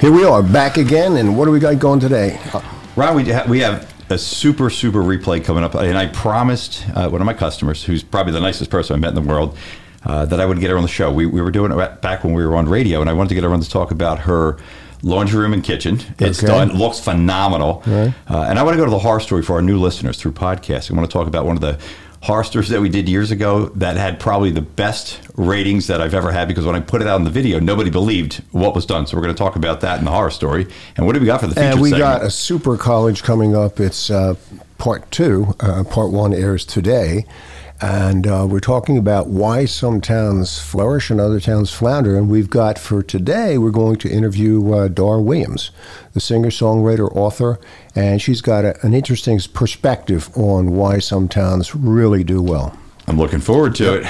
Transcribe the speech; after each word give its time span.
here 0.00 0.12
we 0.12 0.24
are 0.24 0.42
back 0.42 0.76
again. 0.76 1.16
And 1.16 1.36
what 1.36 1.46
do 1.46 1.50
we 1.50 1.58
got 1.60 1.78
going 1.78 2.00
today? 2.00 2.38
Ron, 2.96 3.14
we, 3.16 3.30
ha- 3.30 3.46
we 3.48 3.60
have 3.60 3.92
a 4.10 4.18
super, 4.18 4.70
super 4.70 5.00
replay 5.02 5.42
coming 5.44 5.64
up. 5.64 5.74
And 5.74 5.96
I 5.96 6.06
promised 6.08 6.84
uh, 6.94 7.08
one 7.08 7.20
of 7.20 7.26
my 7.26 7.34
customers, 7.34 7.84
who's 7.84 8.02
probably 8.02 8.32
the 8.32 8.40
nicest 8.40 8.70
person 8.70 8.94
I 8.96 8.98
met 8.98 9.08
in 9.08 9.14
the 9.14 9.28
world, 9.28 9.56
uh, 10.04 10.24
that 10.26 10.40
I 10.40 10.46
would 10.46 10.60
get 10.60 10.70
her 10.70 10.76
on 10.76 10.82
the 10.82 10.88
show. 10.88 11.12
We, 11.12 11.26
we 11.26 11.40
were 11.40 11.50
doing 11.50 11.72
it 11.72 12.00
back 12.02 12.24
when 12.24 12.34
we 12.34 12.44
were 12.46 12.56
on 12.56 12.68
radio, 12.68 13.00
and 13.00 13.10
I 13.10 13.12
wanted 13.12 13.30
to 13.30 13.34
get 13.34 13.44
her 13.44 13.50
on 13.52 13.60
to 13.60 13.68
talk 13.68 13.90
about 13.90 14.20
her 14.20 14.58
laundry 15.02 15.40
room 15.40 15.52
and 15.52 15.62
kitchen. 15.64 16.00
It's 16.18 16.38
Okay. 16.42 16.46
done, 16.46 16.70
looks 16.76 17.00
phenomenal. 17.00 17.82
Right. 17.86 18.14
Uh, 18.30 18.42
and 18.48 18.58
I 18.58 18.62
want 18.62 18.74
to 18.74 18.78
go 18.78 18.84
to 18.84 18.90
the 18.90 18.98
horror 18.98 19.20
story 19.20 19.42
for 19.42 19.54
our 19.54 19.62
new 19.62 19.78
listeners 19.78 20.16
through 20.18 20.32
podcasting. 20.32 20.92
I 20.92 20.94
want 20.96 21.10
to 21.10 21.12
talk 21.12 21.26
about 21.26 21.44
one 21.44 21.56
of 21.56 21.60
the 21.62 21.78
stories 22.22 22.68
that 22.70 22.80
we 22.80 22.88
did 22.88 23.08
years 23.08 23.30
ago 23.30 23.66
that 23.76 23.96
had 23.96 24.18
probably 24.18 24.50
the 24.50 24.62
best 24.62 25.20
ratings 25.36 25.86
that 25.86 26.00
I've 26.00 26.14
ever 26.14 26.32
had 26.32 26.48
because 26.48 26.64
when 26.64 26.74
I 26.74 26.80
put 26.80 27.00
it 27.02 27.06
out 27.08 27.16
in 27.16 27.24
the 27.24 27.30
video, 27.30 27.60
nobody 27.60 27.90
believed 27.90 28.42
what 28.52 28.74
was 28.74 28.86
done. 28.86 29.06
So 29.06 29.16
we're 29.16 29.22
going 29.22 29.34
to 29.34 29.38
talk 29.38 29.56
about 29.56 29.80
that 29.82 29.98
in 29.98 30.04
the 30.04 30.10
horror 30.10 30.30
story. 30.30 30.66
And 30.96 31.06
what 31.06 31.14
do 31.14 31.20
we 31.20 31.26
got 31.26 31.40
for 31.40 31.46
the 31.46 31.54
feature 31.54 31.66
And 31.66 31.80
we 31.80 31.90
segment? 31.90 32.20
got 32.20 32.26
a 32.26 32.30
super 32.30 32.76
college 32.76 33.22
coming 33.22 33.54
up. 33.54 33.78
It's 33.80 34.10
uh, 34.10 34.34
part 34.78 35.10
two. 35.10 35.54
Uh, 35.60 35.84
part 35.84 36.10
one 36.10 36.32
airs 36.34 36.64
today. 36.64 37.26
And 37.80 38.26
uh, 38.26 38.46
we're 38.48 38.60
talking 38.60 38.96
about 38.96 39.28
why 39.28 39.66
some 39.66 40.00
towns 40.00 40.58
flourish 40.58 41.10
and 41.10 41.20
other 41.20 41.40
towns 41.40 41.70
flounder. 41.70 42.16
And 42.16 42.30
we've 42.30 42.48
got 42.48 42.78
for 42.78 43.02
today, 43.02 43.58
we're 43.58 43.70
going 43.70 43.96
to 43.96 44.10
interview 44.10 44.72
uh, 44.72 44.88
Dar 44.88 45.20
Williams, 45.20 45.70
the 46.14 46.20
singer, 46.20 46.48
songwriter, 46.48 47.14
author. 47.14 47.58
And 47.94 48.22
she's 48.22 48.40
got 48.40 48.64
a, 48.64 48.84
an 48.86 48.94
interesting 48.94 49.38
perspective 49.52 50.30
on 50.36 50.72
why 50.72 50.98
some 51.00 51.28
towns 51.28 51.74
really 51.74 52.24
do 52.24 52.42
well. 52.42 52.78
I'm 53.06 53.18
looking 53.18 53.40
forward 53.40 53.74
to 53.76 54.00
it. 54.00 54.06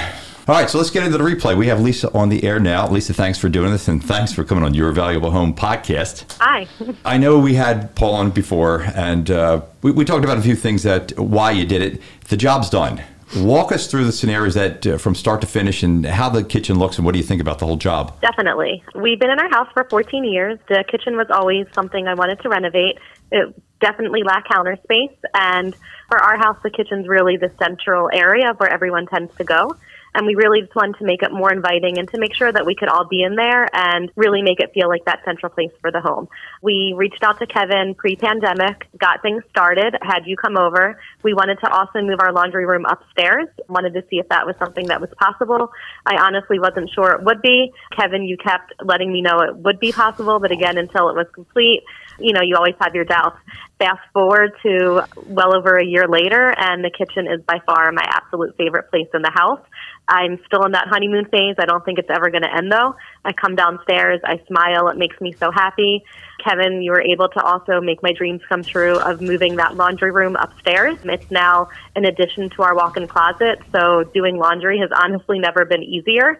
All 0.47 0.55
right, 0.55 0.69
so 0.69 0.77
let's 0.77 0.91
get 0.91 1.03
into 1.03 1.17
the 1.17 1.23
replay. 1.25 1.57
We 1.57 1.67
have 1.67 1.81
Lisa 1.81 2.09
on 2.13 2.29
the 2.29 2.45
air 2.45 2.57
now. 2.57 2.87
Lisa, 2.87 3.13
thanks 3.13 3.37
for 3.37 3.49
doing 3.49 3.69
this, 3.69 3.89
and 3.89 4.01
thanks 4.01 4.31
for 4.31 4.45
coming 4.45 4.63
on 4.63 4.73
Your 4.73 4.93
Valuable 4.93 5.29
Home 5.31 5.53
podcast. 5.53 6.37
Hi. 6.39 6.65
I 7.03 7.17
know 7.17 7.37
we 7.37 7.55
had 7.55 7.93
Paul 7.95 8.13
on 8.13 8.31
before, 8.31 8.83
and 8.95 9.29
uh, 9.29 9.63
we, 9.81 9.91
we 9.91 10.05
talked 10.05 10.23
about 10.23 10.37
a 10.37 10.41
few 10.41 10.55
things 10.55 10.83
that 10.83 11.19
why 11.19 11.51
you 11.51 11.65
did 11.65 11.81
it. 11.81 12.01
The 12.29 12.37
job's 12.37 12.69
done. 12.69 13.03
Walk 13.35 13.73
us 13.73 13.87
through 13.87 14.05
the 14.05 14.11
scenarios 14.11 14.53
that 14.53 14.87
uh, 14.87 14.97
from 14.97 15.13
start 15.13 15.41
to 15.41 15.47
finish, 15.47 15.83
and 15.83 16.05
how 16.05 16.29
the 16.29 16.43
kitchen 16.43 16.79
looks, 16.79 16.97
and 16.97 17.05
what 17.05 17.11
do 17.11 17.19
you 17.19 17.25
think 17.25 17.41
about 17.41 17.59
the 17.59 17.65
whole 17.65 17.75
job? 17.75 18.19
Definitely. 18.21 18.83
We've 18.95 19.19
been 19.19 19.29
in 19.29 19.39
our 19.39 19.49
house 19.49 19.67
for 19.73 19.83
14 19.89 20.23
years. 20.23 20.57
The 20.69 20.85
kitchen 20.89 21.17
was 21.17 21.27
always 21.29 21.67
something 21.73 22.07
I 22.07 22.13
wanted 22.13 22.39
to 22.41 22.49
renovate. 22.49 22.99
It 23.31 23.53
definitely 23.79 24.23
lacked 24.23 24.49
counter 24.49 24.77
space. 24.83 25.15
And 25.33 25.75
for 26.07 26.17
our 26.17 26.37
house, 26.37 26.57
the 26.63 26.69
kitchen's 26.69 27.07
really 27.07 27.37
the 27.37 27.51
central 27.59 28.09
area 28.13 28.51
of 28.51 28.57
where 28.59 28.71
everyone 28.71 29.07
tends 29.07 29.35
to 29.35 29.43
go. 29.43 29.75
And 30.17 30.25
we 30.25 30.33
really 30.33 30.61
just 30.61 30.75
wanted 30.75 30.97
to 30.97 31.05
make 31.05 31.21
it 31.21 31.31
more 31.31 31.53
inviting 31.53 31.99
and 31.99 32.09
to 32.09 32.17
make 32.19 32.33
sure 32.33 32.51
that 32.51 32.65
we 32.65 32.73
could 32.73 32.89
all 32.89 33.05
be 33.07 33.21
in 33.21 33.35
there 33.35 33.67
and 33.71 34.11
really 34.15 34.41
make 34.41 34.59
it 34.59 34.71
feel 34.73 34.89
like 34.89 35.05
that 35.05 35.19
central 35.23 35.51
place 35.51 35.69
for 35.79 35.91
the 35.91 36.01
home. 36.01 36.27
We 36.63 36.95
reached 36.97 37.21
out 37.21 37.37
to 37.37 37.45
Kevin 37.45 37.93
pre 37.93 38.15
pandemic, 38.15 38.87
got 38.97 39.21
things 39.21 39.43
started, 39.51 39.95
had 40.01 40.25
you 40.25 40.35
come 40.35 40.57
over. 40.57 40.99
We 41.21 41.35
wanted 41.35 41.59
to 41.63 41.69
also 41.69 42.01
move 42.01 42.19
our 42.19 42.33
laundry 42.33 42.65
room 42.65 42.85
upstairs, 42.89 43.47
wanted 43.69 43.93
to 43.93 44.01
see 44.09 44.17
if 44.17 44.27
that 44.29 44.47
was 44.47 44.55
something 44.57 44.87
that 44.87 44.99
was 44.99 45.11
possible. 45.19 45.71
I 46.07 46.17
honestly 46.17 46.57
wasn't 46.57 46.89
sure 46.95 47.11
it 47.11 47.23
would 47.23 47.43
be. 47.43 47.71
Kevin, 47.95 48.23
you 48.23 48.37
kept 48.37 48.73
letting 48.83 49.13
me 49.13 49.21
know 49.21 49.41
it 49.41 49.55
would 49.57 49.79
be 49.79 49.91
possible, 49.91 50.39
but 50.39 50.51
again, 50.51 50.79
until 50.79 51.09
it 51.09 51.15
was 51.15 51.27
complete, 51.31 51.83
you 52.19 52.33
know, 52.33 52.41
you 52.41 52.55
always 52.55 52.75
have 52.81 52.95
your 52.95 53.05
doubts. 53.05 53.37
Fast 53.79 54.01
forward 54.11 54.51
to 54.63 55.03
well 55.27 55.55
over 55.55 55.75
a 55.75 55.85
year 55.85 56.07
later, 56.07 56.53
and 56.57 56.83
the 56.83 56.89
kitchen 56.89 57.27
is 57.27 57.41
by 57.45 57.59
far 57.65 57.91
my 57.91 58.03
absolute 58.03 58.55
favorite 58.57 58.89
place 58.89 59.07
in 59.13 59.21
the 59.21 59.31
house. 59.33 59.61
I'm 60.07 60.39
still 60.47 60.65
in 60.65 60.71
that 60.71 60.87
honeymoon 60.87 61.25
phase. 61.25 61.55
I 61.59 61.65
don't 61.65 61.83
think 61.85 61.99
it's 61.99 62.09
ever 62.09 62.31
going 62.31 62.43
to 62.43 62.55
end 62.55 62.71
though. 62.71 62.95
I 63.23 63.33
come 63.33 63.55
downstairs, 63.55 64.19
I 64.23 64.41
smile, 64.47 64.87
it 64.87 64.97
makes 64.97 65.19
me 65.21 65.35
so 65.39 65.51
happy. 65.51 66.03
Kevin, 66.43 66.81
you 66.81 66.91
were 66.91 67.01
able 67.01 67.29
to 67.29 67.41
also 67.41 67.81
make 67.81 68.01
my 68.01 68.13
dreams 68.13 68.41
come 68.47 68.63
true 68.63 68.97
of 68.99 69.21
moving 69.21 69.57
that 69.57 69.75
laundry 69.75 70.11
room 70.11 70.35
upstairs. 70.35 70.95
It's 71.03 71.31
now 71.31 71.67
an 71.95 72.05
addition 72.05 72.49
to 72.55 72.63
our 72.63 72.75
walk 72.75 72.95
in 72.97 73.07
closet, 73.07 73.59
so 73.75 74.03
doing 74.13 74.37
laundry 74.37 74.79
has 74.79 74.89
honestly 74.93 75.39
never 75.39 75.65
been 75.65 75.83
easier. 75.83 76.39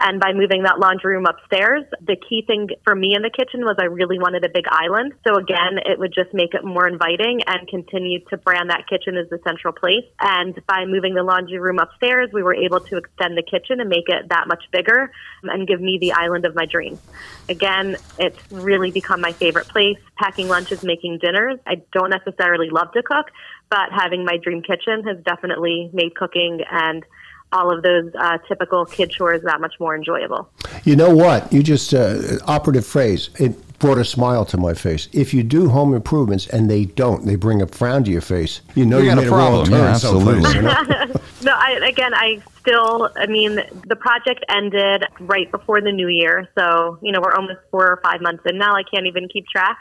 And 0.00 0.20
by 0.20 0.32
moving 0.32 0.62
that 0.64 0.78
laundry 0.78 1.14
room 1.14 1.26
upstairs, 1.26 1.84
the 2.00 2.16
key 2.16 2.44
thing 2.46 2.68
for 2.84 2.94
me 2.94 3.14
in 3.14 3.22
the 3.22 3.30
kitchen 3.30 3.60
was 3.60 3.76
I 3.78 3.84
really 3.84 4.18
wanted 4.18 4.44
a 4.44 4.48
big 4.48 4.66
island. 4.68 5.12
So 5.26 5.36
again, 5.36 5.78
it 5.84 5.98
would 5.98 6.12
just 6.14 6.32
make 6.32 6.54
it 6.54 6.64
more 6.64 6.88
inviting 6.88 7.40
and 7.46 7.66
continue 7.68 8.20
to 8.30 8.36
brand 8.36 8.70
that 8.70 8.88
kitchen 8.88 9.16
as 9.16 9.28
the 9.30 9.38
central 9.44 9.72
place. 9.72 10.04
And 10.20 10.54
by 10.66 10.84
moving 10.86 11.14
the 11.14 11.22
laundry 11.22 11.58
room 11.58 11.78
upstairs, 11.78 12.30
we 12.32 12.42
were 12.42 12.54
able 12.54 12.80
to 12.80 12.96
extend 12.96 13.36
the 13.36 13.42
kitchen 13.42 13.80
and 13.80 13.88
make 13.88 14.08
it 14.08 14.28
that 14.28 14.48
much 14.48 14.64
bigger 14.70 15.10
and 15.42 15.66
give 15.66 15.80
me 15.80 15.98
the 16.00 16.12
island 16.12 16.44
of 16.44 16.54
my 16.54 16.66
dreams. 16.66 17.00
Again, 17.48 17.96
it's 18.18 18.38
really 18.50 18.90
become 18.90 19.20
my 19.20 19.32
favorite 19.32 19.68
place. 19.68 19.98
Packing 20.16 20.48
lunches, 20.48 20.82
making 20.82 21.18
dinners. 21.18 21.58
I 21.66 21.82
don't 21.92 22.10
necessarily 22.10 22.70
love 22.70 22.92
to 22.92 23.02
cook, 23.02 23.26
but 23.70 23.90
having 23.90 24.24
my 24.24 24.36
dream 24.36 24.62
kitchen 24.62 25.04
has 25.04 25.18
definitely 25.24 25.90
made 25.92 26.14
cooking 26.14 26.60
and 26.70 27.04
all 27.52 27.70
of 27.74 27.82
those 27.82 28.10
uh, 28.18 28.38
typical 28.48 28.84
kid 28.86 29.10
chores 29.10 29.42
that 29.42 29.60
much 29.60 29.74
more 29.78 29.94
enjoyable. 29.94 30.48
You 30.84 30.96
know 30.96 31.14
what? 31.14 31.52
You 31.52 31.62
just, 31.62 31.92
uh, 31.94 32.38
operative 32.46 32.86
phrase, 32.86 33.30
it 33.38 33.78
brought 33.78 33.98
a 33.98 34.04
smile 34.04 34.44
to 34.46 34.56
my 34.56 34.74
face. 34.74 35.08
If 35.12 35.34
you 35.34 35.42
do 35.42 35.68
home 35.68 35.92
improvements 35.94 36.46
and 36.46 36.70
they 36.70 36.84
don't, 36.84 37.26
they 37.26 37.34
bring 37.36 37.60
a 37.62 37.66
frown 37.66 38.04
to 38.04 38.10
your 38.10 38.20
face, 38.20 38.60
you 38.74 38.86
know 38.86 38.98
You 38.98 39.04
you, 39.04 39.10
got 39.10 39.18
a 39.18 39.22
made 39.22 39.28
problem. 39.28 39.54
wrong 39.54 39.66
turn 39.66 39.78
Yeah, 39.80 39.92
someplace, 39.94 40.44
absolutely. 40.46 40.54
you 40.56 41.08
know? 41.08 41.20
No, 41.42 41.52
I, 41.52 41.72
again, 41.88 42.14
I 42.14 42.40
still, 42.60 43.10
I 43.16 43.26
mean, 43.26 43.56
the 43.86 43.96
project 43.96 44.44
ended 44.48 45.04
right 45.20 45.50
before 45.50 45.80
the 45.80 45.90
new 45.90 46.08
year. 46.08 46.48
So, 46.56 46.98
you 47.02 47.12
know, 47.12 47.20
we're 47.20 47.34
almost 47.34 47.58
four 47.70 47.86
or 47.86 48.00
five 48.02 48.20
months 48.20 48.44
in 48.46 48.58
now. 48.58 48.74
I 48.74 48.82
can't 48.84 49.06
even 49.06 49.28
keep 49.28 49.46
track. 49.48 49.78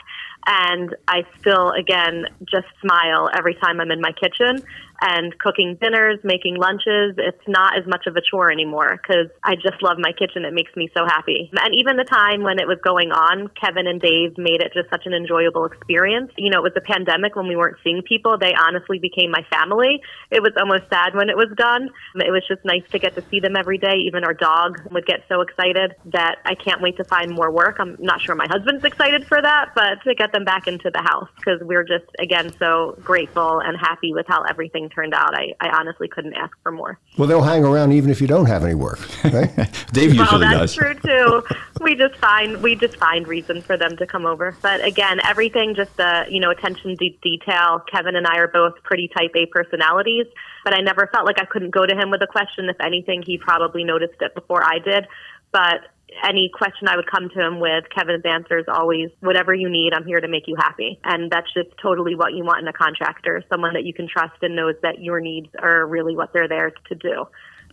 And 0.48 0.96
I 1.08 1.24
still, 1.40 1.70
again, 1.70 2.26
just 2.52 2.66
smile 2.82 3.30
every 3.38 3.54
time 3.56 3.80
I'm 3.80 3.92
in 3.92 4.02
my 4.02 4.12
kitchen 4.12 4.66
and 5.02 5.38
cooking 5.38 5.78
dinners, 5.80 6.20
making 6.24 6.56
lunches. 6.56 7.14
It's 7.18 7.48
not 7.48 7.78
as 7.78 7.86
much 7.86 8.08
of 8.08 8.16
a 8.16 8.22
chore 8.22 8.52
anymore 8.52 9.00
because 9.02 9.30
I 9.44 9.56
just 9.56 9.82
love 9.82 9.98
my 10.00 10.12
kitchen. 10.14 10.46
It 10.46 10.54
makes 10.54 10.76
me 10.76 10.90
so 10.98 11.06
happy. 11.06 11.52
And 11.54 11.76
even 11.76 11.98
the 11.98 12.06
time 12.06 12.42
when 12.42 12.60
it 12.60 12.68
was 12.68 12.80
going 12.84 13.12
on, 13.12 13.50
Kevin 13.60 13.86
and 13.86 14.02
Dave 14.02 14.38
made 14.38 14.62
it 14.62 14.74
just 14.74 14.90
such 14.90 15.06
an 15.06 15.14
enjoyable 15.14 15.66
experience. 15.66 16.32
You 16.38 16.50
know, 16.50 16.66
it 16.66 16.74
was 16.74 16.78
a 16.78 16.82
pandemic 16.82 17.36
when 17.36 17.48
we 17.48 17.56
weren't 17.56 17.78
seeing 17.84 18.02
people. 18.02 18.38
They 18.40 18.54
honestly 18.54 18.98
became 18.98 19.30
my 19.30 19.46
family. 19.52 20.02
It 20.32 20.42
was 20.42 20.54
almost 20.58 20.90
sad 20.90 21.14
when 21.14 21.30
it 21.30 21.38
was 21.38 21.50
done. 21.56 21.90
It 22.16 22.32
was 22.32 22.44
just 22.48 22.64
nice 22.66 22.84
to 22.92 23.00
get 23.00 23.16
to 23.16 23.24
see 23.30 23.40
them 23.40 23.56
every 23.56 23.78
day. 23.78 23.96
Even 24.06 24.24
our 24.24 24.34
dog 24.34 24.82
would 24.92 25.06
get 25.06 25.24
so 25.30 25.42
excited 25.42 25.96
that 26.06 26.38
I 26.46 26.56
can't 26.56 26.82
wait 26.82 26.98
to 26.98 27.04
find 27.04 27.32
more 27.32 27.52
work. 27.52 27.78
I'm 27.80 27.98
not 28.00 28.22
sure 28.22 28.36
my 28.36 28.48
husband's 28.50 28.84
excited 28.84 29.26
for 29.28 29.42
that, 29.42 29.70
but 29.76 30.02
to 30.04 30.16
get 30.16 30.32
them 30.32 30.44
back 30.46 30.68
into 30.68 30.90
the 30.92 31.02
house 31.02 31.30
because 31.38 31.60
we're 31.62 31.84
just, 31.84 32.06
again, 32.20 32.52
so 32.58 32.98
grateful 33.04 33.60
and 33.60 33.78
happy 33.78 34.14
with 34.14 34.26
how 34.28 34.44
everything 34.44 34.90
turned 34.90 35.14
out. 35.14 35.36
I, 35.36 35.54
I 35.60 35.70
honestly 35.70 36.08
couldn't 36.08 36.34
ask 36.34 36.56
for 36.64 36.72
more. 36.72 37.00
Well, 37.18 37.28
they'll 37.28 37.42
hang 37.42 37.64
around 37.64 37.94
even 37.94 38.10
if 38.10 38.22
you 38.22 38.28
don't 38.28 38.46
have 38.48 38.64
any 38.64 38.76
work, 38.76 39.00
right? 39.26 39.50
Dave 39.94 40.12
Well, 40.16 40.26
usually 40.26 40.46
that's 40.46 40.74
does. 40.74 40.76
true 40.76 40.94
too. 40.96 41.44
we 41.82 41.96
just 41.96 42.16
find 42.18 42.62
we 42.62 42.76
just 42.76 42.96
find 42.98 43.28
reason 43.28 43.62
for 43.62 43.78
them 43.78 43.98
to 43.98 44.06
come 44.08 44.26
over. 44.26 44.56
But 44.62 44.84
again, 44.86 45.20
everything 45.26 45.76
just 45.76 46.00
uh, 46.00 46.26
you 46.30 46.40
know 46.40 46.52
attention 46.52 46.98
to 46.98 47.10
detail. 47.22 47.82
Kevin 47.92 48.16
and 48.16 48.26
I 48.28 48.38
are 48.38 48.48
both 48.48 48.74
pretty 48.84 49.10
type 49.16 49.32
A 49.36 49.46
personalities, 49.48 50.26
but 50.64 50.74
I 50.74 50.82
never 50.82 51.10
felt 51.12 51.26
like 51.26 51.40
I 51.40 51.46
couldn't 51.46 51.72
go 51.72 51.86
to 51.86 51.96
him 51.96 52.12
with 52.12 52.22
a 52.22 52.28
question. 52.28 52.70
If 52.70 52.78
anything, 52.80 53.24
he 53.26 53.38
probably 53.38 53.84
noticed 53.84 54.22
it 54.22 54.36
before 54.36 54.64
I 54.64 54.80
did. 54.80 55.08
But 55.52 55.82
any 56.24 56.50
question 56.54 56.88
I 56.88 56.96
would 56.96 57.10
come 57.10 57.30
to 57.30 57.40
him 57.40 57.60
with, 57.60 57.86
Kevin's 57.96 58.26
answer 58.26 58.58
is 58.60 58.66
always, 58.68 59.10
whatever 59.22 59.54
you 59.54 59.70
need, 59.70 59.94
I'm 59.94 60.06
here 60.06 60.20
to 60.20 60.28
make 60.28 60.48
you 60.48 60.56
happy. 60.58 61.00
And 61.04 61.32
that's 61.32 61.52
just 61.54 61.70
totally 61.82 62.16
what 62.16 62.34
you 62.34 62.44
want 62.44 62.62
in 62.62 62.68
a 62.68 62.74
contractor, 62.74 63.44
someone 63.50 63.74
that 63.74 63.86
you 63.86 63.94
can 63.94 64.08
trust 64.08 64.36
and 64.42 64.56
knows 64.56 64.76
that 64.84 65.02
your 65.02 65.20
needs 65.20 65.48
are 65.58 65.86
really 65.86 66.16
what 66.16 66.34
they're 66.34 66.50
there 66.50 66.72
to 66.90 66.96
do 66.96 67.26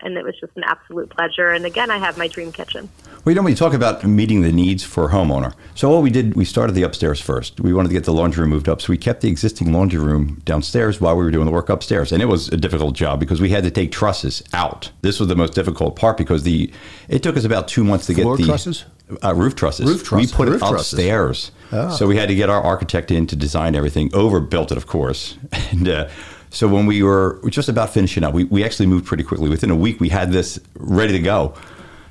and 0.03 0.17
it 0.17 0.25
was 0.25 0.35
just 0.41 0.53
an 0.57 0.65
absolute 0.65 1.11
pleasure. 1.11 1.51
And 1.51 1.65
again, 1.67 1.91
I 1.91 1.99
have 1.99 2.17
my 2.19 2.29
dream 2.29 2.53
kitchen. 2.53 2.89
Well, 3.25 3.33
you 3.33 3.35
know, 3.35 3.43
when 3.43 3.53
you 3.53 3.57
talk 3.57 3.75
about 3.75 4.05
meeting 4.05 4.43
the 4.43 4.53
needs 4.53 4.85
for 4.85 5.07
a 5.07 5.13
homeowner, 5.13 5.55
so 5.75 5.91
what 5.91 6.03
we 6.03 6.11
did, 6.11 6.35
we 6.35 6.45
started 6.45 6.73
the 6.75 6.83
upstairs 6.83 7.21
first. 7.21 7.61
We 7.61 7.73
wanted 7.73 7.89
to 7.89 7.95
get 7.95 8.05
the 8.05 8.13
laundry 8.13 8.43
room 8.43 8.51
moved 8.51 8.69
up, 8.69 8.81
so 8.81 8.91
we 8.91 8.97
kept 8.97 9.21
the 9.21 9.29
existing 9.29 9.73
laundry 9.73 10.01
room 10.01 10.41
downstairs 10.45 11.01
while 11.01 11.17
we 11.17 11.25
were 11.25 11.31
doing 11.31 11.47
the 11.47 11.53
work 11.53 11.69
upstairs, 11.69 12.13
and 12.13 12.23
it 12.23 12.27
was 12.27 12.49
a 12.49 12.57
difficult 12.57 12.95
job 12.95 13.21
because 13.21 13.41
we 13.41 13.51
had 13.51 13.65
to 13.65 13.71
take 13.71 13.93
trusses 13.93 14.43
out. 14.53 14.91
This 15.03 15.19
was 15.19 15.29
the 15.29 15.37
most 15.37 15.53
difficult 15.55 15.97
part 15.97 16.17
because 16.17 16.43
the 16.45 16.71
it 17.09 17.23
took 17.23 17.37
us 17.37 17.45
about 17.45 17.69
two 17.69 17.85
months 17.85 18.07
to 18.07 18.15
Floor 18.15 18.37
get 18.37 18.43
the 18.43 18.49
trusses? 18.49 18.85
Uh, 19.25 19.35
roof 19.35 19.55
trusses. 19.57 19.87
Roof 19.89 20.05
trusses. 20.05 20.31
We 20.33 20.37
put 20.37 20.49
Roof 20.49 20.63
it 20.63 20.71
upstairs, 20.75 21.51
Ah. 21.73 21.91
so 21.91 22.07
we 22.07 22.17
had 22.17 22.29
to 22.29 22.35
get 22.35 22.49
our 22.49 22.63
architect 22.63 23.11
in 23.11 23.27
to 23.27 23.37
design 23.37 23.75
everything. 23.75 24.11
Overbuilt 24.15 24.71
it, 24.73 24.79
of 24.79 24.87
course, 24.87 25.37
and. 25.71 25.89
Uh, 25.89 26.09
so 26.51 26.69
when 26.69 26.87
we 26.87 27.03
were 27.03 27.41
just 27.49 27.69
about 27.69 27.91
finishing 27.91 28.25
up, 28.25 28.35
we, 28.35 28.45
we 28.45 28.65
actually 28.65 28.87
moved 28.87 29.07
pretty 29.07 29.23
quickly. 29.23 29.49
Within 29.49 29.71
a 29.71 29.77
week, 29.77 30.01
we 30.01 30.09
had 30.09 30.33
this 30.33 30.59
ready 30.75 31.13
to 31.13 31.21
go. 31.21 31.55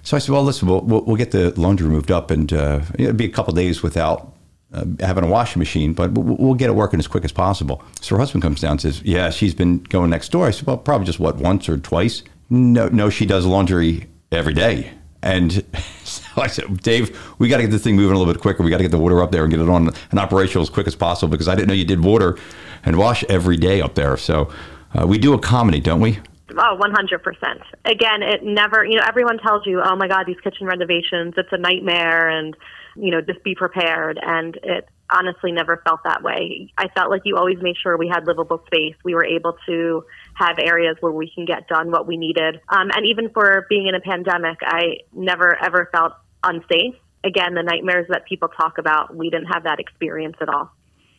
So 0.04 0.16
I 0.16 0.20
said, 0.20 0.32
"Well, 0.32 0.44
listen, 0.44 0.68
we'll, 0.68 0.82
we'll, 0.82 1.02
we'll 1.02 1.16
get 1.16 1.32
the 1.32 1.52
laundry 1.60 1.90
moved 1.90 2.12
up, 2.12 2.32
and 2.32 2.52
uh, 2.54 2.82
it'll 2.98 3.14
be 3.14 3.26
a 3.26 3.30
couple 3.30 3.54
days 3.54 3.84
without 3.84 4.34
uh, 4.74 4.86
having 5.00 5.24
a 5.24 5.28
washing 5.28 5.60
machine, 5.60 5.94
but 5.94 6.12
we'll, 6.12 6.38
we'll 6.38 6.54
get 6.54 6.70
it 6.70 6.74
working 6.74 7.00
as 7.00 7.08
quick 7.08 7.26
as 7.26 7.32
possible." 7.32 7.84
So 8.02 8.16
her 8.16 8.20
husband 8.20 8.42
comes 8.42 8.62
down 8.62 8.72
and 8.72 8.82
says, 8.82 9.02
"Yeah, 9.04 9.30
she's 9.32 9.54
been 9.54 9.80
going 9.80 10.10
next 10.10 10.32
door." 10.32 10.48
I 10.48 10.52
said, 10.52 10.66
"Well, 10.66 10.78
probably 10.78 11.06
just 11.06 11.20
what 11.20 11.38
once 11.38 11.68
or 11.68 11.78
twice." 11.78 12.24
No, 12.50 12.88
no, 12.88 13.10
she 13.10 13.26
does 13.26 13.46
laundry 13.46 14.08
every 14.32 14.54
day. 14.54 14.92
And 15.22 15.64
I 16.42 16.48
said, 16.48 16.82
Dave, 16.82 17.18
we 17.40 17.50
got 17.50 17.58
to 17.58 17.64
get 17.64 17.72
this 17.72 17.84
thing 17.84 17.96
moving 17.96 18.16
a 18.16 18.20
little 18.20 18.32
bit 18.32 18.42
quicker. 18.42 18.64
We 18.64 18.70
got 18.70 18.78
to 18.78 18.84
get 18.84 18.92
the 18.92 18.98
water 18.98 19.22
up 19.22 19.32
there 19.32 19.44
and 19.44 19.52
get 19.52 19.60
it 19.60 19.70
on 19.70 19.90
and 20.12 20.20
operational 20.20 20.64
as 20.64 20.70
quick 20.70 20.88
as 20.88 20.96
possible 20.96 21.32
because 21.32 21.48
I 21.48 21.56
didn't 21.56 21.68
know 21.68 21.74
you 21.74 21.86
did 21.86 22.04
water 22.04 22.38
and 22.84 22.98
wash 22.98 23.24
every 23.26 23.58
day 23.58 23.82
up 23.82 23.96
there. 23.96 24.18
So 24.18 24.52
uh, 24.94 25.06
we 25.08 25.18
do 25.18 25.34
accommodate, 25.34 25.84
don't 25.84 26.00
we? 26.00 26.20
Oh, 26.52 26.80
100%. 26.80 27.62
Again, 27.86 28.24
it 28.24 28.44
never, 28.44 28.86
you 28.86 28.96
know, 28.96 29.04
everyone 29.06 29.38
tells 29.40 29.66
you, 29.66 29.82
oh 29.84 29.96
my 29.96 30.08
God, 30.08 30.26
these 30.26 30.40
kitchen 30.44 30.66
renovations, 30.66 31.34
it's 31.38 31.52
a 31.52 31.58
nightmare 31.58 32.30
and, 32.30 32.56
you 32.96 33.12
know, 33.12 33.20
just 33.22 33.44
be 33.44 33.54
prepared. 33.54 34.18
And 34.22 34.58
it 34.64 34.88
honestly 35.10 35.52
never 35.52 35.82
felt 35.86 36.02
that 36.04 36.24
way. 36.24 36.72
I 36.78 36.88
felt 36.90 37.10
like 37.10 37.22
you 37.26 37.38
always 37.38 37.58
made 37.62 37.76
sure 37.82 37.98
we 37.98 38.08
had 38.08 38.26
livable 38.26 38.64
space. 38.66 38.96
We 39.04 39.14
were 39.14 39.26
able 39.26 39.58
to 39.68 40.04
have 40.36 40.58
areas 40.60 40.98
where 41.00 41.12
we 41.12 41.32
can 41.34 41.46
get 41.46 41.68
done 41.68 41.92
what 41.92 42.08
we 42.08 42.18
needed. 42.18 42.60
Um, 42.70 42.92
and 42.94 43.06
even 43.06 43.30
for 43.30 43.66
being 43.70 43.88
in 43.88 43.96
a 43.96 44.02
pandemic, 44.02 44.58
I 44.62 45.00
never 45.14 45.62
ever 45.64 45.90
felt 45.92 46.14
unsafe. 46.44 46.96
Again, 47.24 47.56
the 47.56 47.64
nightmares 47.64 48.08
that 48.10 48.26
people 48.26 48.48
talk 48.48 48.78
about, 48.78 49.16
we 49.16 49.30
didn't 49.30 49.48
have 49.48 49.64
that 49.64 49.80
experience 49.80 50.38
at 50.40 50.50
all. 50.50 50.72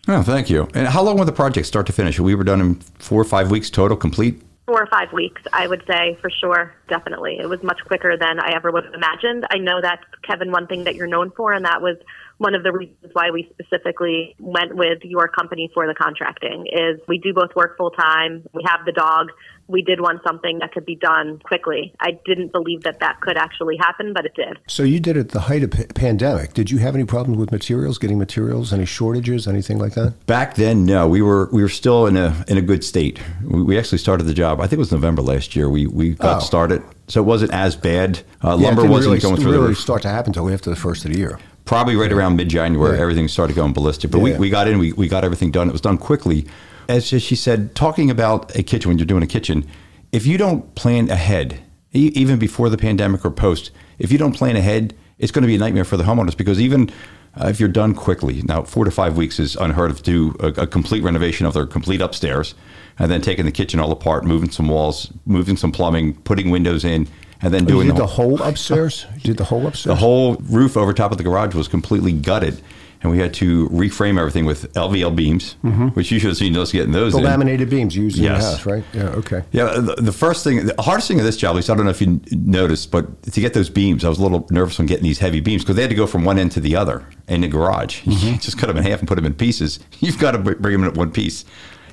Oh, 0.07 0.23
thank 0.23 0.49
you. 0.49 0.69
And 0.73 0.89
how 0.89 1.03
long 1.03 1.19
would 1.19 1.29
the 1.29 1.33
project 1.33 1.67
start 1.67 1.87
to 1.87 1.93
finish? 1.93 2.19
We 2.19 2.35
were 2.35 2.45
done 2.45 2.61
in 2.61 2.75
four 2.99 3.21
or 3.21 3.25
five 3.25 3.51
weeks 3.51 3.69
total, 3.69 3.97
complete. 3.97 4.41
four 4.69 4.83
or 4.83 4.87
five 4.87 5.11
weeks, 5.15 5.41
I 5.53 5.67
would 5.67 5.83
say 5.87 6.19
for 6.21 6.29
sure, 6.29 6.75
definitely. 6.89 7.39
It 7.41 7.49
was 7.49 7.63
much 7.63 7.81
quicker 7.87 8.19
than 8.19 8.39
I 8.39 8.53
ever 8.55 8.71
would 8.71 8.85
have 8.85 8.93
imagined. 8.93 9.47
I 9.51 9.57
know 9.57 9.81
that's 9.81 10.05
Kevin 10.23 10.53
one 10.53 10.67
thing 10.67 10.85
that 10.85 10.95
you're 10.95 11.07
known 11.07 11.31
for, 11.35 11.55
and 11.55 11.65
that 11.65 11.81
was 11.81 11.97
one 12.37 12.55
of 12.55 12.63
the 12.63 12.73
reasons 12.73 13.11
why 13.15 13.31
we 13.31 13.51
specifically 13.51 14.37
went 14.39 14.77
with 14.77 14.99
your 15.05 15.27
company 15.27 15.71
for 15.73 15.87
the 15.87 15.95
contracting. 15.95 16.67
Is 16.71 17.01
we 17.09 17.19
do 17.19 17.33
both 17.33 17.57
work 17.57 17.79
full 17.79 17.91
time. 17.91 18.45
We 18.53 18.63
have 18.67 18.85
the 18.85 18.93
dog. 18.93 19.29
We 19.69 19.83
did 19.83 20.01
want 20.01 20.23
something 20.27 20.61
that 20.61 20.73
could 20.73 20.87
be 20.87 20.95
done 20.97 21.41
quickly. 21.45 21.93
I 22.01 22.19
didn't 22.25 22.53
believe 22.53 22.85
that 22.85 23.01
that 23.01 23.21
could 23.21 23.37
actually 23.37 23.77
happen, 23.77 24.15
but 24.15 24.25
it 24.25 24.35
did. 24.35 24.57
So 24.67 24.83
you 24.83 24.99
did 24.99 25.17
it 25.19 25.21
at 25.21 25.29
the 25.31 25.41
height 25.41 25.63
of 25.63 25.71
p- 25.71 25.85
pandemic. 25.85 26.55
Did 26.55 26.71
you 26.71 26.79
have 26.79 26.95
any 26.95 27.05
problems 27.05 27.39
with 27.39 27.53
materials, 27.53 27.99
getting 27.99 28.19
materials, 28.19 28.73
any 28.73 28.87
shortages, 28.87 29.47
anything 29.47 29.79
like 29.79 29.93
that? 29.93 30.15
Back 30.27 30.55
then, 30.55 30.87
no, 30.87 31.07
we 31.07 31.21
were 31.21 31.51
we 31.53 31.61
were 31.63 31.69
still 31.69 32.07
in 32.07 32.17
a 32.17 32.45
in 32.49 32.57
a 32.57 32.63
good 32.63 32.83
state. 32.83 33.21
We, 33.45 33.63
we 33.63 33.79
actually 33.79 33.99
started 33.99 34.25
the 34.25 34.35
job. 34.35 34.59
I 34.61 34.63
think 34.63 34.75
it 34.75 34.79
was 34.79 34.91
November 34.93 35.21
last 35.21 35.55
year. 35.55 35.69
We 35.69 35.87
we 35.87 36.15
got 36.15 36.39
Oh. 36.39 36.41
started, 36.41 36.83
so 37.07 37.21
it 37.21 37.25
wasn't 37.27 37.53
as 37.53 37.77
bad. 37.77 38.21
Uh, 38.43 38.49
Yeah, 38.49 38.55
it 38.55 38.57
lumber 38.69 38.81
didn't 38.83 38.91
wasn't 38.93 39.11
really, 39.11 39.21
going 39.21 39.37
through 39.37 39.45
really 39.53 39.63
the 39.65 39.69
roof. 39.69 39.79
start 39.81 40.01
to 40.03 40.09
happen 40.09 40.31
until 40.31 40.49
after 40.51 40.71
the 40.71 40.77
first 40.77 41.05
of 41.05 41.13
the 41.13 41.19
year. 41.19 41.39
Probably 41.67 41.95
right 41.97 42.11
around 42.11 42.37
mid 42.37 42.49
January, 42.49 42.97
Yeah. 42.97 43.03
everything 43.03 43.29
started 43.29 43.55
going 43.55 43.75
ballistic. 43.75 44.11
But 44.11 44.21
we, 44.21 44.31
Yeah. 44.33 44.39
we 44.39 44.49
got 44.49 44.67
in, 44.69 44.79
we, 44.79 44.95
we 44.95 45.09
got 45.09 45.25
everything 45.25 45.51
done. 45.51 45.69
It 45.69 45.73
was 45.73 45.83
done 45.83 45.99
quickly. 45.99 46.47
As 46.89 47.07
she 47.07 47.37
said, 47.37 47.75
talking 47.75 48.11
about 48.11 48.55
a 48.57 48.63
kitchen 48.63 48.89
when 48.89 48.99
you're 48.99 49.07
doing 49.07 49.23
a 49.23 49.27
kitchen, 49.27 49.67
if 50.11 50.27
you 50.27 50.39
don't 50.39 50.75
plan 50.75 51.11
ahead, 51.11 51.61
even 51.93 52.39
before 52.39 52.71
the 52.71 52.79
pandemic 52.79 53.25
or 53.25 53.31
post, 53.31 53.71
if 53.99 54.11
you 54.11 54.17
don't 54.17 54.33
plan 54.33 54.57
ahead, 54.57 54.95
it's 55.19 55.31
going 55.33 55.43
to 55.43 55.47
be 55.49 55.57
a 55.57 55.59
nightmare 55.59 55.85
for 55.85 55.97
the 55.99 56.05
homeowners 56.05 56.37
because 56.37 56.61
even 56.61 56.91
uh, 57.39 57.49
if 57.49 57.61
you're 57.61 57.69
done 57.69 57.95
quickly, 57.95 58.43
now 58.43 58.63
four 58.63 58.85
to 58.87 58.91
five 58.91 59.17
weeks 59.17 59.39
is 59.39 59.55
unheard 59.57 59.91
of 59.91 59.99
to 59.99 60.03
do 60.03 60.37
a, 60.41 60.63
a 60.63 60.67
complete 60.67 61.03
renovation 61.03 61.45
of 61.45 61.53
their 61.55 61.67
complete 61.67 62.01
upstairs 62.01 62.55
and 62.99 63.11
then 63.11 63.21
taking 63.21 63.45
the 63.45 63.53
kitchen 63.53 63.79
all 63.81 63.93
apart, 63.93 64.25
moving 64.25 64.51
some 64.51 64.69
walls, 64.69 65.13
moving 65.27 65.57
some 65.57 65.71
plumbing, 65.71 66.15
putting 66.23 66.51
windows 66.51 66.85
in, 66.85 67.07
and 67.43 67.53
then 67.53 67.65
Oh, 67.65 67.67
doing 67.67 67.89
the 67.89 67.95
the 67.95 68.07
whole, 68.07 68.39
whole 68.39 68.49
upstairs? 68.49 69.07
You 69.17 69.21
did 69.21 69.37
the 69.37 69.45
whole 69.45 69.67
upstairs? 69.67 69.95
the 69.95 70.01
whole 70.01 70.37
roof 70.37 70.77
over 70.77 70.93
top 70.93 71.13
of 71.13 71.19
the 71.19 71.25
garage 71.25 71.55
was 71.55 71.69
completely 71.69 72.13
gutted. 72.13 72.61
And 73.01 73.13
we 73.13 73.19
had 73.19 73.33
to 73.35 73.69
reframe 73.69 74.19
everything 74.19 74.45
with 74.45 74.73
LVL 74.75 75.15
beams, 75.15 75.53
which 75.95 76.11
you 76.11 76.19
should 76.19 76.31
have 76.31 76.37
seen 76.37 76.57
us 76.57 76.73
getting 76.73 76.91
those 76.91 77.13
Mm-hmm. 77.15 77.23
The 77.23 77.27
in. 77.29 77.31
laminated 77.31 77.71
beams 77.71 77.95
you 77.95 78.03
use 78.05 78.19
in 78.19 78.25
Yes. 78.25 78.43
house, 78.43 78.67
right? 78.67 78.83
Yeah, 78.93 79.03
okay. 79.11 79.45
Yeah, 79.53 79.75
the, 79.79 79.95
the 79.97 80.13
first 80.13 80.43
thing, 80.43 80.67
the 80.67 80.83
hardest 80.83 81.07
thing 81.07 81.21
of 81.21 81.25
this 81.25 81.37
job, 81.37 81.51
at 81.51 81.57
least 81.57 81.71
I 81.71 81.75
don't 81.77 81.85
know 81.85 81.91
if 81.93 82.01
you 82.01 82.21
noticed, 82.33 82.91
but 82.91 83.23
to 83.23 83.41
get 83.41 83.55
those 83.55 83.71
beams, 83.71 84.05
I 84.05 84.09
was 84.09 84.19
a 84.19 84.23
little 84.23 84.49
nervous 84.51 84.81
on 84.81 84.87
getting 84.87 85.05
these 85.05 85.21
heavy 85.21 85.39
beams 85.41 85.63
because 85.63 85.77
they 85.77 85.83
had 85.83 85.91
to 85.91 85.97
go 85.97 86.09
from 86.09 86.25
one 86.25 86.39
end 86.41 86.51
to 86.53 86.61
the 86.61 86.75
other 86.75 87.07
in 87.29 87.43
the 87.43 87.49
garage. 87.49 88.05
You 88.05 88.13
Mm-hmm. 88.17 88.29
can't 88.31 88.43
just 88.43 88.59
cut 88.59 88.67
them 88.67 88.77
in 88.77 88.83
half 88.83 88.99
and 88.99 89.07
put 89.07 89.15
them 89.15 89.27
in 89.27 89.35
pieces. 89.35 89.79
You've 90.01 90.19
got 90.19 90.33
to 90.33 90.39
bring 90.39 90.73
them 90.81 90.83
in 90.83 90.95
one 90.95 91.13
piece. 91.13 91.45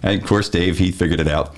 And 0.01 0.19
of 0.19 0.28
course, 0.28 0.50
Dave, 0.50 0.80
he 0.80 0.92
figured 0.92 1.19
it 1.19 1.28
out. 1.28 1.56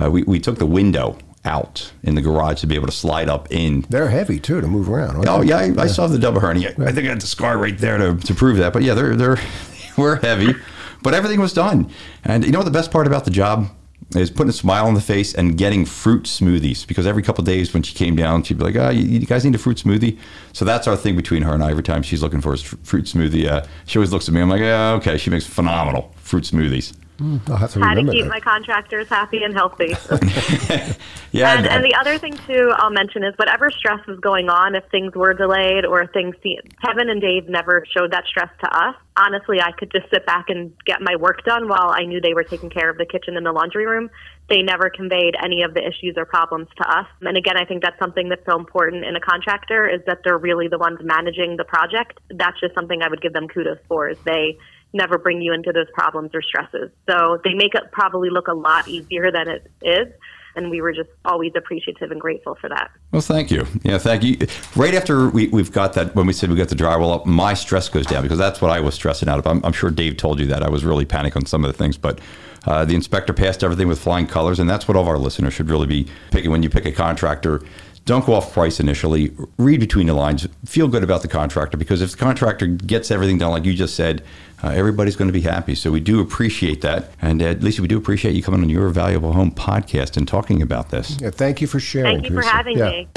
Uh, 0.00 0.10
we, 0.10 0.22
we 0.22 0.38
took 0.40 0.56
the 0.58 0.66
window 0.66 1.18
out 1.46 1.92
in 2.02 2.14
the 2.14 2.20
garage 2.20 2.60
to 2.60 2.66
be 2.66 2.74
able 2.74 2.86
to 2.86 2.92
slide 2.92 3.28
up 3.28 3.50
in. 3.50 3.82
They're 3.88 4.08
heavy 4.08 4.38
too 4.38 4.60
to 4.60 4.66
move 4.66 4.88
around. 4.88 5.16
aren't 5.16 5.28
Oh 5.28 5.42
yeah, 5.42 5.58
I, 5.58 5.82
I 5.82 5.86
saw 5.86 6.06
the 6.06 6.18
double 6.18 6.40
hernia. 6.40 6.70
I 6.78 6.92
think 6.92 7.06
I 7.06 7.10
had 7.10 7.20
the 7.20 7.26
scar 7.26 7.58
right 7.58 7.76
there 7.78 7.98
to, 7.98 8.16
to 8.16 8.34
prove 8.34 8.56
that. 8.58 8.72
But 8.72 8.82
yeah, 8.82 8.94
they're 8.94 9.16
they're 9.16 9.38
we're 9.96 10.20
heavy, 10.20 10.54
but 11.02 11.14
everything 11.14 11.40
was 11.40 11.52
done. 11.52 11.90
And 12.24 12.44
you 12.44 12.52
know 12.52 12.58
what 12.58 12.64
the 12.64 12.70
best 12.70 12.90
part 12.90 13.06
about 13.06 13.24
the 13.24 13.30
job 13.30 13.68
is 14.14 14.30
putting 14.30 14.50
a 14.50 14.52
smile 14.52 14.86
on 14.86 14.94
the 14.94 15.00
face 15.00 15.34
and 15.34 15.58
getting 15.58 15.84
fruit 15.84 16.24
smoothies. 16.24 16.86
Because 16.86 17.06
every 17.06 17.22
couple 17.22 17.42
of 17.42 17.46
days 17.46 17.72
when 17.74 17.82
she 17.82 17.94
came 17.94 18.14
down, 18.14 18.42
she'd 18.42 18.58
be 18.58 18.64
like, 18.64 18.76
"Ah, 18.76 18.90
you, 18.90 19.02
you 19.02 19.26
guys 19.26 19.44
need 19.44 19.54
a 19.54 19.58
fruit 19.58 19.78
smoothie." 19.78 20.18
So 20.52 20.64
that's 20.64 20.86
our 20.86 20.96
thing 20.96 21.16
between 21.16 21.42
her 21.42 21.54
and 21.54 21.62
I. 21.62 21.70
Every 21.70 21.82
time 21.82 22.02
she's 22.02 22.22
looking 22.22 22.40
for 22.40 22.52
a 22.52 22.58
fruit 22.58 23.04
smoothie, 23.04 23.46
uh, 23.46 23.64
she 23.86 23.98
always 23.98 24.12
looks 24.12 24.28
at 24.28 24.34
me. 24.34 24.40
I'm 24.40 24.48
like, 24.48 24.60
"Yeah, 24.60 24.92
okay." 24.92 25.16
She 25.18 25.30
makes 25.30 25.46
phenomenal 25.46 26.12
fruit 26.16 26.44
smoothies. 26.44 26.92
Mm, 27.18 27.48
I'll 27.48 27.56
have 27.56 27.72
to 27.72 27.80
How 27.80 27.94
to 27.94 28.04
keep 28.04 28.24
that. 28.24 28.28
my 28.28 28.40
contractors 28.40 29.08
happy 29.08 29.42
and 29.42 29.54
healthy. 29.54 29.94
Yeah, 31.36 31.58
and, 31.58 31.66
and 31.66 31.84
the 31.84 31.94
other 32.00 32.18
thing 32.18 32.32
too, 32.46 32.72
I'll 32.76 32.90
mention 32.90 33.22
is 33.22 33.34
whatever 33.36 33.70
stress 33.70 34.00
was 34.06 34.18
going 34.20 34.48
on, 34.48 34.74
if 34.74 34.84
things 34.90 35.14
were 35.14 35.34
delayed 35.34 35.84
or 35.84 36.06
things, 36.06 36.34
Kevin 36.82 37.10
and 37.10 37.20
Dave 37.20 37.48
never 37.48 37.84
showed 37.94 38.12
that 38.12 38.24
stress 38.26 38.48
to 38.64 38.68
us. 38.74 38.94
Honestly, 39.18 39.60
I 39.60 39.72
could 39.72 39.92
just 39.92 40.08
sit 40.10 40.24
back 40.24 40.46
and 40.48 40.72
get 40.86 41.02
my 41.02 41.16
work 41.16 41.44
done 41.44 41.68
while 41.68 41.90
I 41.90 42.04
knew 42.04 42.20
they 42.20 42.32
were 42.32 42.44
taking 42.44 42.70
care 42.70 42.88
of 42.88 42.96
the 42.96 43.04
kitchen 43.04 43.36
and 43.36 43.44
the 43.44 43.52
laundry 43.52 43.86
room. 43.86 44.08
They 44.48 44.62
never 44.62 44.88
conveyed 44.88 45.34
any 45.42 45.62
of 45.62 45.74
the 45.74 45.80
issues 45.80 46.14
or 46.16 46.24
problems 46.24 46.68
to 46.76 46.88
us. 46.88 47.06
And 47.20 47.36
again, 47.36 47.56
I 47.58 47.64
think 47.66 47.82
that's 47.82 47.98
something 47.98 48.28
that's 48.28 48.44
so 48.46 48.58
important 48.58 49.04
in 49.04 49.16
a 49.16 49.20
contractor 49.20 49.88
is 49.88 50.00
that 50.06 50.20
they're 50.24 50.38
really 50.38 50.68
the 50.68 50.78
ones 50.78 51.00
managing 51.02 51.56
the 51.56 51.64
project. 51.64 52.18
That's 52.30 52.58
just 52.60 52.74
something 52.74 53.02
I 53.02 53.08
would 53.08 53.20
give 53.20 53.32
them 53.32 53.48
kudos 53.48 53.78
for 53.88 54.08
is 54.08 54.18
they 54.24 54.56
never 54.92 55.18
bring 55.18 55.42
you 55.42 55.52
into 55.52 55.72
those 55.72 55.90
problems 55.92 56.30
or 56.34 56.42
stresses. 56.42 56.90
So 57.08 57.40
they 57.44 57.54
make 57.54 57.74
it 57.74 57.84
probably 57.92 58.30
look 58.30 58.48
a 58.48 58.54
lot 58.54 58.88
easier 58.88 59.30
than 59.30 59.48
it 59.48 59.70
is. 59.82 60.12
And 60.54 60.70
we 60.70 60.80
were 60.80 60.92
just 60.92 61.10
always 61.26 61.52
appreciative 61.54 62.10
and 62.10 62.18
grateful 62.18 62.54
for 62.58 62.70
that. 62.70 62.90
Well, 63.12 63.20
thank 63.20 63.50
you. 63.50 63.66
Yeah, 63.82 63.98
thank 63.98 64.22
you. 64.22 64.38
Right 64.74 64.94
after 64.94 65.28
we, 65.28 65.48
we've 65.48 65.70
got 65.70 65.92
that, 65.92 66.14
when 66.14 66.26
we 66.26 66.32
said 66.32 66.48
we 66.48 66.56
got 66.56 66.70
the 66.70 66.74
drywall 66.74 67.14
up, 67.14 67.26
my 67.26 67.52
stress 67.52 67.90
goes 67.90 68.06
down 68.06 68.22
because 68.22 68.38
that's 68.38 68.62
what 68.62 68.70
I 68.70 68.80
was 68.80 68.94
stressing 68.94 69.28
out 69.28 69.38
of. 69.38 69.46
I'm, 69.46 69.62
I'm 69.66 69.74
sure 69.74 69.90
Dave 69.90 70.16
told 70.16 70.40
you 70.40 70.46
that. 70.46 70.62
I 70.62 70.70
was 70.70 70.82
really 70.82 71.04
panicked 71.04 71.36
on 71.36 71.44
some 71.44 71.62
of 71.62 71.70
the 71.70 71.76
things, 71.76 71.98
but 71.98 72.20
uh, 72.64 72.86
the 72.86 72.94
inspector 72.94 73.34
passed 73.34 73.62
everything 73.62 73.86
with 73.86 73.98
flying 73.98 74.26
colors, 74.26 74.58
and 74.58 74.68
that's 74.68 74.88
what 74.88 74.96
all 74.96 75.02
of 75.02 75.08
our 75.08 75.18
listeners 75.18 75.52
should 75.52 75.68
really 75.68 75.86
be 75.86 76.06
picking 76.30 76.50
when 76.50 76.62
you 76.62 76.70
pick 76.70 76.86
a 76.86 76.92
contractor. 76.92 77.62
Don't 78.06 78.24
go 78.24 78.34
off 78.34 78.52
price 78.52 78.78
initially. 78.80 79.32
Read 79.58 79.80
between 79.80 80.06
the 80.06 80.14
lines. 80.14 80.46
Feel 80.64 80.86
good 80.86 81.02
about 81.02 81.22
the 81.22 81.28
contractor 81.28 81.76
because 81.76 82.00
if 82.00 82.12
the 82.12 82.16
contractor 82.16 82.66
gets 82.68 83.10
everything 83.10 83.36
done, 83.38 83.50
like 83.50 83.64
you 83.64 83.74
just 83.74 83.96
said, 83.96 84.22
uh, 84.62 84.68
everybody's 84.68 85.16
going 85.16 85.26
to 85.28 85.32
be 85.32 85.40
happy. 85.40 85.74
So 85.74 85.90
we 85.90 85.98
do 85.98 86.20
appreciate 86.20 86.82
that. 86.82 87.10
And 87.20 87.42
uh, 87.42 87.46
at 87.46 87.62
least 87.64 87.80
we 87.80 87.88
do 87.88 87.98
appreciate 87.98 88.36
you 88.36 88.44
coming 88.44 88.62
on 88.62 88.68
your 88.68 88.88
Valuable 88.90 89.32
Home 89.32 89.50
podcast 89.50 90.16
and 90.16 90.26
talking 90.26 90.62
about 90.62 90.90
this. 90.90 91.20
Yeah, 91.20 91.30
thank 91.30 91.60
you 91.60 91.66
for 91.66 91.80
sharing. 91.80 92.14
Thank 92.20 92.30
you 92.30 92.36
for 92.36 92.42
Teresa. 92.42 92.56
having 92.56 92.78
Yeah. 92.78 92.90
me. 92.90 93.08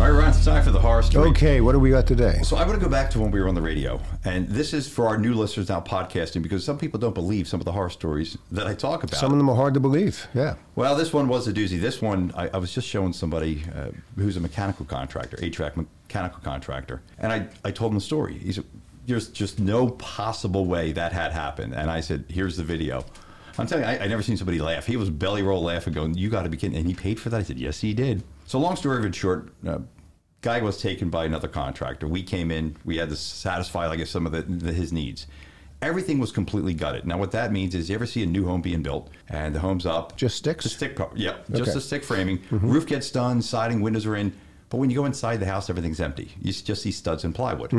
All 0.00 0.10
right, 0.10 0.10
Ron, 0.10 0.30
it's 0.30 0.44
time 0.44 0.64
for 0.64 0.72
the 0.72 0.80
horror 0.80 1.04
story. 1.04 1.28
Okay, 1.30 1.60
what 1.60 1.70
do 1.70 1.78
we 1.78 1.90
got 1.90 2.04
today? 2.04 2.40
So 2.42 2.56
I 2.56 2.66
want 2.66 2.74
to 2.76 2.84
go 2.84 2.90
back 2.90 3.10
to 3.12 3.20
when 3.20 3.30
we 3.30 3.40
were 3.40 3.46
on 3.46 3.54
the 3.54 3.62
radio, 3.62 4.00
and 4.24 4.48
this 4.48 4.74
is 4.74 4.88
for 4.88 5.06
our 5.06 5.16
new 5.16 5.34
listeners 5.34 5.68
now 5.68 5.80
podcasting 5.80 6.42
because 6.42 6.64
some 6.64 6.76
people 6.78 6.98
don't 6.98 7.14
believe 7.14 7.46
some 7.46 7.60
of 7.60 7.64
the 7.64 7.70
horror 7.70 7.90
stories 7.90 8.36
that 8.50 8.66
I 8.66 8.74
talk 8.74 9.04
about. 9.04 9.16
Some 9.20 9.30
of 9.30 9.38
them 9.38 9.48
are 9.48 9.54
hard 9.54 9.72
to 9.74 9.80
believe. 9.80 10.26
Yeah. 10.34 10.56
Well, 10.74 10.96
this 10.96 11.12
one 11.12 11.28
was 11.28 11.46
a 11.46 11.52
doozy. 11.52 11.80
This 11.80 12.02
one, 12.02 12.32
I, 12.36 12.48
I 12.48 12.56
was 12.56 12.74
just 12.74 12.88
showing 12.88 13.12
somebody 13.12 13.62
uh, 13.72 13.90
who's 14.16 14.36
a 14.36 14.40
mechanical 14.40 14.84
contractor, 14.84 15.36
HVAC 15.36 15.76
mechanical 15.76 16.40
contractor, 16.42 17.00
and 17.20 17.32
I, 17.32 17.46
I 17.64 17.70
told 17.70 17.92
him 17.92 17.98
the 17.98 18.04
story. 18.04 18.36
He 18.36 18.50
said, 18.52 18.64
"There's 19.06 19.28
just 19.28 19.60
no 19.60 19.90
possible 19.90 20.66
way 20.66 20.90
that 20.90 21.12
had 21.12 21.30
happened." 21.30 21.72
And 21.72 21.88
I 21.88 22.00
said, 22.00 22.24
"Here's 22.28 22.56
the 22.56 22.64
video." 22.64 23.04
I'm 23.56 23.68
telling 23.68 23.84
you, 23.84 23.90
I, 23.90 24.00
I 24.00 24.06
never 24.08 24.22
seen 24.22 24.36
somebody 24.36 24.60
laugh. 24.60 24.86
He 24.86 24.96
was 24.96 25.08
belly 25.08 25.44
roll 25.44 25.62
laughing, 25.62 25.92
going, 25.92 26.14
"You 26.14 26.30
got 26.30 26.42
to 26.42 26.48
be 26.48 26.56
kidding!" 26.56 26.76
And 26.76 26.88
he 26.88 26.94
paid 26.94 27.20
for 27.20 27.30
that. 27.30 27.38
I 27.38 27.42
said, 27.44 27.60
"Yes, 27.60 27.80
he 27.80 27.94
did." 27.94 28.24
So, 28.46 28.58
long 28.58 28.76
story 28.76 28.98
of 28.98 29.04
it 29.04 29.14
short, 29.14 29.50
uh, 29.66 29.78
guy 30.42 30.60
was 30.60 30.80
taken 30.80 31.08
by 31.10 31.24
another 31.24 31.48
contractor. 31.48 32.06
We 32.06 32.22
came 32.22 32.50
in. 32.50 32.76
We 32.84 32.98
had 32.98 33.08
to 33.10 33.16
satisfy, 33.16 33.88
I 33.88 33.96
guess, 33.96 34.10
some 34.10 34.26
of 34.26 34.32
the, 34.32 34.42
the, 34.42 34.72
his 34.72 34.92
needs. 34.92 35.26
Everything 35.82 36.18
was 36.18 36.32
completely 36.32 36.72
gutted. 36.72 37.06
Now, 37.06 37.18
what 37.18 37.30
that 37.32 37.52
means 37.52 37.74
is, 37.74 37.88
you 37.90 37.94
ever 37.94 38.06
see 38.06 38.22
a 38.22 38.26
new 38.26 38.46
home 38.46 38.62
being 38.62 38.82
built 38.82 39.10
and 39.28 39.54
the 39.54 39.60
home's 39.60 39.84
up? 39.86 40.16
Just 40.16 40.36
sticks? 40.36 40.64
The 40.64 40.70
stick, 40.70 40.98
yep, 41.14 41.44
Okay. 41.50 41.58
just 41.58 41.74
the 41.74 41.80
stick 41.80 42.04
framing. 42.04 42.40
Roof 42.50 42.86
gets 42.86 43.10
done, 43.10 43.42
siding, 43.42 43.80
windows 43.80 44.06
are 44.06 44.16
in. 44.16 44.32
But 44.70 44.78
when 44.78 44.88
you 44.90 44.96
go 44.96 45.04
inside 45.04 45.40
the 45.40 45.46
house, 45.46 45.68
everything's 45.68 46.00
empty. 46.00 46.32
You 46.40 46.52
just 46.52 46.82
see 46.82 46.90
studs 46.90 47.24
and 47.24 47.34
plywood. 47.34 47.70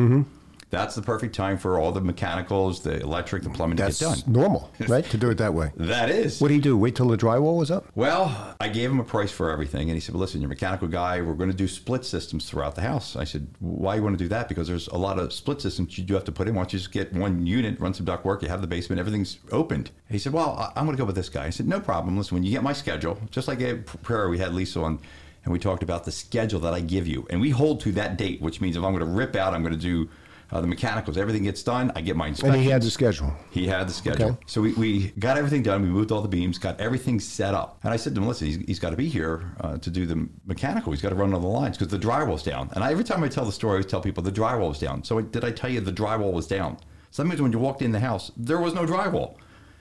That's 0.75 0.95
the 0.95 1.01
perfect 1.01 1.33
time 1.35 1.57
for 1.57 1.79
all 1.79 1.91
the 1.91 2.01
mechanicals, 2.01 2.81
the 2.81 2.99
electric, 3.01 3.43
the 3.43 3.49
plumbing 3.49 3.77
That's 3.77 3.99
to 3.99 4.05
get 4.05 4.23
done. 4.25 4.33
normal, 4.33 4.71
right? 4.87 5.05
To 5.05 5.17
do 5.17 5.29
it 5.29 5.37
that 5.37 5.53
way. 5.53 5.71
That 5.77 6.09
is. 6.09 6.41
What 6.41 6.49
do 6.49 6.53
you 6.53 6.61
do? 6.61 6.77
Wait 6.77 6.95
till 6.95 7.07
the 7.07 7.17
drywall 7.17 7.57
was 7.57 7.71
up? 7.71 7.85
Well, 7.95 8.55
I 8.59 8.67
gave 8.69 8.89
him 8.91 8.99
a 8.99 9.03
price 9.03 9.31
for 9.31 9.49
everything, 9.51 9.89
and 9.89 9.95
he 9.95 9.99
said, 9.99 10.13
"Well, 10.15 10.21
listen, 10.21 10.41
you're 10.41 10.47
a 10.47 10.49
mechanical 10.49 10.87
guy. 10.87 11.21
We're 11.21 11.33
going 11.33 11.49
to 11.51 11.55
do 11.55 11.67
split 11.67 12.05
systems 12.05 12.49
throughout 12.49 12.75
the 12.75 12.81
house." 12.81 13.15
I 13.15 13.23
said, 13.23 13.47
"Why 13.59 13.95
you 13.95 14.03
want 14.03 14.17
to 14.17 14.23
do 14.23 14.27
that? 14.29 14.49
Because 14.49 14.67
there's 14.67 14.87
a 14.89 14.97
lot 14.97 15.19
of 15.19 15.31
split 15.33 15.61
systems 15.61 15.97
you 15.97 16.03
do 16.03 16.13
have 16.13 16.23
to 16.25 16.31
put 16.31 16.47
in. 16.47 16.55
Why 16.55 16.63
don't 16.63 16.73
you 16.73 16.79
just 16.79 16.91
get 16.91 17.13
one 17.13 17.45
unit, 17.45 17.79
run 17.79 17.93
some 17.93 18.05
duct 18.05 18.25
work, 18.25 18.41
you 18.41 18.49
have 18.49 18.61
the 18.61 18.67
basement, 18.67 18.99
everything's 18.99 19.37
opened?" 19.51 19.91
He 20.09 20.19
said, 20.19 20.33
"Well, 20.33 20.51
I- 20.57 20.71
I'm 20.79 20.85
going 20.85 20.95
to 20.97 21.01
go 21.01 21.05
with 21.05 21.15
this 21.15 21.29
guy." 21.29 21.45
I 21.45 21.49
said, 21.49 21.67
"No 21.67 21.79
problem. 21.79 22.17
Listen, 22.17 22.35
when 22.35 22.43
you 22.43 22.51
get 22.51 22.63
my 22.63 22.73
schedule, 22.73 23.17
just 23.31 23.47
like 23.47 23.61
at 23.61 23.85
prayer, 24.03 24.29
we 24.29 24.37
had 24.37 24.53
Lisa 24.53 24.81
on." 24.81 24.99
And 25.43 25.51
we 25.53 25.59
talked 25.59 25.83
about 25.83 26.05
the 26.05 26.11
schedule 26.11 26.59
that 26.61 26.73
I 26.73 26.79
give 26.79 27.05
you, 27.07 27.27
and 27.29 27.39
we 27.39 27.51
hold 27.51 27.79
to 27.81 27.91
that 27.91 28.17
date, 28.17 28.41
which 28.41 28.61
means 28.61 28.75
if 28.77 28.83
I'm 28.83 28.91
going 28.95 29.05
to 29.05 29.11
rip 29.11 29.35
out, 29.35 29.53
I'm 29.53 29.61
going 29.61 29.75
to 29.75 29.79
do 29.79 30.09
uh, 30.55 30.61
the 30.61 30.67
mechanicals. 30.67 31.17
Everything 31.17 31.43
gets 31.43 31.61
done. 31.63 31.91
I 31.95 32.01
get 32.01 32.15
my 32.15 32.27
inspection. 32.27 32.55
And 32.55 32.63
he 32.63 32.69
had 32.69 32.81
the 32.81 32.89
schedule. 32.89 33.33
He 33.51 33.67
had 33.67 33.89
the 33.89 33.93
schedule. 33.93 34.29
Okay. 34.29 34.37
So 34.45 34.61
we, 34.61 34.73
we 34.73 35.07
got 35.19 35.37
everything 35.37 35.63
done. 35.63 35.81
We 35.81 35.89
moved 35.89 36.13
all 36.13 36.21
the 36.21 36.29
beams, 36.29 36.57
got 36.57 36.79
everything 36.79 37.19
set 37.19 37.53
up. 37.53 37.79
And 37.83 37.91
I 37.91 37.97
said 37.97 38.15
to 38.15 38.21
him, 38.21 38.27
listen, 38.27 38.47
he's, 38.47 38.57
he's 38.65 38.79
got 38.79 38.91
to 38.91 38.95
be 38.95 39.09
here 39.09 39.53
uh, 39.59 39.77
to 39.77 39.89
do 39.89 40.05
the 40.05 40.29
mechanical. 40.45 40.93
He's 40.93 41.01
got 41.01 41.09
to 41.09 41.15
run 41.15 41.33
all 41.33 41.41
the 41.41 41.47
lines 41.47 41.77
because 41.77 41.91
the 41.91 41.99
drywall's 41.99 42.43
down. 42.43 42.69
And 42.73 42.83
I, 42.85 42.91
every 42.91 43.03
time 43.03 43.21
I 43.21 43.27
tell 43.27 43.43
the 43.43 43.51
story, 43.51 43.71
I 43.71 43.75
always 43.75 43.87
tell 43.87 44.01
people 44.01 44.23
the 44.23 44.31
drywall 44.31 44.69
was 44.69 44.79
down. 44.79 45.03
So 45.03 45.19
did 45.19 45.43
I 45.43 45.51
tell 45.51 45.69
you 45.69 45.81
the 45.81 45.91
drywall 45.91 46.31
was 46.31 46.47
down? 46.47 46.77
So 47.11 47.21
that 47.21 47.27
means 47.27 47.41
when 47.41 47.51
you 47.51 47.59
walked 47.59 47.81
in 47.81 47.91
the 47.91 47.99
house, 47.99 48.31
there 48.37 48.59
was 48.59 48.73
no 48.73 48.85
drywall. 48.85 49.35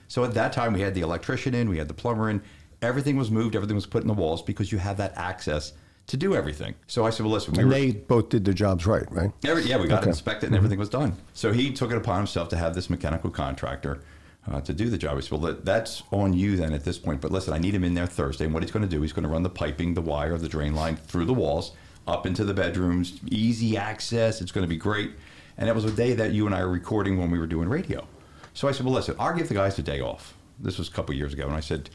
So 0.09 0.25
at 0.25 0.35
that 0.35 0.53
time, 0.53 0.73
we 0.73 0.81
had 0.81 0.95
the 0.95 1.03
electrician 1.03 1.55
in, 1.55 1.69
we 1.69 1.79
had 1.79 1.89
the 1.89 1.95
plumber 1.95 2.31
in. 2.31 2.43
Everything 2.83 3.17
was 3.17 3.31
moved, 3.31 3.55
everything 3.55 3.77
was 3.77 3.87
put 3.87 4.03
in 4.03 4.09
the 4.09 4.15
walls 4.15 4.43
because 4.43 4.71
you 4.73 4.79
have 4.79 4.97
that 4.97 5.13
access 5.17 5.73
to 6.07 6.17
do 6.17 6.35
everything. 6.35 6.75
So 6.87 7.07
I 7.07 7.11
said, 7.11 7.25
well, 7.25 7.33
listen, 7.35 7.55
we 7.55 7.61
And 7.61 7.69
were- 7.69 7.75
they 7.75 7.93
both 7.93 8.29
did 8.29 8.45
their 8.45 8.55
jobs 8.55 8.87
right, 8.87 9.11
right? 9.11 9.31
Every, 9.45 9.63
yeah, 9.65 9.79
we 9.79 9.87
got 9.89 10.01
Okay. 10.03 10.07
it 10.07 10.11
inspected 10.11 10.49
and 10.49 10.57
everything 10.57 10.79
was 10.79 10.89
done. 10.91 11.15
So 11.33 11.53
he 11.53 11.73
took 11.73 11.91
it 11.91 11.97
upon 11.97 12.19
himself 12.19 12.49
to 12.51 12.57
have 12.57 12.75
this 12.75 12.91
mechanical 12.91 13.31
contractor 13.31 14.03
uh, 14.51 14.61
to 14.61 14.75
do 14.75 14.91
the 14.91 14.99
job. 14.99 15.17
He 15.17 15.23
said, 15.23 15.31
well, 15.33 15.41
that, 15.41 15.65
that's 15.65 16.03
on 16.13 16.35
you 16.35 16.57
then 16.57 16.75
at 16.75 16.85
this 16.85 16.99
point. 16.99 17.23
But 17.23 17.31
listen, 17.33 17.55
I 17.55 17.59
need 17.59 17.75
him 17.75 17.85
in 17.85 17.95
there 17.95 18.07
Thursday. 18.07 18.45
And 18.45 18.53
what 18.53 18.63
he's 18.63 18.71
going 18.73 18.85
to 18.87 18.89
do, 18.89 19.01
he's 19.01 19.15
going 19.15 19.23
to 19.23 19.29
run 19.31 19.43
the 19.43 19.49
piping, 19.49 19.95
the 19.95 20.03
wire, 20.03 20.37
the 20.37 20.49
drain 20.51 20.75
line 20.75 20.97
through 20.97 21.25
the 21.25 21.33
walls, 21.33 21.73
up 22.07 22.27
into 22.27 22.45
the 22.45 22.53
bedrooms, 22.53 23.19
easy 23.31 23.79
access. 23.79 24.43
It's 24.43 24.53
going 24.53 24.65
to 24.65 24.69
be 24.69 24.77
great. 24.77 25.13
And 25.57 25.67
it 25.71 25.75
was 25.75 25.87
a 25.87 25.91
day 25.91 26.13
that 26.13 26.33
you 26.33 26.45
and 26.45 26.55
I 26.55 26.63
were 26.63 26.71
recording 26.73 27.17
when 27.19 27.31
we 27.31 27.39
were 27.39 27.47
doing 27.47 27.69
radio. 27.71 28.07
So 28.53 28.69
I 28.69 28.73
said, 28.73 28.85
well, 28.85 28.95
listen, 28.95 29.17
I'll 29.19 29.35
give 29.35 29.49
the 29.49 29.55
guys 29.55 29.79
a 29.79 29.83
day 29.83 30.01
off. 30.01 30.35
This 30.61 30.77
was 30.77 30.89
a 30.89 30.93
couple 30.93 31.15
years 31.15 31.33
ago. 31.33 31.47
And 31.47 31.55
I 31.55 31.61
said, 31.61 31.89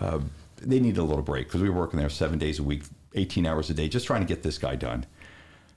uh, 0.00 0.18
they 0.60 0.80
needed 0.80 0.98
a 0.98 1.04
little 1.04 1.22
break 1.22 1.46
because 1.46 1.62
we 1.62 1.70
were 1.70 1.78
working 1.78 2.00
there 2.00 2.08
seven 2.08 2.38
days 2.40 2.58
a 2.58 2.62
week, 2.64 2.82
18 3.14 3.46
hours 3.46 3.70
a 3.70 3.74
day, 3.74 3.88
just 3.88 4.06
trying 4.06 4.20
to 4.20 4.26
get 4.26 4.42
this 4.42 4.58
guy 4.58 4.76
done. 4.76 5.06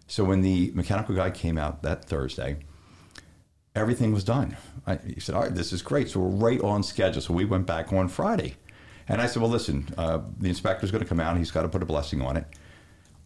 So 0.07 0.23
when 0.23 0.41
the 0.41 0.71
mechanical 0.73 1.15
guy 1.15 1.31
came 1.31 1.57
out 1.57 1.81
that 1.83 2.05
Thursday, 2.05 2.57
everything 3.75 4.13
was 4.13 4.23
done. 4.23 4.55
I, 4.85 4.97
he 4.97 5.19
said, 5.19 5.35
"All 5.35 5.41
right, 5.41 5.53
this 5.53 5.73
is 5.73 5.81
great." 5.81 6.09
So 6.09 6.19
we're 6.19 6.49
right 6.49 6.61
on 6.61 6.83
schedule. 6.83 7.21
So 7.21 7.33
we 7.33 7.45
went 7.45 7.65
back 7.65 7.91
on 7.91 8.07
Friday, 8.07 8.55
and 9.07 9.21
I 9.21 9.25
said, 9.25 9.41
"Well, 9.41 9.51
listen, 9.51 9.87
uh, 9.97 10.19
the 10.39 10.49
inspector's 10.49 10.91
going 10.91 11.03
to 11.03 11.09
come 11.09 11.19
out. 11.19 11.37
He's 11.37 11.51
got 11.51 11.63
to 11.63 11.69
put 11.69 11.81
a 11.81 11.85
blessing 11.85 12.21
on 12.21 12.37
it." 12.37 12.45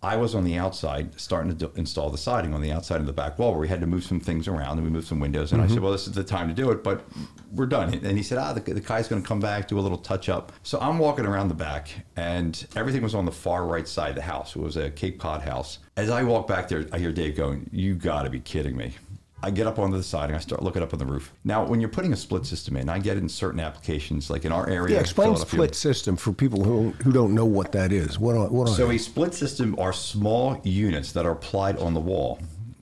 I 0.01 0.15
was 0.15 0.33
on 0.33 0.45
the 0.45 0.57
outside 0.57 1.19
starting 1.19 1.51
to 1.51 1.67
do, 1.67 1.71
install 1.75 2.09
the 2.09 2.17
siding 2.17 2.53
on 2.53 2.61
the 2.61 2.71
outside 2.71 3.01
of 3.01 3.05
the 3.05 3.13
back 3.13 3.37
wall 3.37 3.51
where 3.51 3.59
we 3.59 3.67
had 3.67 3.81
to 3.81 3.87
move 3.87 4.03
some 4.03 4.19
things 4.19 4.47
around 4.47 4.77
and 4.77 4.83
we 4.83 4.89
moved 4.89 5.07
some 5.07 5.19
windows. 5.19 5.51
And 5.51 5.61
I 5.61 5.67
said, 5.67 5.79
well, 5.79 5.91
this 5.91 6.07
is 6.07 6.13
the 6.13 6.23
time 6.23 6.47
to 6.47 6.53
do 6.53 6.71
it, 6.71 6.83
but 6.83 7.05
we're 7.51 7.65
done. 7.65 7.93
And 7.93 8.17
he 8.17 8.23
said, 8.23 8.37
ah, 8.37 8.53
the, 8.53 8.61
the 8.61 8.79
guy's 8.79 9.09
going 9.09 9.21
to 9.21 9.27
come 9.27 9.41
back, 9.41 9.67
do 9.67 9.77
a 9.77 9.81
little 9.81 9.97
touch 9.97 10.29
up. 10.29 10.53
So 10.63 10.79
I'm 10.79 10.99
walking 10.99 11.25
around 11.25 11.49
the 11.49 11.53
back 11.53 11.89
and 12.15 12.65
everything 12.75 13.01
was 13.01 13.13
on 13.13 13.25
the 13.25 13.31
far 13.31 13.65
right 13.65 13.87
side 13.87 14.11
of 14.11 14.15
the 14.15 14.21
house. 14.21 14.55
It 14.55 14.61
was 14.61 14.77
a 14.77 14.89
Cape 14.89 15.19
Cod 15.19 15.41
house. 15.41 15.79
As 15.97 16.09
I 16.09 16.23
walk 16.23 16.47
back 16.47 16.69
there, 16.69 16.85
I 16.93 16.99
hear 16.99 17.11
Dave 17.11 17.35
going, 17.35 17.69
you 17.73 17.95
got 17.95 18.23
to 18.23 18.29
be 18.29 18.39
kidding 18.39 18.77
me. 18.77 18.95
I 19.41 19.51
get 19.51 19.67
up 19.67 19.79
onto 19.79 19.95
the 19.95 20.03
siding. 20.03 20.35
I 20.35 20.39
start 20.39 20.61
looking 20.63 20.83
up 20.83 20.93
on 20.93 20.99
the 20.99 21.05
roof. 21.05 21.33
Now, 21.43 21.65
when 21.65 21.79
you're 21.79 21.89
putting 21.89 22.11
a 22.11 22.17
split 22.17 22.45
system 22.45 22.75
in, 22.75 22.89
I 22.89 22.99
get 22.99 23.17
it 23.17 23.23
in 23.23 23.29
certain 23.29 23.59
applications, 23.59 24.29
like 24.29 24.43
in 24.45 24.51
our 24.51 24.67
area. 24.69 24.95
Yeah, 24.95 25.01
explain 25.01 25.35
split 25.37 25.75
system 25.75 26.17
for 26.17 26.33
people 26.33 26.63
who 26.63 26.89
who 27.03 27.11
don't 27.11 27.33
know 27.33 27.45
what 27.45 27.71
that 27.71 27.91
is. 27.91 28.19
What 28.19 28.35
are, 28.35 28.49
what 28.49 28.69
are 28.69 28.75
So 28.75 28.91
a 28.91 28.97
split 28.97 29.33
system 29.33 29.77
are 29.79 29.93
small 29.93 30.59
units 30.63 31.13
that 31.13 31.25
are 31.25 31.31
applied 31.31 31.77
on 31.77 31.93
the 31.93 32.01
wall. 32.01 32.39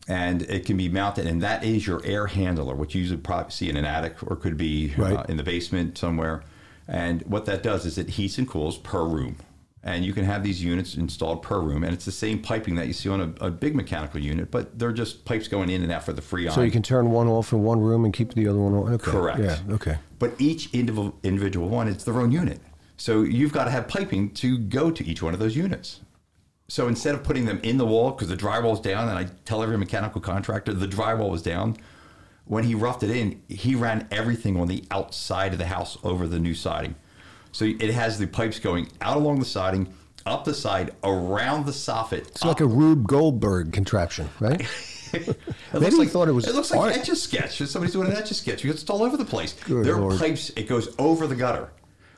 And 0.09 0.43
it 0.43 0.65
can 0.65 0.77
be 0.77 0.87
mounted, 0.87 1.27
and 1.27 1.41
that 1.41 1.65
is 1.65 1.85
your 1.85 2.01
air 2.05 2.27
handler, 2.27 2.75
which 2.75 2.95
you 2.95 3.01
usually 3.01 3.19
probably 3.19 3.51
see 3.51 3.69
in 3.69 3.75
an 3.75 3.83
attic 3.83 4.15
or 4.25 4.37
could 4.37 4.55
be 4.55 4.93
uh, 4.97 5.23
in 5.27 5.35
the 5.35 5.43
basement 5.43 5.97
somewhere. 5.97 6.43
And 6.87 7.23
what 7.23 7.43
that 7.45 7.61
does 7.61 7.85
is 7.85 7.97
it 7.97 8.11
heats 8.11 8.37
and 8.37 8.47
cools 8.47 8.77
per 8.77 9.03
room. 9.03 9.35
And 9.87 10.03
you 10.03 10.11
can 10.11 10.25
have 10.25 10.43
these 10.43 10.61
units 10.61 10.95
installed 10.95 11.41
per 11.41 11.61
room, 11.61 11.85
and 11.85 11.93
it's 11.93 12.03
the 12.03 12.11
same 12.11 12.41
piping 12.41 12.75
that 12.75 12.87
you 12.87 12.93
see 12.93 13.07
on 13.07 13.21
a, 13.21 13.45
a 13.45 13.49
big 13.49 13.73
mechanical 13.73 14.19
unit, 14.19 14.51
but 14.51 14.77
they're 14.77 14.91
just 14.91 15.23
pipes 15.23 15.47
going 15.47 15.69
in 15.69 15.81
and 15.81 15.93
out 15.93 16.03
for 16.03 16.11
the 16.11 16.21
freon. 16.21 16.51
So 16.51 16.61
you 16.61 16.71
can 16.71 16.83
turn 16.83 17.09
one 17.09 17.29
off 17.29 17.53
in 17.53 17.63
one 17.63 17.79
room 17.79 18.03
and 18.03 18.13
keep 18.13 18.33
the 18.33 18.49
other 18.49 18.59
one 18.59 18.73
on. 18.73 18.93
Okay. 18.95 19.11
Correct. 19.11 19.39
Yeah. 19.39 19.59
Okay. 19.69 19.97
But 20.19 20.33
each 20.39 20.73
individual 20.73 21.17
individual 21.23 21.69
one, 21.69 21.87
it's 21.87 22.03
their 22.03 22.19
own 22.19 22.33
unit. 22.33 22.59
So 22.97 23.21
you've 23.21 23.53
got 23.53 23.63
to 23.63 23.71
have 23.71 23.87
piping 23.87 24.31
to 24.31 24.57
go 24.57 24.91
to 24.91 25.05
each 25.05 25.21
one 25.21 25.33
of 25.33 25.39
those 25.39 25.55
units. 25.55 26.01
So 26.67 26.89
instead 26.89 27.15
of 27.15 27.23
putting 27.23 27.45
them 27.45 27.61
in 27.63 27.77
the 27.77 27.85
wall 27.85 28.11
because 28.11 28.27
the 28.27 28.35
drywall's 28.35 28.81
down, 28.81 29.07
and 29.07 29.17
I 29.17 29.29
tell 29.45 29.63
every 29.63 29.77
mechanical 29.77 30.19
contractor 30.19 30.73
the 30.73 30.85
drywall 30.85 31.29
was 31.29 31.41
down, 31.41 31.77
when 32.43 32.65
he 32.65 32.75
roughed 32.75 33.03
it 33.03 33.09
in, 33.09 33.41
he 33.47 33.73
ran 33.73 34.05
everything 34.11 34.59
on 34.59 34.67
the 34.67 34.83
outside 34.91 35.53
of 35.53 35.59
the 35.59 35.67
house 35.67 35.97
over 36.03 36.27
the 36.27 36.39
new 36.39 36.53
siding. 36.53 36.95
So 37.51 37.65
it 37.65 37.89
has 37.91 38.17
the 38.19 38.27
pipes 38.27 38.59
going 38.59 38.89
out 39.01 39.17
along 39.17 39.39
the 39.39 39.45
siding, 39.45 39.93
up 40.25 40.45
the 40.45 40.53
side, 40.53 40.91
around 41.03 41.65
the 41.65 41.71
soffit. 41.71 42.27
It's 42.27 42.43
like 42.45 42.59
a 42.61 42.65
Rube 42.67 43.07
Goldberg 43.07 43.73
contraption, 43.73 44.29
right? 44.39 44.65
It 45.13 45.25
Maybe 45.71 45.85
looks 45.85 45.97
like, 45.99 46.09
thought 46.09 46.27
it 46.27 46.33
was 46.33 46.45
It 46.47 46.53
looks 46.53 46.69
like 46.69 46.79
art. 46.81 46.91
etch 46.97 47.07
a 47.07 47.15
sketch. 47.15 47.59
Somebody's 47.59 47.93
doing 47.93 48.11
an 48.11 48.17
etch 48.17 48.29
a 48.29 48.33
sketch 48.33 48.61
because 48.61 48.81
it's 48.81 48.89
all 48.89 49.03
over 49.03 49.15
the 49.15 49.23
place. 49.23 49.53
Good 49.63 49.85
there 49.85 49.95
Lord. 49.95 50.15
are 50.15 50.17
pipes. 50.19 50.49
It 50.57 50.67
goes 50.67 50.93
over 50.99 51.27
the 51.27 51.35
gutter, 51.35 51.69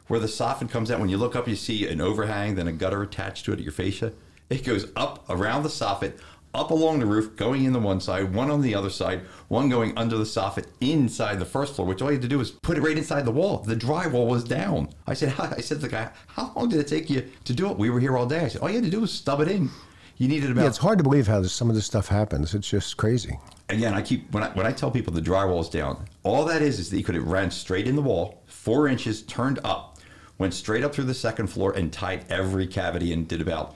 where 0.07 0.19
the 0.19 0.25
soffit 0.25 0.71
comes 0.71 0.89
out. 0.89 0.99
When 0.99 1.07
you 1.07 1.17
look 1.17 1.35
up, 1.35 1.47
you 1.47 1.55
see 1.55 1.87
an 1.87 2.01
overhang, 2.01 2.55
then 2.55 2.67
a 2.67 2.71
gutter 2.71 3.03
attached 3.03 3.45
to 3.45 3.51
it 3.51 3.59
at 3.59 3.63
your 3.63 3.71
fascia. 3.71 4.11
It 4.49 4.63
goes 4.65 4.87
up 4.95 5.23
around 5.29 5.61
the 5.61 5.69
soffit, 5.69 6.13
up 6.53 6.71
along 6.71 6.99
the 6.99 7.05
roof, 7.05 7.35
going 7.35 7.63
in 7.63 7.73
the 7.73 7.79
one 7.79 8.01
side, 8.01 8.33
one 8.33 8.49
on 8.49 8.61
the 8.61 8.73
other 8.73 8.89
side, 8.89 9.21
one 9.47 9.69
going 9.69 9.95
under 9.97 10.17
the 10.17 10.23
soffit 10.23 10.65
inside 10.81 11.39
the 11.39 11.45
first 11.45 11.75
floor. 11.75 11.87
Which 11.87 12.01
all 12.01 12.09
you 12.09 12.13
had 12.13 12.21
to 12.23 12.27
do 12.27 12.39
was 12.39 12.51
put 12.51 12.77
it 12.77 12.81
right 12.81 12.97
inside 12.97 13.25
the 13.25 13.31
wall. 13.31 13.59
The 13.59 13.75
drywall 13.75 14.27
was 14.27 14.43
down. 14.43 14.89
I 15.05 15.13
said, 15.13 15.33
I 15.39 15.61
said 15.61 15.77
to 15.77 15.81
the 15.83 15.89
guy, 15.89 16.11
"How 16.27 16.51
long 16.55 16.69
did 16.69 16.79
it 16.79 16.87
take 16.87 17.09
you 17.09 17.29
to 17.43 17.53
do 17.53 17.69
it?" 17.69 17.77
We 17.77 17.89
were 17.89 17.99
here 17.99 18.17
all 18.17 18.25
day. 18.25 18.45
I 18.45 18.47
said, 18.47 18.61
"All 18.61 18.69
you 18.69 18.75
had 18.75 18.85
to 18.85 18.89
do 18.89 19.01
was 19.01 19.11
stub 19.11 19.41
it 19.41 19.47
in." 19.47 19.69
You 20.17 20.27
needed 20.27 20.51
about 20.51 20.63
Yeah, 20.63 20.67
it's 20.67 20.77
hard 20.77 20.97
to 20.97 21.03
believe 21.03 21.27
how 21.27 21.39
this, 21.39 21.53
some 21.53 21.69
of 21.69 21.75
this 21.75 21.85
stuff 21.85 22.09
happens. 22.09 22.53
It's 22.53 22.69
just 22.69 22.97
crazy. 22.97 23.39
again, 23.69 23.93
I 23.93 24.01
keep 24.01 24.29
when 24.33 24.43
I 24.43 24.49
when 24.49 24.65
I 24.65 24.73
tell 24.73 24.91
people 24.91 25.13
the 25.13 25.21
drywall 25.21 25.61
is 25.61 25.69
down, 25.69 26.05
all 26.23 26.43
that 26.45 26.61
is 26.61 26.77
is 26.79 26.89
that 26.89 26.97
you 26.97 27.03
could 27.03 27.15
have 27.15 27.27
ran 27.27 27.51
straight 27.51 27.87
in 27.87 27.95
the 27.95 28.01
wall, 28.01 28.43
four 28.47 28.87
inches 28.89 29.21
turned 29.21 29.59
up, 29.63 29.97
went 30.37 30.53
straight 30.53 30.83
up 30.83 30.93
through 30.93 31.05
the 31.05 31.13
second 31.13 31.47
floor 31.47 31.71
and 31.71 31.93
tied 31.93 32.25
every 32.29 32.67
cavity 32.67 33.13
and 33.13 33.27
did 33.29 33.39
about 33.39 33.75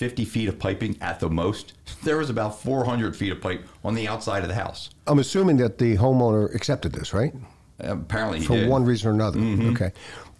50 0.00 0.24
feet 0.24 0.48
of 0.48 0.58
piping 0.58 0.96
at 1.02 1.20
the 1.20 1.28
most. 1.28 1.74
There 2.04 2.16
was 2.16 2.30
about 2.30 2.58
400 2.58 3.14
feet 3.14 3.32
of 3.32 3.40
pipe 3.42 3.66
on 3.84 3.94
the 3.94 4.08
outside 4.08 4.42
of 4.42 4.48
the 4.48 4.54
house. 4.54 4.88
I'm 5.06 5.18
assuming 5.18 5.58
that 5.58 5.76
the 5.76 5.98
homeowner 5.98 6.54
accepted 6.54 6.92
this, 6.94 7.12
right? 7.12 7.34
Apparently, 7.80 8.38
he 8.38 8.46
For 8.46 8.56
did. 8.56 8.70
one 8.70 8.86
reason 8.86 9.10
or 9.10 9.12
another. 9.12 9.38
Mm-hmm. 9.38 9.74
Okay. 9.74 9.92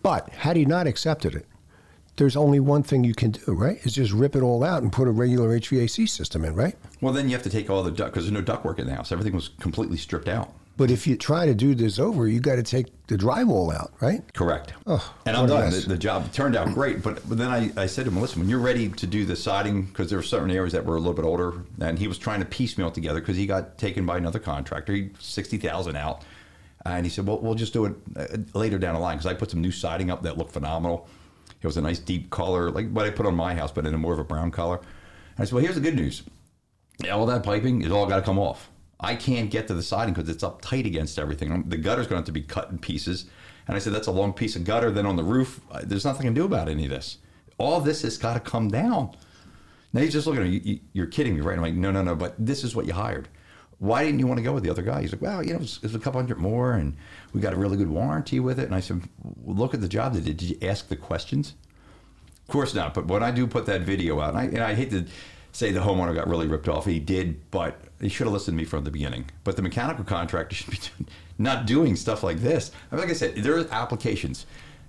But 0.02 0.30
had 0.30 0.56
he 0.56 0.64
not 0.64 0.86
accepted 0.86 1.34
it, 1.34 1.46
there's 2.16 2.36
only 2.36 2.58
one 2.58 2.82
thing 2.82 3.04
you 3.04 3.12
can 3.12 3.32
do, 3.32 3.52
right? 3.52 3.76
Is 3.84 3.92
just 3.92 4.12
rip 4.12 4.34
it 4.34 4.40
all 4.40 4.64
out 4.64 4.82
and 4.82 4.90
put 4.90 5.06
a 5.06 5.10
regular 5.10 5.50
HVAC 5.60 6.08
system 6.08 6.42
in, 6.46 6.54
right? 6.54 6.74
Well, 7.02 7.12
then 7.12 7.28
you 7.28 7.32
have 7.34 7.42
to 7.42 7.50
take 7.50 7.68
all 7.68 7.82
the 7.82 7.90
duct 7.90 8.14
because 8.14 8.24
there's 8.24 8.32
no 8.32 8.40
duct 8.40 8.64
work 8.64 8.78
in 8.78 8.86
the 8.86 8.94
house. 8.94 9.12
Everything 9.12 9.34
was 9.34 9.50
completely 9.60 9.98
stripped 9.98 10.28
out. 10.28 10.54
But 10.80 10.90
if 10.90 11.06
you 11.06 11.14
try 11.14 11.44
to 11.44 11.54
do 11.54 11.74
this 11.74 11.98
over, 11.98 12.26
you 12.26 12.40
got 12.40 12.56
to 12.56 12.62
take 12.62 12.86
the 13.06 13.14
drywall 13.14 13.70
out, 13.70 13.92
right? 14.00 14.22
Correct. 14.32 14.72
Oh, 14.86 15.14
and 15.26 15.36
I'm 15.36 15.46
done. 15.46 15.70
The, 15.70 15.80
the 15.80 15.98
job 15.98 16.32
turned 16.32 16.56
out 16.56 16.72
great, 16.72 17.02
but, 17.02 17.16
but 17.28 17.36
then 17.36 17.50
I, 17.50 17.70
I 17.76 17.84
said 17.84 18.06
to 18.06 18.10
him, 18.10 18.18
listen, 18.18 18.40
when 18.40 18.48
you're 18.48 18.60
ready 18.60 18.88
to 18.88 19.06
do 19.06 19.26
the 19.26 19.36
siding, 19.36 19.82
because 19.82 20.08
there 20.08 20.18
were 20.18 20.22
certain 20.22 20.50
areas 20.50 20.72
that 20.72 20.82
were 20.82 20.96
a 20.96 20.98
little 20.98 21.12
bit 21.12 21.26
older, 21.26 21.66
and 21.82 21.98
he 21.98 22.08
was 22.08 22.16
trying 22.16 22.40
to 22.40 22.46
piecemeal 22.46 22.90
together 22.90 23.20
because 23.20 23.36
he 23.36 23.44
got 23.44 23.76
taken 23.76 24.06
by 24.06 24.16
another 24.16 24.38
contractor. 24.38 24.94
He 24.94 25.10
sixty 25.18 25.58
thousand 25.58 25.96
out, 25.96 26.22
and 26.86 27.04
he 27.04 27.10
said, 27.10 27.26
well, 27.26 27.38
we'll 27.40 27.54
just 27.54 27.74
do 27.74 27.84
it 27.84 27.94
uh, 28.16 28.38
later 28.54 28.78
down 28.78 28.94
the 28.94 29.00
line 29.02 29.18
because 29.18 29.30
I 29.30 29.34
put 29.34 29.50
some 29.50 29.60
new 29.60 29.72
siding 29.72 30.10
up 30.10 30.22
that 30.22 30.38
looked 30.38 30.52
phenomenal. 30.52 31.10
It 31.60 31.66
was 31.66 31.76
a 31.76 31.82
nice 31.82 31.98
deep 31.98 32.30
color, 32.30 32.70
like 32.70 32.90
what 32.90 33.04
I 33.04 33.10
put 33.10 33.26
on 33.26 33.34
my 33.34 33.54
house, 33.54 33.70
but 33.70 33.84
in 33.84 33.92
a 33.92 33.98
more 33.98 34.14
of 34.14 34.18
a 34.18 34.24
brown 34.24 34.50
color. 34.50 34.76
And 34.78 35.40
I 35.40 35.44
said, 35.44 35.52
well, 35.52 35.62
here's 35.62 35.74
the 35.74 35.82
good 35.82 35.96
news. 35.96 36.22
All 37.12 37.26
that 37.26 37.42
piping 37.42 37.82
is 37.82 37.90
all 37.90 38.06
got 38.06 38.16
to 38.16 38.22
come 38.22 38.38
off. 38.38 38.69
I 39.00 39.16
can't 39.16 39.50
get 39.50 39.66
to 39.68 39.74
the 39.74 39.82
siding 39.82 40.14
because 40.14 40.28
it's 40.28 40.42
up 40.42 40.60
tight 40.60 40.86
against 40.86 41.18
everything. 41.18 41.64
The 41.68 41.76
gutter's 41.78 42.06
going 42.06 42.16
to 42.16 42.20
have 42.20 42.24
to 42.26 42.32
be 42.32 42.42
cut 42.42 42.70
in 42.70 42.78
pieces. 42.78 43.26
And 43.66 43.74
I 43.76 43.78
said, 43.78 43.92
that's 43.94 44.08
a 44.08 44.12
long 44.12 44.32
piece 44.32 44.56
of 44.56 44.64
gutter. 44.64 44.90
Then 44.90 45.06
on 45.06 45.16
the 45.16 45.24
roof, 45.24 45.60
there's 45.84 46.04
nothing 46.04 46.22
I 46.22 46.24
can 46.26 46.34
do 46.34 46.44
about 46.44 46.68
any 46.68 46.84
of 46.84 46.90
this. 46.90 47.18
All 47.56 47.80
this 47.80 48.02
has 48.02 48.18
got 48.18 48.34
to 48.34 48.40
come 48.40 48.68
down. 48.68 49.16
Now 49.92 50.02
he's 50.02 50.12
just 50.12 50.26
looking 50.26 50.42
at 50.42 50.48
me, 50.50 50.58
"You- 50.64 50.80
you're 50.92 51.06
kidding 51.06 51.34
me, 51.34 51.40
right? 51.40 51.56
I'm 51.56 51.62
like, 51.62 51.74
no, 51.74 51.90
no, 51.90 52.02
no, 52.02 52.14
but 52.14 52.34
this 52.38 52.62
is 52.62 52.76
what 52.76 52.86
you 52.86 52.92
hired. 52.92 53.28
Why 53.78 54.04
didn't 54.04 54.18
you 54.20 54.26
want 54.26 54.38
to 54.38 54.44
go 54.44 54.52
with 54.52 54.62
the 54.62 54.70
other 54.70 54.82
guy? 54.82 55.00
He's 55.00 55.12
like, 55.12 55.22
well, 55.22 55.42
you 55.44 55.54
know, 55.54 55.60
it's, 55.60 55.80
it's 55.82 55.94
a 55.94 55.98
couple 55.98 56.20
hundred 56.20 56.38
more 56.38 56.72
and 56.74 56.94
we 57.32 57.40
got 57.40 57.54
a 57.54 57.56
really 57.56 57.78
good 57.78 57.88
warranty 57.88 58.38
with 58.38 58.58
it. 58.60 58.66
And 58.66 58.74
I 58.74 58.80
said, 58.80 59.02
well, 59.22 59.56
look 59.56 59.72
at 59.72 59.80
the 59.80 59.88
job 59.88 60.12
they 60.12 60.20
did. 60.20 60.36
Did 60.36 60.50
you 60.50 60.68
ask 60.68 60.88
the 60.88 60.96
questions? 60.96 61.54
Of 62.46 62.52
course 62.52 62.74
not. 62.74 62.92
But 62.92 63.06
when 63.06 63.22
I 63.22 63.30
do 63.30 63.46
put 63.46 63.64
that 63.66 63.80
video 63.82 64.20
out, 64.20 64.30
and 64.34 64.38
I, 64.38 64.44
and 64.44 64.58
I 64.58 64.74
hate 64.74 64.90
to 64.90 65.06
say 65.52 65.72
the 65.72 65.80
homeowner 65.80 66.14
got 66.14 66.28
really 66.28 66.46
ripped 66.46 66.68
off, 66.68 66.84
he 66.84 66.98
did, 66.98 67.50
but 67.50 67.80
he 68.00 68.08
should 68.08 68.26
have 68.26 68.32
listened 68.32 68.56
to 68.56 68.62
me 68.62 68.64
from 68.64 68.84
the 68.84 68.90
beginning. 68.90 69.30
But 69.44 69.56
the 69.56 69.62
mechanical 69.62 70.04
contractor 70.04 70.54
should 70.54 70.70
be 70.70 70.78
doing, 70.78 71.08
not 71.38 71.66
doing 71.66 71.96
stuff 71.96 72.22
like 72.22 72.38
this. 72.38 72.70
I 72.90 72.94
mean, 72.94 73.02
like 73.02 73.10
I 73.10 73.14
said, 73.14 73.36
there 73.36 73.58
are 73.58 73.66
applications 73.70 74.46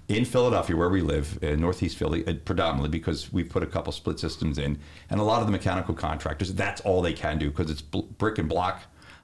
in 0.08 0.26
Philadelphia 0.26 0.76
where 0.76 0.90
we 0.90 1.02
live, 1.02 1.40
in 1.42 1.62
Northeast 1.62 1.98
Philly, 1.98 2.26
uh, 2.28 2.34
predominantly 2.46 2.90
because 2.90 3.32
we've 3.32 3.50
put 3.50 3.64
a 3.64 3.68
couple 3.68 3.94
split 3.94 4.20
systems 4.20 4.58
in, 4.58 4.80
and 5.10 5.20
a 5.20 5.24
lot 5.24 5.42
of 5.42 5.48
the 5.48 5.52
mechanical 5.52 5.94
contractors, 5.94 6.54
that's 6.54 6.82
all 6.82 7.02
they 7.02 7.14
can 7.14 7.38
do 7.38 7.50
because 7.50 7.70
it's 7.70 7.82
bl- 7.82 8.02
brick 8.18 8.38
and 8.38 8.50
block. 8.50 8.82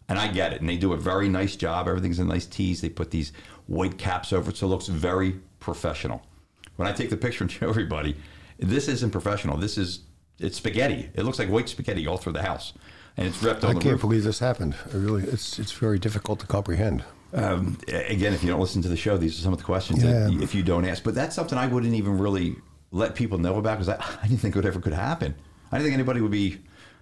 And 0.10 0.18
I 0.18 0.30
get 0.30 0.54
it. 0.54 0.62
And 0.62 0.70
they 0.70 0.78
do 0.78 0.94
a 0.94 0.98
very 0.98 1.28
nice 1.28 1.58
job. 1.58 1.88
Everything's 1.88 2.20
in 2.20 2.28
nice 2.30 2.46
tees. 2.46 2.80
They 2.80 2.88
put 2.88 3.12
these 3.12 3.34
white 3.66 3.98
caps 3.98 4.32
over 4.32 4.52
it 4.52 4.58
so 4.58 4.66
it 4.66 4.70
looks 4.70 4.88
very 4.88 5.40
professional. 5.60 6.26
When 6.78 6.88
I 6.88 6.94
take 6.94 7.10
the 7.10 7.18
picture 7.18 7.44
and 7.44 7.52
show 7.52 7.70
everybody, 7.70 8.16
this 8.58 8.88
isn't 8.88 9.12
professional. 9.12 9.58
This 9.58 9.78
is 9.78 10.02
it's 10.40 10.58
spaghetti. 10.58 11.10
It 11.16 11.24
looks 11.24 11.40
like 11.40 11.50
white 11.50 11.68
spaghetti 11.68 12.06
all 12.08 12.18
through 12.18 12.34
the 12.34 12.44
house, 12.44 12.74
and 13.18 13.28
it's 13.28 13.42
wrapped 13.44 13.64
on 13.64 13.72
I 13.72 13.74
the 13.74 13.80
can't 13.80 13.94
roof. 13.94 14.02
believe 14.02 14.24
this 14.24 14.40
happened. 14.40 14.76
I 14.94 14.98
really, 14.98 15.24
it's 15.24 15.60
it's 15.60 15.72
very 15.72 16.00
difficult 16.00 16.40
to 16.40 16.48
comprehend. 16.48 17.04
Um, 17.34 17.78
again, 17.88 18.34
if 18.34 18.42
you 18.44 18.50
don't 18.50 18.60
listen 18.60 18.82
to 18.84 18.88
the 18.88 18.96
show, 18.96 19.18
these 19.18 19.38
are 19.38 19.42
some 19.42 19.52
of 19.52 19.60
the 19.60 19.66
questions 19.66 20.02
that 20.02 20.32
if 20.42 20.56
you 20.56 20.64
don't 20.64 20.86
ask. 20.86 21.04
But 21.04 21.16
that's 21.16 21.36
something 21.36 21.58
I 21.58 21.68
wouldn't 21.68 21.94
even 21.94 22.18
really 22.18 22.56
let 22.92 23.16
people 23.16 23.38
know 23.38 23.58
about 23.58 23.80
because 23.80 23.90
I, 23.90 23.96
I 24.24 24.28
didn't 24.28 24.40
think 24.40 24.56
it 24.56 24.66
ever 24.66 24.80
could 24.80 24.94
happen. 24.94 25.36
I 25.72 25.78
didn't 25.78 25.88
think 25.88 25.94
anybody 25.96 26.22
would 26.22 26.32
be, 26.32 26.60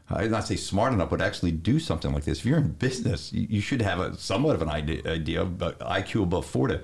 I'd 0.09 0.31
not 0.31 0.45
say 0.47 0.55
smart 0.55 0.93
enough, 0.93 1.11
but 1.11 1.21
actually 1.21 1.51
do 1.51 1.79
something 1.79 2.11
like 2.11 2.23
this. 2.23 2.39
If 2.39 2.45
you're 2.45 2.57
in 2.57 2.69
business, 2.71 3.31
you, 3.31 3.45
you 3.49 3.61
should 3.61 3.81
have 3.81 3.99
a 3.99 4.17
somewhat 4.17 4.55
of 4.55 4.63
an 4.63 4.69
idea, 4.69 5.01
idea 5.05 5.45
but 5.45 5.77
IQ 5.79 6.23
above 6.23 6.47
four 6.47 6.67
to 6.69 6.81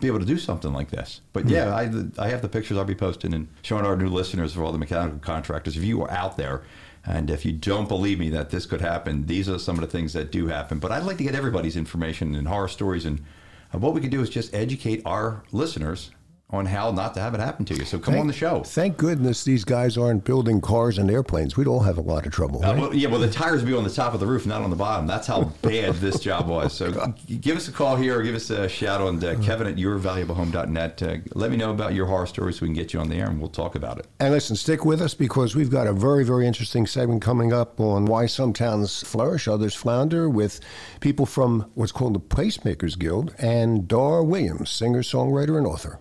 be 0.00 0.08
able 0.08 0.18
to 0.18 0.24
do 0.24 0.38
something 0.38 0.72
like 0.72 0.90
this. 0.90 1.20
But 1.32 1.48
yeah, 1.48 1.74
I, 1.74 1.90
I 2.18 2.28
have 2.28 2.42
the 2.42 2.48
pictures 2.48 2.76
I'll 2.76 2.84
be 2.84 2.94
posting 2.94 3.34
and 3.34 3.46
showing 3.62 3.84
our 3.84 3.94
new 3.96 4.08
listeners 4.08 4.56
of 4.56 4.62
all 4.62 4.72
the 4.72 4.78
mechanical 4.78 5.18
contractors. 5.20 5.76
If 5.76 5.84
you 5.84 6.02
are 6.02 6.10
out 6.10 6.36
there 6.36 6.62
and 7.06 7.30
if 7.30 7.44
you 7.44 7.52
don't 7.52 7.88
believe 7.88 8.18
me 8.18 8.28
that 8.30 8.50
this 8.50 8.66
could 8.66 8.80
happen, 8.80 9.26
these 9.26 9.48
are 9.48 9.58
some 9.58 9.76
of 9.76 9.80
the 9.80 9.86
things 9.86 10.12
that 10.12 10.30
do 10.30 10.48
happen. 10.48 10.78
But 10.78 10.92
I'd 10.92 11.04
like 11.04 11.18
to 11.18 11.24
get 11.24 11.34
everybody's 11.34 11.76
information 11.76 12.34
and 12.34 12.46
horror 12.46 12.68
stories. 12.68 13.06
And 13.06 13.24
uh, 13.74 13.78
what 13.78 13.94
we 13.94 14.00
could 14.00 14.10
do 14.10 14.20
is 14.20 14.28
just 14.28 14.54
educate 14.54 15.02
our 15.06 15.42
listeners 15.50 16.10
on 16.52 16.66
how 16.66 16.90
not 16.90 17.14
to 17.14 17.20
have 17.20 17.34
it 17.34 17.40
happen 17.40 17.64
to 17.66 17.74
you. 17.74 17.84
So 17.84 17.98
come 17.98 18.18
on 18.18 18.26
the 18.26 18.32
show. 18.32 18.62
Thank 18.62 18.96
goodness 18.96 19.44
these 19.44 19.64
guys 19.64 19.96
aren't 19.96 20.24
building 20.24 20.60
cars 20.60 20.98
and 20.98 21.10
airplanes. 21.10 21.56
We'd 21.56 21.66
all 21.68 21.80
have 21.80 21.98
a 21.98 22.02
lot 22.02 22.26
of 22.26 22.32
trouble. 22.32 22.64
Uh, 22.64 22.74
well, 22.76 22.94
yeah, 22.94 23.08
well, 23.08 23.20
the 23.20 23.30
tires 23.30 23.62
would 23.62 23.68
be 23.68 23.76
on 23.76 23.84
the 23.84 23.90
top 23.90 24.14
of 24.14 24.20
the 24.20 24.26
roof, 24.26 24.46
not 24.46 24.62
on 24.62 24.70
the 24.70 24.76
bottom. 24.76 25.06
That's 25.06 25.26
how 25.26 25.44
bad 25.62 25.94
this 25.96 26.18
job 26.18 26.48
was. 26.48 26.72
So 26.72 27.12
g- 27.26 27.36
give 27.36 27.56
us 27.56 27.68
a 27.68 27.72
call 27.72 27.96
here 27.96 28.18
or 28.18 28.22
give 28.22 28.34
us 28.34 28.50
a 28.50 28.68
shout 28.68 29.00
on 29.00 29.22
uh, 29.24 29.38
Kevin 29.42 29.66
at 29.66 29.76
yourvaluablehome.net. 29.76 31.02
Uh, 31.02 31.16
let 31.34 31.50
me 31.50 31.56
know 31.56 31.70
about 31.70 31.94
your 31.94 32.06
horror 32.06 32.26
stories 32.26 32.56
so 32.56 32.62
we 32.62 32.68
can 32.68 32.74
get 32.74 32.92
you 32.92 33.00
on 33.00 33.08
the 33.08 33.16
air 33.16 33.28
and 33.28 33.40
we'll 33.40 33.48
talk 33.48 33.74
about 33.74 33.98
it. 33.98 34.06
And 34.18 34.32
listen, 34.32 34.56
stick 34.56 34.84
with 34.84 35.00
us 35.00 35.14
because 35.14 35.54
we've 35.54 35.70
got 35.70 35.86
a 35.86 35.92
very, 35.92 36.24
very 36.24 36.46
interesting 36.46 36.86
segment 36.86 37.22
coming 37.22 37.52
up 37.52 37.80
on 37.80 38.06
why 38.06 38.26
some 38.26 38.52
towns 38.52 39.02
flourish, 39.02 39.46
others 39.46 39.74
flounder, 39.74 40.28
with 40.28 40.60
people 41.00 41.26
from 41.26 41.70
what's 41.74 41.92
called 41.92 42.14
the 42.14 42.20
Placemakers 42.20 42.98
Guild 42.98 43.34
and 43.38 43.86
Dar 43.86 44.22
Williams, 44.22 44.70
singer, 44.70 45.02
songwriter, 45.02 45.56
and 45.56 45.66
author. 45.66 46.00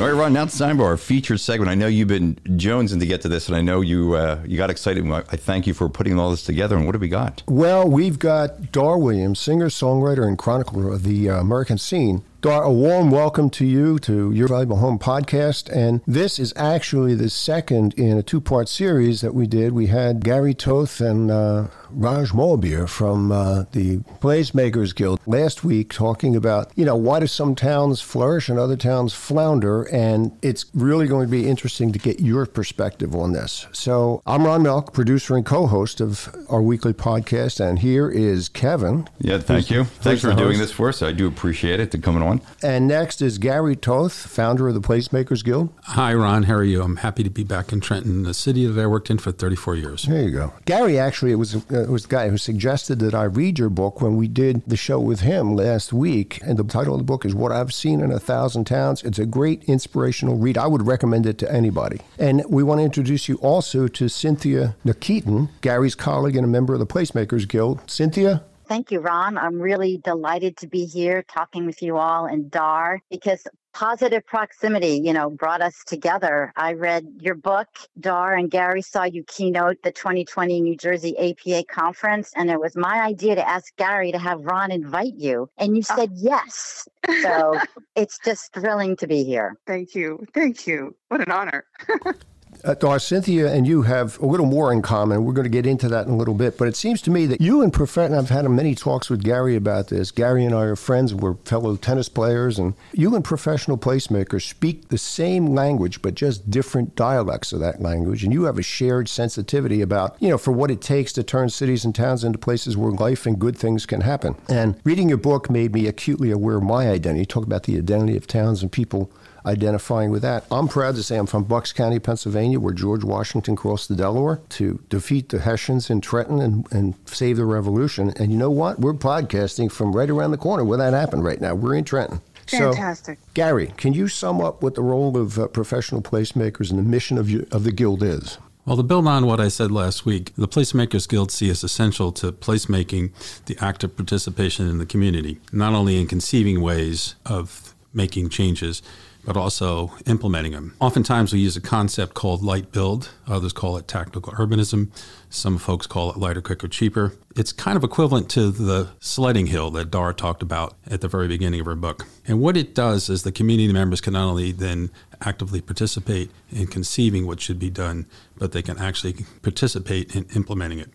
All 0.00 0.06
right, 0.06 0.12
Ron. 0.12 0.32
Now 0.32 0.44
it's 0.44 0.56
time 0.56 0.76
for 0.76 0.84
our 0.84 0.96
featured 0.96 1.40
segment. 1.40 1.68
I 1.68 1.74
know 1.74 1.88
you've 1.88 2.06
been 2.06 2.36
jonesing 2.50 3.00
to 3.00 3.06
get 3.06 3.20
to 3.22 3.28
this, 3.28 3.48
and 3.48 3.56
I 3.56 3.62
know 3.62 3.80
you 3.80 4.14
uh, 4.14 4.38
you 4.46 4.56
got 4.56 4.70
excited. 4.70 5.04
I 5.10 5.22
thank 5.22 5.66
you 5.66 5.74
for 5.74 5.88
putting 5.88 6.16
all 6.20 6.30
this 6.30 6.44
together. 6.44 6.76
And 6.76 6.86
what 6.86 6.92
do 6.92 7.00
we 7.00 7.08
got? 7.08 7.42
Well, 7.48 7.88
we've 7.88 8.16
got 8.16 8.70
Dar 8.70 8.96
Williams, 8.96 9.40
singer, 9.40 9.66
songwriter, 9.66 10.24
and 10.24 10.38
chronicler 10.38 10.92
of 10.92 11.02
the 11.02 11.28
uh, 11.30 11.40
American 11.40 11.78
scene. 11.78 12.22
Dar, 12.40 12.62
a 12.62 12.72
warm 12.72 13.10
welcome 13.10 13.50
to 13.50 13.66
you 13.66 13.98
to 13.98 14.30
Your 14.30 14.46
Valuable 14.46 14.76
Home 14.76 14.96
podcast. 14.96 15.68
And 15.74 16.02
this 16.06 16.38
is 16.38 16.52
actually 16.54 17.16
the 17.16 17.30
second 17.30 17.94
in 17.94 18.16
a 18.16 18.22
two 18.22 18.40
part 18.40 18.68
series 18.68 19.22
that 19.22 19.34
we 19.34 19.48
did. 19.48 19.72
We 19.72 19.88
had 19.88 20.22
Gary 20.22 20.54
Toth 20.54 21.00
and 21.00 21.32
uh, 21.32 21.66
Raj 21.90 22.28
Molbir 22.28 22.88
from 22.88 23.32
uh, 23.32 23.64
the 23.72 23.96
Placemakers 24.20 24.94
Guild 24.94 25.18
last 25.26 25.64
week 25.64 25.92
talking 25.92 26.36
about, 26.36 26.70
you 26.76 26.84
know, 26.84 26.94
why 26.94 27.18
do 27.18 27.26
some 27.26 27.56
towns 27.56 28.00
flourish 28.00 28.48
and 28.48 28.56
other 28.56 28.76
towns 28.76 29.12
flounder? 29.12 29.82
And 29.92 30.30
it's 30.40 30.66
really 30.74 31.08
going 31.08 31.26
to 31.26 31.30
be 31.30 31.48
interesting 31.48 31.90
to 31.90 31.98
get 31.98 32.20
your 32.20 32.46
perspective 32.46 33.16
on 33.16 33.32
this. 33.32 33.66
So 33.72 34.22
I'm 34.26 34.46
Ron 34.46 34.62
Melk, 34.62 34.92
producer 34.92 35.34
and 35.34 35.44
co 35.44 35.66
host 35.66 36.00
of 36.00 36.32
our 36.48 36.62
weekly 36.62 36.92
podcast. 36.92 37.58
And 37.58 37.80
here 37.80 38.08
is 38.08 38.48
Kevin. 38.48 39.08
Yeah, 39.18 39.38
thank 39.38 39.70
you. 39.70 39.82
Thanks 39.82 40.22
for 40.22 40.34
doing 40.34 40.60
this 40.60 40.70
for 40.70 40.88
us. 40.88 41.02
I 41.02 41.10
do 41.10 41.26
appreciate 41.26 41.80
it. 41.80 41.88
To 41.88 41.98
coming 41.98 42.22
on. 42.22 42.27
And 42.62 42.88
next 42.88 43.22
is 43.22 43.38
Gary 43.38 43.76
Toth, 43.76 44.12
founder 44.12 44.68
of 44.68 44.74
the 44.74 44.80
Placemakers 44.80 45.44
Guild. 45.44 45.72
Hi, 45.84 46.12
Ron. 46.14 46.44
How 46.44 46.54
are 46.54 46.64
you? 46.64 46.82
I'm 46.82 46.96
happy 46.96 47.22
to 47.22 47.30
be 47.30 47.44
back 47.44 47.72
in 47.72 47.80
Trenton, 47.80 48.24
the 48.24 48.34
city 48.34 48.66
that 48.66 48.80
I 48.80 48.86
worked 48.86 49.10
in 49.10 49.18
for 49.18 49.32
34 49.32 49.76
years. 49.76 50.02
There 50.04 50.22
you 50.22 50.30
go. 50.30 50.52
Gary 50.64 50.98
actually 50.98 51.34
was 51.34 51.56
uh, 51.56 51.86
was 51.88 52.02
the 52.02 52.08
guy 52.08 52.28
who 52.28 52.38
suggested 52.38 52.98
that 53.00 53.14
I 53.14 53.24
read 53.24 53.58
your 53.58 53.70
book 53.70 54.00
when 54.00 54.16
we 54.16 54.28
did 54.28 54.62
the 54.66 54.76
show 54.76 54.98
with 54.98 55.20
him 55.20 55.54
last 55.54 55.92
week. 55.92 56.40
And 56.42 56.58
the 56.58 56.64
title 56.64 56.94
of 56.94 57.00
the 57.00 57.04
book 57.04 57.24
is 57.24 57.34
What 57.34 57.52
I've 57.52 57.72
Seen 57.72 58.00
in 58.00 58.10
a 58.10 58.18
Thousand 58.18 58.64
Towns. 58.64 59.02
It's 59.02 59.18
a 59.18 59.26
great 59.26 59.64
inspirational 59.64 60.36
read. 60.36 60.58
I 60.58 60.66
would 60.66 60.86
recommend 60.86 61.26
it 61.26 61.38
to 61.38 61.52
anybody. 61.52 62.00
And 62.18 62.42
we 62.48 62.62
want 62.62 62.80
to 62.80 62.84
introduce 62.84 63.28
you 63.28 63.36
also 63.36 63.88
to 63.88 64.08
Cynthia 64.08 64.76
Nikitin, 64.84 65.48
Gary's 65.60 65.94
colleague 65.94 66.36
and 66.36 66.44
a 66.44 66.48
member 66.48 66.72
of 66.74 66.80
the 66.80 66.86
Placemakers 66.86 67.46
Guild. 67.48 67.80
Cynthia, 67.90 68.42
Thank 68.68 68.90
you, 68.90 69.00
Ron. 69.00 69.38
I'm 69.38 69.58
really 69.58 69.96
delighted 70.04 70.58
to 70.58 70.66
be 70.66 70.84
here 70.84 71.22
talking 71.22 71.64
with 71.64 71.82
you 71.82 71.96
all 71.96 72.26
and 72.26 72.50
Dar 72.50 73.00
because 73.10 73.46
positive 73.72 74.26
proximity, 74.26 75.00
you 75.02 75.14
know, 75.14 75.30
brought 75.30 75.62
us 75.62 75.82
together. 75.86 76.52
I 76.54 76.74
read 76.74 77.06
your 77.18 77.34
book, 77.34 77.68
Dar, 77.98 78.34
and 78.34 78.50
Gary 78.50 78.82
saw 78.82 79.04
you 79.04 79.24
keynote 79.24 79.78
the 79.82 79.90
2020 79.90 80.60
New 80.60 80.76
Jersey 80.76 81.16
APA 81.16 81.64
conference. 81.64 82.30
And 82.36 82.50
it 82.50 82.60
was 82.60 82.76
my 82.76 83.00
idea 83.00 83.36
to 83.36 83.48
ask 83.48 83.74
Gary 83.76 84.12
to 84.12 84.18
have 84.18 84.44
Ron 84.44 84.70
invite 84.70 85.14
you. 85.16 85.48
And 85.56 85.74
you 85.74 85.82
ah. 85.88 85.96
said 85.96 86.10
yes. 86.14 86.86
So 87.22 87.58
it's 87.96 88.18
just 88.22 88.52
thrilling 88.52 88.96
to 88.96 89.06
be 89.06 89.24
here. 89.24 89.56
Thank 89.66 89.94
you. 89.94 90.26
Thank 90.34 90.66
you. 90.66 90.94
What 91.08 91.22
an 91.22 91.30
honor. 91.30 91.64
Uh, 92.64 92.74
Dar, 92.74 92.98
Cynthia 92.98 93.52
and 93.52 93.66
you 93.66 93.82
have 93.82 94.18
a 94.20 94.26
little 94.26 94.46
more 94.46 94.72
in 94.72 94.82
common. 94.82 95.24
We're 95.24 95.32
going 95.32 95.44
to 95.44 95.50
get 95.50 95.66
into 95.66 95.88
that 95.88 96.06
in 96.06 96.12
a 96.12 96.16
little 96.16 96.34
bit. 96.34 96.58
But 96.58 96.68
it 96.68 96.76
seems 96.76 97.00
to 97.02 97.10
me 97.10 97.26
that 97.26 97.40
you 97.40 97.62
and 97.62 97.72
Prof, 97.72 97.96
and 97.96 98.14
I've 98.14 98.30
had 98.30 98.48
many 98.48 98.74
talks 98.74 99.08
with 99.08 99.22
Gary 99.22 99.56
about 99.56 99.88
this. 99.88 100.10
Gary 100.10 100.44
and 100.44 100.54
I 100.54 100.62
are 100.62 100.76
friends. 100.76 101.14
We're 101.14 101.34
fellow 101.44 101.76
tennis 101.76 102.08
players. 102.08 102.58
And 102.58 102.74
you 102.92 103.14
and 103.14 103.24
professional 103.24 103.78
placemakers 103.78 104.48
speak 104.48 104.88
the 104.88 104.98
same 104.98 105.54
language, 105.54 106.02
but 106.02 106.14
just 106.14 106.50
different 106.50 106.96
dialects 106.96 107.52
of 107.52 107.60
that 107.60 107.80
language. 107.80 108.24
And 108.24 108.32
you 108.32 108.44
have 108.44 108.58
a 108.58 108.62
shared 108.62 109.08
sensitivity 109.08 109.80
about, 109.80 110.16
you 110.20 110.28
know, 110.28 110.38
for 110.38 110.52
what 110.52 110.70
it 110.70 110.80
takes 110.80 111.12
to 111.14 111.22
turn 111.22 111.48
cities 111.48 111.84
and 111.84 111.94
towns 111.94 112.24
into 112.24 112.38
places 112.38 112.76
where 112.76 112.92
life 112.92 113.26
and 113.26 113.38
good 113.38 113.56
things 113.56 113.86
can 113.86 114.00
happen. 114.00 114.34
And 114.48 114.80
reading 114.84 115.08
your 115.08 115.18
book 115.18 115.50
made 115.50 115.72
me 115.72 115.86
acutely 115.86 116.30
aware 116.30 116.56
of 116.56 116.62
my 116.62 116.88
identity. 116.90 117.26
Talk 117.26 117.44
about 117.44 117.64
the 117.64 117.76
identity 117.76 118.16
of 118.16 118.26
towns 118.26 118.62
and 118.62 118.72
people 118.72 119.10
identifying 119.46 120.10
with 120.10 120.22
that. 120.22 120.44
I'm 120.50 120.68
proud 120.68 120.94
to 120.96 121.02
say 121.02 121.16
I'm 121.16 121.26
from 121.26 121.44
Bucks 121.44 121.72
County, 121.72 121.98
Pennsylvania, 121.98 122.60
where 122.60 122.74
George 122.74 123.04
Washington 123.04 123.56
crossed 123.56 123.88
the 123.88 123.96
Delaware 123.96 124.40
to 124.50 124.82
defeat 124.88 125.28
the 125.28 125.40
Hessians 125.40 125.90
in 125.90 126.00
Trenton 126.00 126.40
and, 126.40 126.72
and 126.72 126.94
save 127.06 127.36
the 127.36 127.44
revolution. 127.44 128.12
And 128.16 128.32
you 128.32 128.38
know 128.38 128.50
what? 128.50 128.80
We're 128.80 128.94
podcasting 128.94 129.70
from 129.70 129.94
right 129.94 130.10
around 130.10 130.30
the 130.30 130.38
corner 130.38 130.64
where 130.64 130.78
that 130.78 130.92
happened 130.92 131.24
right 131.24 131.40
now. 131.40 131.54
We're 131.54 131.74
in 131.74 131.84
Trenton. 131.84 132.20
Fantastic. 132.46 133.18
So, 133.18 133.30
Gary, 133.34 133.72
can 133.76 133.92
you 133.92 134.08
sum 134.08 134.40
up 134.40 134.62
what 134.62 134.74
the 134.74 134.82
role 134.82 135.16
of 135.16 135.38
uh, 135.38 135.48
professional 135.48 136.00
placemakers 136.00 136.70
and 136.70 136.78
the 136.78 136.82
mission 136.82 137.18
of, 137.18 137.28
you, 137.28 137.46
of 137.52 137.64
the 137.64 137.72
guild 137.72 138.02
is? 138.02 138.38
Well, 138.64 138.76
to 138.76 138.82
build 138.82 139.06
on 139.06 139.24
what 139.24 139.40
I 139.40 139.48
said 139.48 139.70
last 139.70 140.04
week, 140.04 140.34
the 140.36 140.46
Placemakers 140.46 141.08
Guild 141.08 141.30
see 141.32 141.48
as 141.48 141.64
essential 141.64 142.12
to 142.12 142.32
placemaking 142.32 143.12
the 143.46 143.56
active 143.62 143.96
participation 143.96 144.68
in 144.68 144.76
the 144.76 144.84
community, 144.84 145.40
not 145.52 145.72
only 145.72 145.98
in 145.98 146.06
conceiving 146.06 146.60
ways 146.60 147.14
of 147.24 147.74
making 147.94 148.28
changes, 148.28 148.82
but 149.28 149.36
also 149.36 149.92
implementing 150.06 150.52
them. 150.52 150.74
Oftentimes, 150.80 151.34
we 151.34 151.38
use 151.38 151.54
a 151.54 151.60
concept 151.60 152.14
called 152.14 152.42
light 152.42 152.72
build. 152.72 153.10
Others 153.26 153.52
call 153.52 153.76
it 153.76 153.86
tactical 153.86 154.32
urbanism. 154.32 154.90
Some 155.28 155.58
folks 155.58 155.86
call 155.86 156.10
it 156.10 156.16
lighter, 156.16 156.40
quicker, 156.40 156.66
cheaper. 156.66 157.12
It's 157.36 157.52
kind 157.52 157.76
of 157.76 157.84
equivalent 157.84 158.30
to 158.30 158.50
the 158.50 158.88
sledding 159.00 159.48
hill 159.48 159.70
that 159.72 159.90
Dar 159.90 160.14
talked 160.14 160.40
about 160.40 160.78
at 160.90 161.02
the 161.02 161.08
very 161.08 161.28
beginning 161.28 161.60
of 161.60 161.66
her 161.66 161.74
book. 161.74 162.06
And 162.26 162.40
what 162.40 162.56
it 162.56 162.74
does 162.74 163.10
is 163.10 163.22
the 163.22 163.30
community 163.30 163.70
members 163.70 164.00
can 164.00 164.14
not 164.14 164.30
only 164.30 164.50
then 164.50 164.88
actively 165.20 165.60
participate 165.60 166.30
in 166.50 166.66
conceiving 166.66 167.26
what 167.26 167.42
should 167.42 167.58
be 167.58 167.68
done, 167.68 168.06
but 168.38 168.52
they 168.52 168.62
can 168.62 168.78
actually 168.78 169.26
participate 169.42 170.16
in 170.16 170.24
implementing 170.34 170.78
it. 170.78 170.88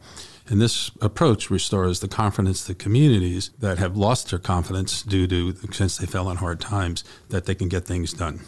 And 0.50 0.60
this 0.60 0.92
approach 1.02 1.50
restores 1.50 2.00
the 2.00 2.08
confidence 2.08 2.62
of 2.62 2.68
the 2.68 2.84
communities 2.84 3.52
that 3.60 3.78
have 3.78 3.96
lost 3.96 4.30
their 4.30 4.40
confidence 4.40 5.02
due 5.02 5.28
to, 5.28 5.56
since 5.72 5.98
they 5.98 6.06
fell 6.06 6.28
on 6.28 6.38
hard 6.38 6.60
times, 6.60 7.04
that 7.30 7.46
they 7.46 7.56
can 7.56 7.70
get 7.70 7.86
things 7.86 8.14
done. 8.14 8.42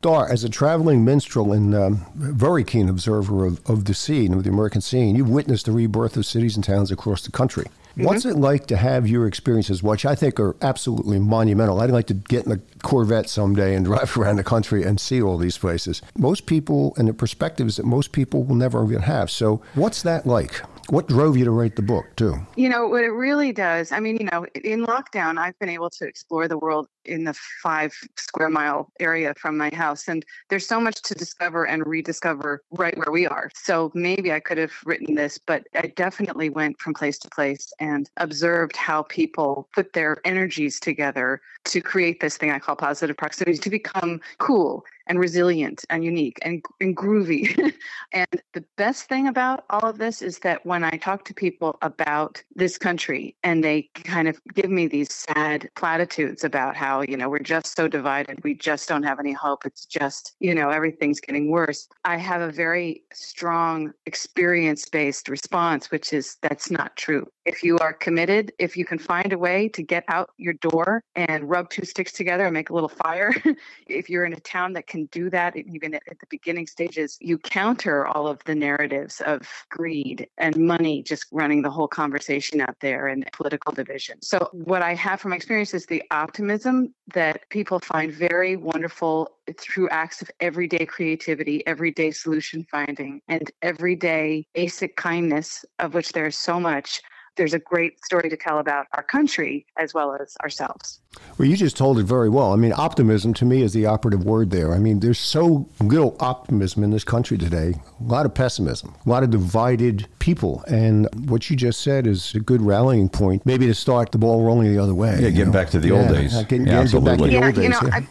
Dar, 0.00 0.30
as 0.30 0.44
a 0.44 0.50
traveling 0.50 1.02
minstrel 1.02 1.52
and 1.52 1.74
um, 1.74 2.04
very 2.14 2.62
keen 2.62 2.90
observer 2.90 3.46
of, 3.46 3.58
of 3.68 3.86
the 3.86 3.94
scene, 3.94 4.34
of 4.34 4.44
the 4.44 4.50
American 4.50 4.82
scene, 4.82 5.16
you've 5.16 5.30
witnessed 5.30 5.64
the 5.64 5.72
rebirth 5.72 6.16
of 6.18 6.26
cities 6.26 6.56
and 6.56 6.62
towns 6.62 6.90
across 6.90 7.22
the 7.22 7.32
country. 7.32 7.64
Mm-hmm. 7.64 8.04
What's 8.04 8.26
it 8.26 8.36
like 8.36 8.66
to 8.66 8.76
have 8.76 9.08
your 9.08 9.26
experiences, 9.26 9.82
which 9.82 10.04
I 10.04 10.14
think 10.14 10.38
are 10.38 10.56
absolutely 10.60 11.18
monumental? 11.20 11.80
I'd 11.80 11.90
like 11.90 12.08
to 12.08 12.14
get 12.14 12.44
in 12.44 12.52
a 12.52 12.58
Corvette 12.82 13.30
someday 13.30 13.74
and 13.74 13.84
drive 13.86 14.16
around 14.18 14.36
the 14.36 14.44
country 14.44 14.82
and 14.82 15.00
see 15.00 15.22
all 15.22 15.38
these 15.38 15.56
places. 15.56 16.02
Most 16.18 16.44
people, 16.44 16.92
and 16.98 17.08
the 17.08 17.14
perspectives 17.14 17.76
that 17.76 17.86
most 17.86 18.12
people 18.12 18.44
will 18.44 18.56
never 18.56 18.84
even 18.84 19.02
have. 19.02 19.30
So, 19.30 19.62
what's 19.74 20.02
that 20.02 20.26
like? 20.26 20.60
What 20.90 21.08
drove 21.08 21.36
you 21.36 21.44
to 21.44 21.50
write 21.50 21.76
the 21.76 21.82
book, 21.82 22.04
too? 22.16 22.36
You 22.56 22.68
know, 22.68 22.86
what 22.86 23.04
it 23.04 23.10
really 23.10 23.52
does, 23.52 23.90
I 23.90 24.00
mean, 24.00 24.18
you 24.18 24.28
know, 24.30 24.46
in 24.62 24.84
lockdown, 24.84 25.38
I've 25.38 25.58
been 25.58 25.70
able 25.70 25.90
to 25.90 26.06
explore 26.06 26.46
the 26.46 26.58
world 26.58 26.88
in 27.06 27.24
the 27.24 27.34
five 27.62 27.94
square 28.16 28.48
mile 28.48 28.90
area 29.00 29.34
from 29.38 29.56
my 29.56 29.70
house. 29.72 30.08
And 30.08 30.24
there's 30.48 30.66
so 30.66 30.80
much 30.80 31.02
to 31.02 31.14
discover 31.14 31.64
and 31.64 31.86
rediscover 31.86 32.62
right 32.70 32.96
where 32.96 33.12
we 33.12 33.26
are. 33.26 33.50
So 33.54 33.90
maybe 33.94 34.32
I 34.32 34.40
could 34.40 34.58
have 34.58 34.72
written 34.84 35.14
this, 35.14 35.38
but 35.38 35.64
I 35.74 35.92
definitely 35.96 36.50
went 36.50 36.78
from 36.80 36.94
place 36.94 37.18
to 37.20 37.28
place 37.30 37.72
and 37.80 38.08
observed 38.16 38.76
how 38.76 39.02
people 39.02 39.68
put 39.74 39.92
their 39.92 40.18
energies 40.24 40.80
together 40.80 41.40
to 41.64 41.80
create 41.80 42.20
this 42.20 42.36
thing 42.36 42.50
I 42.50 42.58
call 42.58 42.76
positive 42.76 43.16
proximity 43.16 43.58
to 43.58 43.70
become 43.70 44.20
cool 44.38 44.84
and 45.06 45.18
resilient 45.18 45.84
and 45.90 46.04
unique 46.04 46.38
and, 46.42 46.64
and 46.80 46.96
groovy. 46.96 47.74
and 48.12 48.42
the 48.52 48.64
best 48.76 49.04
thing 49.08 49.28
about 49.28 49.64
all 49.70 49.88
of 49.88 49.98
this 49.98 50.22
is 50.22 50.38
that 50.40 50.64
when 50.64 50.84
I 50.84 50.90
talk 50.90 51.24
to 51.26 51.34
people 51.34 51.78
about 51.82 52.42
this 52.54 52.78
country 52.78 53.36
and 53.42 53.62
they 53.62 53.82
kind 54.04 54.28
of 54.28 54.40
give 54.54 54.70
me 54.70 54.86
these 54.86 55.12
sad 55.12 55.70
platitudes 55.74 56.44
about 56.44 56.76
how, 56.76 56.93
you 57.02 57.16
know, 57.16 57.28
we're 57.28 57.38
just 57.38 57.76
so 57.76 57.88
divided, 57.88 58.42
we 58.44 58.54
just 58.54 58.88
don't 58.88 59.02
have 59.02 59.20
any 59.20 59.32
hope, 59.32 59.64
it's 59.66 59.84
just, 59.84 60.34
you 60.40 60.54
know, 60.54 60.70
everything's 60.70 61.20
getting 61.20 61.50
worse, 61.50 61.88
I 62.04 62.16
have 62.16 62.40
a 62.40 62.50
very 62.50 63.02
strong 63.12 63.92
experience 64.06 64.88
based 64.88 65.28
response, 65.28 65.90
which 65.90 66.12
is 66.12 66.36
that's 66.42 66.70
not 66.70 66.96
true. 66.96 67.26
If 67.44 67.62
you 67.62 67.76
are 67.78 67.92
committed, 67.92 68.52
if 68.58 68.74
you 68.74 68.86
can 68.86 68.98
find 68.98 69.32
a 69.32 69.38
way 69.38 69.68
to 69.70 69.82
get 69.82 70.04
out 70.08 70.30
your 70.38 70.54
door 70.54 71.02
and 71.14 71.48
rub 71.48 71.68
two 71.68 71.84
sticks 71.84 72.12
together 72.12 72.44
and 72.44 72.54
make 72.54 72.70
a 72.70 72.74
little 72.74 72.88
fire, 72.88 73.34
if 73.86 74.08
you're 74.08 74.24
in 74.24 74.32
a 74.32 74.40
town 74.40 74.72
that 74.74 74.86
can 74.86 75.06
do 75.06 75.28
that, 75.30 75.54
even 75.56 75.94
at, 75.94 76.02
the 76.06 76.26
beginning 76.30 76.66
stages, 76.66 77.18
you 77.20 77.36
counter 77.36 78.06
all 78.06 78.26
of 78.26 78.42
the 78.44 78.54
narratives 78.54 79.20
of 79.26 79.42
greed 79.68 80.26
and 80.38 80.56
money 80.56 81.02
just 81.02 81.26
running 81.32 81.60
the 81.60 81.70
whole 81.70 81.88
conversation 81.88 82.60
out 82.60 82.76
there 82.80 83.08
and 83.08 83.28
political 83.32 83.72
division. 83.72 84.22
So, 84.22 84.48
what 84.52 84.80
I 84.80 84.94
have 84.94 85.20
from 85.20 85.32
experience 85.32 85.74
is 85.74 85.86
the 85.86 86.02
optimism 86.12 86.94
that 87.12 87.48
people 87.50 87.80
find 87.80 88.12
very 88.12 88.56
wonderful 88.56 89.32
through 89.58 89.88
acts 89.90 90.22
of 90.22 90.30
everyday 90.40 90.86
creativity, 90.86 91.66
everyday 91.66 92.10
solution 92.12 92.64
finding, 92.70 93.20
and 93.28 93.50
everyday 93.60 94.46
basic 94.54 94.96
kindness, 94.96 95.64
of 95.80 95.94
which 95.94 96.12
there's 96.12 96.38
so 96.38 96.58
much 96.58 97.02
there's 97.36 97.54
a 97.54 97.58
great 97.58 98.04
story 98.04 98.28
to 98.28 98.36
tell 98.36 98.58
about 98.58 98.86
our 98.92 99.02
country 99.02 99.66
as 99.76 99.94
well 99.94 100.16
as 100.20 100.36
ourselves. 100.42 101.00
Well, 101.38 101.48
you 101.48 101.56
just 101.56 101.76
told 101.76 101.98
it 101.98 102.04
very 102.04 102.28
well. 102.28 102.52
I 102.52 102.56
mean, 102.56 102.72
optimism 102.76 103.34
to 103.34 103.44
me 103.44 103.62
is 103.62 103.72
the 103.72 103.86
operative 103.86 104.24
word 104.24 104.50
there. 104.50 104.74
I 104.74 104.78
mean, 104.78 105.00
there's 105.00 105.18
so 105.18 105.68
little 105.80 106.16
optimism 106.20 106.82
in 106.84 106.90
this 106.90 107.04
country 107.04 107.38
today, 107.38 107.74
a 108.00 108.02
lot 108.02 108.26
of 108.26 108.34
pessimism, 108.34 108.94
a 109.04 109.08
lot 109.08 109.22
of 109.22 109.30
divided 109.30 110.06
people. 110.18 110.64
And 110.68 111.08
what 111.28 111.50
you 111.50 111.56
just 111.56 111.80
said 111.80 112.06
is 112.06 112.34
a 112.34 112.40
good 112.40 112.62
rallying 112.62 113.08
point, 113.08 113.44
maybe 113.46 113.66
to 113.66 113.74
start 113.74 114.12
the 114.12 114.18
ball 114.18 114.44
rolling 114.44 114.72
the 114.72 114.82
other 114.82 114.94
way. 114.94 115.14
Yeah, 115.20 115.30
getting 115.30 115.46
know? 115.46 115.52
back 115.52 115.70
to 115.70 115.78
the 115.78 115.88
yeah, 115.88 115.94
old 115.94 116.08
days. 116.08 116.34
Getting, 116.44 116.66
yeah, 116.66 116.84
getting 116.84 117.04
back 117.04 117.18
to 117.18 117.24
the 117.24 117.30
yeah, 117.32 117.44
old 117.44 117.54
days. 117.54 117.64
You 117.64 117.70
know, 117.70 117.80
yeah. 117.84 117.94
I, 117.94 118.06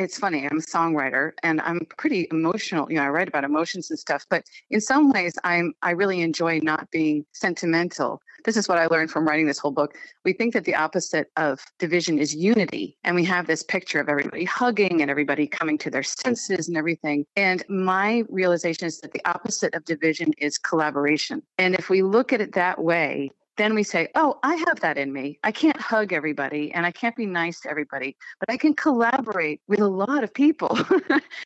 it's 0.00 0.18
funny 0.18 0.46
i'm 0.46 0.58
a 0.58 0.62
songwriter 0.62 1.32
and 1.42 1.60
i'm 1.60 1.80
pretty 1.98 2.26
emotional 2.30 2.90
you 2.90 2.96
know 2.96 3.02
i 3.02 3.08
write 3.08 3.28
about 3.28 3.44
emotions 3.44 3.90
and 3.90 3.98
stuff 3.98 4.24
but 4.30 4.42
in 4.70 4.80
some 4.80 5.10
ways 5.10 5.34
i'm 5.44 5.74
i 5.82 5.90
really 5.90 6.20
enjoy 6.20 6.58
not 6.62 6.90
being 6.90 7.24
sentimental. 7.32 8.20
This 8.44 8.56
is 8.56 8.68
what 8.68 8.78
i 8.78 8.86
learned 8.86 9.10
from 9.10 9.26
writing 9.26 9.46
this 9.46 9.58
whole 9.58 9.70
book. 9.70 9.94
We 10.24 10.32
think 10.32 10.54
that 10.54 10.64
the 10.64 10.74
opposite 10.74 11.30
of 11.36 11.60
division 11.78 12.18
is 12.18 12.34
unity 12.34 12.96
and 13.04 13.14
we 13.14 13.24
have 13.24 13.46
this 13.46 13.62
picture 13.62 14.00
of 14.00 14.08
everybody 14.08 14.44
hugging 14.44 15.02
and 15.02 15.10
everybody 15.10 15.46
coming 15.46 15.76
to 15.78 15.90
their 15.90 16.02
senses 16.02 16.68
and 16.68 16.76
everything 16.76 17.26
and 17.36 17.62
my 17.68 18.24
realization 18.30 18.86
is 18.86 19.00
that 19.00 19.12
the 19.12 19.24
opposite 19.26 19.74
of 19.74 19.84
division 19.84 20.32
is 20.38 20.56
collaboration. 20.56 21.42
And 21.58 21.74
if 21.74 21.90
we 21.90 22.02
look 22.02 22.32
at 22.32 22.40
it 22.40 22.54
that 22.54 22.82
way 22.82 23.30
then 23.60 23.74
we 23.74 23.82
say, 23.82 24.08
oh, 24.14 24.38
I 24.42 24.54
have 24.66 24.80
that 24.80 24.96
in 24.96 25.12
me. 25.12 25.38
I 25.44 25.52
can't 25.52 25.78
hug 25.78 26.14
everybody 26.14 26.72
and 26.72 26.86
I 26.86 26.90
can't 26.90 27.14
be 27.14 27.26
nice 27.26 27.60
to 27.60 27.70
everybody, 27.70 28.16
but 28.38 28.50
I 28.50 28.56
can 28.56 28.72
collaborate 28.72 29.60
with 29.68 29.80
a 29.80 29.86
lot 29.86 30.24
of 30.24 30.32
people. 30.32 30.78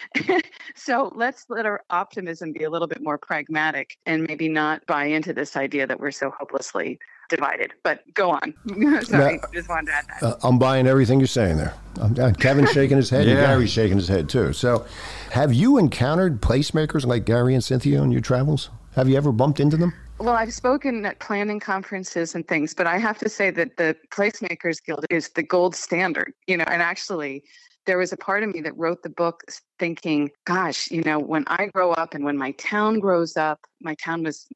so 0.77 1.11
let's 1.17 1.47
let 1.49 1.67
our 1.67 1.83
optimism 1.91 2.53
be 2.53 2.63
a 2.63 2.71
little 2.71 2.87
bit 2.87 3.03
more 3.03 3.19
pragmatic 3.19 3.99
and 4.07 4.23
maybe 4.29 4.49
not 4.49 4.87
buy 4.87 5.07
into 5.07 5.33
this 5.33 5.57
idea 5.57 5.89
that 5.89 5.99
we're 5.99 6.13
so 6.13 6.31
hopelessly 6.39 7.01
divided. 7.29 7.73
But 7.83 8.03
go 8.15 8.31
on. 8.31 8.55
Sorry, 9.05 9.39
now, 9.39 9.49
just 9.53 9.69
wanted 9.69 9.87
to 9.87 9.93
add 9.95 10.07
that. 10.09 10.23
Uh, 10.23 10.37
I'm 10.45 10.57
buying 10.57 10.87
everything 10.87 11.19
you're 11.19 11.27
saying 11.27 11.57
there. 11.57 11.75
Uh, 12.01 12.33
Kevin's 12.39 12.71
shaking 12.71 12.97
his 12.97 13.11
head, 13.11 13.27
yeah. 13.27 13.33
and 13.33 13.41
Gary's 13.41 13.73
shaking 13.73 13.97
his 13.97 14.09
head 14.09 14.29
too. 14.29 14.53
So, 14.53 14.87
have 15.33 15.53
you 15.53 15.79
encountered 15.79 16.41
placemakers 16.41 17.05
like 17.07 17.25
Gary 17.25 17.55
and 17.55 17.65
Cynthia 17.65 17.99
on 18.01 18.13
your 18.13 18.21
travels? 18.21 18.71
Have 18.95 19.09
you 19.09 19.17
ever 19.17 19.33
bumped 19.33 19.59
into 19.59 19.77
them? 19.77 19.95
Well, 20.25 20.37
I've 20.37 20.55
spoken 20.55 21.05
at 21.05 21.19
planning 21.19 21.61
conferences 21.61 22.35
and 22.35 22.49
things, 22.49 22.73
but 22.73 22.87
I 22.87 22.97
have 22.97 23.19
to 23.19 23.29
say 23.29 23.51
that 23.51 23.77
the 23.77 23.95
Placemakers 24.09 24.83
Guild 24.83 25.05
is 25.11 25.29
the 25.29 25.43
gold 25.43 25.77
standard, 25.77 26.33
you 26.47 26.57
know, 26.57 26.65
and 26.67 26.81
actually 26.81 27.45
there 27.85 27.99
was 27.99 28.11
a 28.11 28.17
part 28.17 28.43
of 28.43 28.55
me 28.55 28.63
that 28.63 28.75
wrote 28.75 29.03
the 29.03 29.11
book 29.11 29.43
thinking, 29.79 30.31
gosh, 30.47 30.91
you 30.91 31.03
know, 31.03 31.19
when 31.19 31.45
I 31.49 31.67
grow 31.67 31.93
up 31.93 32.15
and 32.15 32.25
when 32.25 32.39
my 32.39 32.53
town 32.53 33.01
grows 33.01 33.37
up, 33.37 33.61
my 33.83 33.95
town 33.97 34.23
was 34.23 34.49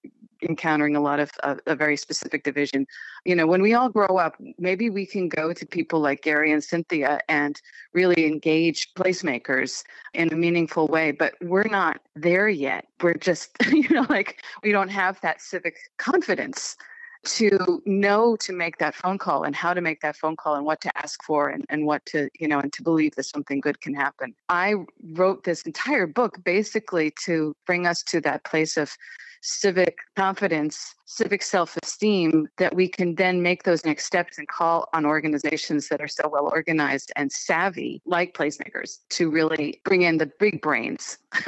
encountering 0.42 0.96
a 0.96 1.00
lot 1.00 1.20
of 1.20 1.30
uh, 1.42 1.56
a 1.66 1.74
very 1.74 1.96
specific 1.96 2.44
division. 2.44 2.86
You 3.24 3.34
know, 3.34 3.46
when 3.46 3.62
we 3.62 3.74
all 3.74 3.88
grow 3.88 4.18
up, 4.18 4.36
maybe 4.58 4.90
we 4.90 5.06
can 5.06 5.28
go 5.28 5.52
to 5.52 5.66
people 5.66 6.00
like 6.00 6.22
Gary 6.22 6.52
and 6.52 6.62
Cynthia 6.62 7.20
and 7.28 7.60
really 7.92 8.26
engage 8.26 8.94
placemakers 8.94 9.84
in 10.14 10.32
a 10.32 10.36
meaningful 10.36 10.86
way. 10.88 11.12
But 11.12 11.34
we're 11.40 11.64
not 11.64 12.00
there 12.14 12.48
yet. 12.48 12.86
We're 13.02 13.14
just, 13.14 13.50
you 13.70 13.88
know, 13.90 14.06
like 14.08 14.42
we 14.62 14.72
don't 14.72 14.90
have 14.90 15.20
that 15.20 15.40
civic 15.40 15.76
confidence 15.98 16.76
to 17.24 17.82
know 17.84 18.36
to 18.36 18.52
make 18.52 18.78
that 18.78 18.94
phone 18.94 19.18
call 19.18 19.44
and 19.44 19.54
how 19.54 19.74
to 19.74 19.80
make 19.80 20.00
that 20.00 20.16
phone 20.16 20.36
call 20.36 20.54
and 20.54 20.64
what 20.64 20.80
to 20.80 20.98
ask 20.98 21.22
for 21.22 21.48
and, 21.48 21.64
and 21.68 21.84
what 21.84 22.04
to, 22.06 22.28
you 22.38 22.48
know, 22.48 22.60
and 22.60 22.72
to 22.72 22.82
believe 22.82 23.14
that 23.16 23.24
something 23.24 23.60
good 23.60 23.80
can 23.80 23.94
happen. 23.94 24.34
I 24.48 24.74
wrote 25.12 25.44
this 25.44 25.62
entire 25.62 26.06
book 26.06 26.42
basically 26.44 27.12
to 27.24 27.54
bring 27.66 27.86
us 27.86 28.02
to 28.04 28.20
that 28.22 28.44
place 28.44 28.76
of 28.76 28.96
civic 29.42 29.98
confidence, 30.16 30.94
civic 31.06 31.42
self 31.42 31.76
esteem, 31.82 32.48
that 32.58 32.74
we 32.74 32.88
can 32.88 33.14
then 33.14 33.42
make 33.42 33.62
those 33.62 33.84
next 33.84 34.04
steps 34.04 34.38
and 34.38 34.48
call 34.48 34.88
on 34.92 35.04
organizations 35.06 35.88
that 35.88 36.00
are 36.00 36.08
so 36.08 36.28
well 36.28 36.48
organized 36.52 37.12
and 37.16 37.30
savvy, 37.30 38.02
like 38.04 38.34
placemakers, 38.34 38.98
to 39.10 39.30
really 39.30 39.80
bring 39.84 40.02
in 40.02 40.18
the 40.18 40.30
big 40.38 40.60
brains. 40.60 41.18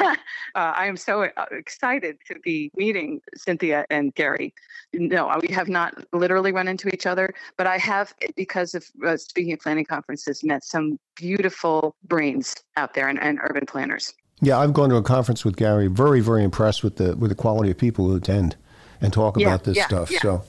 uh, 0.00 0.14
I 0.54 0.86
am 0.86 0.96
so 0.96 1.24
uh, 1.24 1.44
excited 1.50 2.18
to 2.26 2.38
be 2.40 2.70
meeting 2.76 3.20
Cynthia 3.36 3.84
and 3.90 4.14
Gary. 4.14 4.54
No, 4.92 5.30
we 5.42 5.48
have 5.48 5.68
not 5.68 5.94
literally 6.12 6.52
run 6.52 6.68
into 6.68 6.88
each 6.88 7.06
other, 7.06 7.34
but 7.56 7.66
I 7.66 7.78
have, 7.78 8.14
because 8.36 8.74
of 8.74 8.86
uh, 9.06 9.16
speaking 9.16 9.52
at 9.52 9.60
planning 9.60 9.84
conferences, 9.84 10.42
met 10.44 10.64
some 10.64 10.98
beautiful 11.16 11.96
brains 12.04 12.54
out 12.76 12.94
there 12.94 13.08
and, 13.08 13.20
and 13.22 13.38
urban 13.42 13.66
planners. 13.66 14.14
Yeah, 14.40 14.58
I've 14.58 14.72
gone 14.72 14.90
to 14.90 14.96
a 14.96 15.02
conference 15.02 15.44
with 15.44 15.56
Gary. 15.56 15.88
Very, 15.88 16.20
very 16.20 16.44
impressed 16.44 16.84
with 16.84 16.96
the 16.96 17.16
with 17.16 17.30
the 17.30 17.34
quality 17.34 17.70
of 17.70 17.78
people 17.78 18.06
who 18.06 18.16
attend 18.16 18.56
and 19.00 19.12
talk 19.12 19.38
yeah, 19.38 19.48
about 19.48 19.64
this 19.64 19.76
yeah, 19.76 19.86
stuff. 19.86 20.10
Yeah. 20.10 20.18
So, 20.20 20.44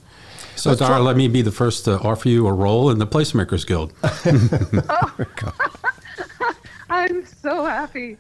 so 0.55 0.75
Dara, 0.75 0.99
let 0.99 1.15
me 1.15 1.27
be 1.27 1.41
the 1.41 1.51
first 1.51 1.85
to 1.85 1.99
offer 1.99 2.29
you 2.29 2.47
a 2.47 2.53
role 2.53 2.89
in 2.89 2.99
the 2.99 3.07
Placemakers 3.07 3.65
Guild. 3.65 3.93
oh. 4.03 5.25
I'm 6.89 7.25
so 7.25 7.65
happy. 7.65 8.17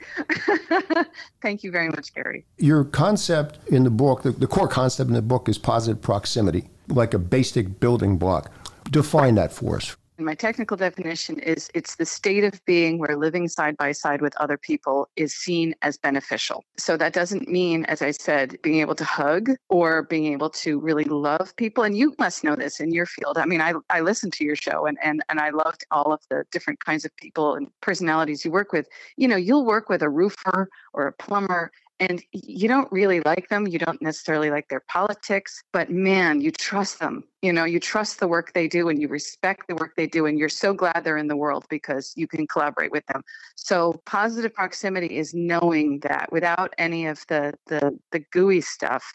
Thank 1.41 1.63
you 1.63 1.71
very 1.71 1.89
much, 1.89 2.13
Gary. 2.13 2.45
Your 2.57 2.83
concept 2.83 3.57
in 3.67 3.83
the 3.83 3.89
book, 3.89 4.21
the, 4.21 4.31
the 4.31 4.47
core 4.47 4.67
concept 4.67 5.07
in 5.07 5.15
the 5.15 5.23
book 5.23 5.49
is 5.49 5.57
positive 5.57 6.01
proximity, 6.01 6.69
like 6.87 7.13
a 7.13 7.19
basic 7.19 7.79
building 7.79 8.17
block. 8.17 8.51
Define 8.91 9.35
that 9.35 9.51
for 9.51 9.77
us. 9.77 9.95
And 10.19 10.25
my 10.25 10.35
technical 10.35 10.75
definition 10.75 11.39
is 11.39 11.69
it's 11.73 11.95
the 11.95 12.05
state 12.05 12.43
of 12.43 12.59
being 12.65 12.97
where 12.97 13.15
living 13.15 13.47
side 13.47 13.77
by 13.77 13.93
side 13.93 14.21
with 14.21 14.35
other 14.35 14.57
people 14.57 15.07
is 15.15 15.33
seen 15.33 15.73
as 15.81 15.97
beneficial. 15.97 16.65
So 16.77 16.97
that 16.97 17.13
doesn't 17.13 17.47
mean, 17.47 17.85
as 17.85 18.01
I 18.01 18.11
said, 18.11 18.61
being 18.61 18.81
able 18.81 18.95
to 18.95 19.05
hug 19.05 19.51
or 19.69 20.03
being 20.03 20.33
able 20.33 20.49
to 20.49 20.77
really 20.77 21.05
love 21.05 21.55
people. 21.55 21.85
And 21.85 21.97
you 21.97 22.15
must 22.19 22.43
know 22.43 22.57
this 22.57 22.81
in 22.81 22.91
your 22.91 23.05
field. 23.05 23.37
I 23.37 23.45
mean, 23.45 23.61
I, 23.61 23.75
I 23.89 24.01
listened 24.01 24.33
to 24.33 24.43
your 24.43 24.57
show 24.57 24.87
and, 24.87 24.97
and, 25.01 25.23
and 25.29 25.39
I 25.39 25.51
loved 25.51 25.85
all 25.89 26.11
of 26.11 26.19
the 26.29 26.43
different 26.51 26.83
kinds 26.83 27.05
of 27.05 27.15
people 27.15 27.55
and 27.55 27.69
personalities 27.79 28.43
you 28.43 28.51
work 28.51 28.73
with. 28.73 28.89
You 29.15 29.29
know, 29.29 29.37
you'll 29.37 29.65
work 29.65 29.87
with 29.87 30.01
a 30.01 30.09
roofer 30.09 30.67
or 30.91 31.07
a 31.07 31.13
plumber 31.13 31.71
and 31.99 32.23
you 32.31 32.67
don't 32.67 32.91
really 32.91 33.21
like 33.25 33.49
them 33.49 33.67
you 33.67 33.79
don't 33.79 34.01
necessarily 34.01 34.49
like 34.49 34.67
their 34.69 34.83
politics 34.87 35.63
but 35.73 35.89
man 35.89 36.41
you 36.41 36.51
trust 36.51 36.99
them 36.99 37.23
you 37.41 37.53
know 37.53 37.63
you 37.63 37.79
trust 37.79 38.19
the 38.19 38.27
work 38.27 38.53
they 38.53 38.67
do 38.67 38.89
and 38.89 39.01
you 39.01 39.07
respect 39.07 39.67
the 39.67 39.75
work 39.75 39.95
they 39.95 40.07
do 40.07 40.25
and 40.25 40.37
you're 40.37 40.49
so 40.49 40.73
glad 40.73 41.01
they're 41.03 41.17
in 41.17 41.27
the 41.27 41.37
world 41.37 41.65
because 41.69 42.13
you 42.15 42.27
can 42.27 42.45
collaborate 42.47 42.91
with 42.91 43.05
them. 43.07 43.23
So 43.55 44.01
positive 44.05 44.53
proximity 44.53 45.17
is 45.17 45.33
knowing 45.33 45.99
that 45.99 46.31
without 46.31 46.73
any 46.77 47.05
of 47.05 47.25
the 47.27 47.53
the 47.67 47.97
the 48.11 48.19
gooey 48.31 48.61
stuff 48.61 49.13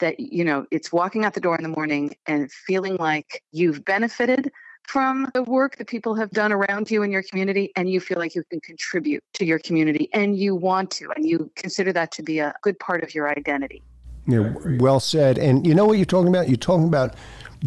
that 0.00 0.18
you 0.18 0.44
know 0.44 0.66
it's 0.70 0.92
walking 0.92 1.24
out 1.24 1.34
the 1.34 1.40
door 1.40 1.56
in 1.56 1.62
the 1.62 1.68
morning 1.68 2.14
and 2.26 2.50
feeling 2.50 2.96
like 2.96 3.42
you've 3.52 3.84
benefited 3.84 4.50
from 4.88 5.30
the 5.34 5.42
work 5.42 5.76
that 5.76 5.86
people 5.86 6.14
have 6.14 6.30
done 6.30 6.50
around 6.50 6.90
you 6.90 7.02
in 7.02 7.10
your 7.10 7.22
community 7.22 7.70
and 7.76 7.90
you 7.90 8.00
feel 8.00 8.18
like 8.18 8.34
you 8.34 8.42
can 8.50 8.58
contribute 8.60 9.22
to 9.34 9.44
your 9.44 9.58
community 9.58 10.08
and 10.14 10.38
you 10.38 10.56
want 10.56 10.90
to 10.90 11.10
and 11.14 11.28
you 11.28 11.50
consider 11.56 11.92
that 11.92 12.10
to 12.10 12.22
be 12.22 12.38
a 12.38 12.54
good 12.62 12.78
part 12.78 13.04
of 13.04 13.14
your 13.14 13.28
identity. 13.28 13.82
Yeah, 14.26 14.54
well 14.78 14.98
said. 14.98 15.36
And 15.36 15.66
you 15.66 15.74
know 15.74 15.84
what 15.84 15.98
you're 15.98 16.06
talking 16.06 16.28
about? 16.28 16.48
You're 16.48 16.56
talking 16.56 16.86
about 16.86 17.16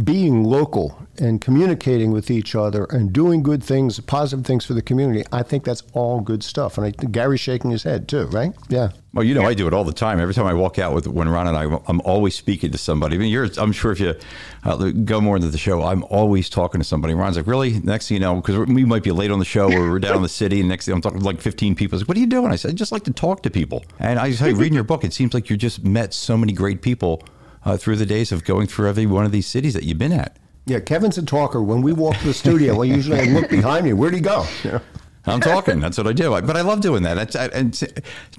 being 0.04 0.44
local 0.44 0.98
and 1.20 1.42
communicating 1.42 2.12
with 2.12 2.32
each 2.32 2.56
other 2.56 2.86
and 2.86 3.12
doing 3.12 3.44
good 3.44 3.64
things, 3.64 4.00
positive 4.00 4.46
things 4.46 4.66
for 4.66 4.74
the 4.74 4.82
community, 4.82 5.24
I 5.32 5.44
think 5.44 5.64
that's 5.64 5.84
all 5.94 6.22
good 6.22 6.44
stuff. 6.44 6.78
And 6.78 6.88
I 6.88 6.92
think 6.92 7.12
Gary's 7.12 7.42
shaking 7.42 7.72
his 7.72 7.84
head 7.84 8.08
too, 8.08 8.26
right? 8.28 8.54
Yeah. 8.70 8.92
Well, 9.14 9.26
you 9.26 9.34
know, 9.34 9.44
I 9.44 9.54
do 9.54 9.68
it 9.68 9.74
all 9.74 9.84
the 9.84 9.92
time. 9.92 10.22
Every 10.22 10.34
time 10.34 10.46
I 10.46 10.54
walk 10.54 10.80
out 10.80 10.94
with 10.94 11.06
when 11.06 11.28
Ron 11.28 11.48
and 11.48 11.58
I, 11.58 11.80
I'm 11.88 12.00
always 12.02 12.34
speaking 12.34 12.72
to 12.72 12.78
somebody. 12.78 13.18
I 13.18 13.20
mean, 13.20 13.30
you're, 13.30 13.50
I'm 13.58 13.74
sure 13.74 13.92
if 13.92 14.00
you 14.00 14.16
uh, 14.64 14.92
go 14.92 15.20
more 15.20 15.36
into 15.36 15.50
the 15.50 15.58
show, 15.58 15.84
I'm 15.84 16.04
always 16.06 16.50
talking 16.50 16.80
to 16.80 16.86
somebody. 16.86 17.14
Ron's 17.14 17.36
like, 17.36 17.48
really? 17.48 17.80
Next 17.82 18.08
thing 18.08 18.16
you 18.16 18.22
know, 18.22 18.36
because 18.36 18.58
we 18.58 18.86
might 18.86 19.04
be 19.04 19.12
late 19.12 19.30
on 19.30 19.40
the 19.40 19.46
show 19.46 19.70
or 19.70 19.90
we're 19.90 20.00
down 20.00 20.16
in 20.16 20.22
the 20.22 20.30
city, 20.30 20.62
and 20.62 20.70
next 20.70 20.86
thing 20.86 20.96
I'm 20.96 21.02
talking 21.02 21.20
to 21.20 21.26
like 21.26 21.42
15 21.42 21.76
people. 21.76 22.00
Like, 22.00 22.08
what 22.08 22.16
are 22.16 22.22
you 22.22 22.28
doing? 22.28 22.52
I 22.52 22.56
said, 22.56 22.72
I 22.72 22.74
just 22.74 22.94
like 22.94 23.04
to 23.04 23.14
talk 23.14 23.44
to 23.44 23.50
people. 23.50 23.84
And 24.00 24.18
I 24.18 24.32
tell 24.32 24.48
you, 24.48 24.56
reading 24.56 24.76
your 24.76 24.86
book, 24.86 25.04
it 25.04 25.12
seems 25.14 25.34
like 25.34 25.50
you 25.50 25.58
just 25.58 25.84
met 25.84 26.14
so 26.14 26.38
many 26.38 26.54
great 26.54 26.82
people 26.82 27.22
uh, 27.66 27.78
through 27.78 27.98
the 27.98 28.06
days 28.06 28.32
of 28.32 28.44
going 28.44 28.68
through 28.68 28.90
every 28.90 29.06
one 29.06 29.26
of 29.26 29.32
these 29.32 29.48
cities 29.48 29.74
that 29.74 29.84
you've 29.84 29.98
been 29.98 30.14
at. 30.14 30.38
Yeah, 30.66 30.80
Kevin's 30.80 31.18
a 31.18 31.26
talker. 31.26 31.62
When 31.62 31.82
we 31.82 31.92
walk 31.94 32.18
to 32.18 32.26
the 32.26 32.34
studio, 32.34 32.82
I 32.82 32.86
usually 32.86 33.20
I 33.20 33.24
look 33.26 33.50
behind 33.50 33.86
me. 33.86 33.94
Where'd 33.94 34.14
he 34.14 34.22
go? 34.22 34.46
Yeah. 34.64 34.80
I'm 35.26 35.40
talking. 35.40 35.80
That's 35.80 35.98
what 35.98 36.08
I 36.08 36.14
do. 36.14 36.30
But 36.42 36.58
I 36.58 36.62
love 36.62 36.82
doing 36.82 37.04
that. 37.04 37.14
That's, 37.14 37.36
and 37.36 37.80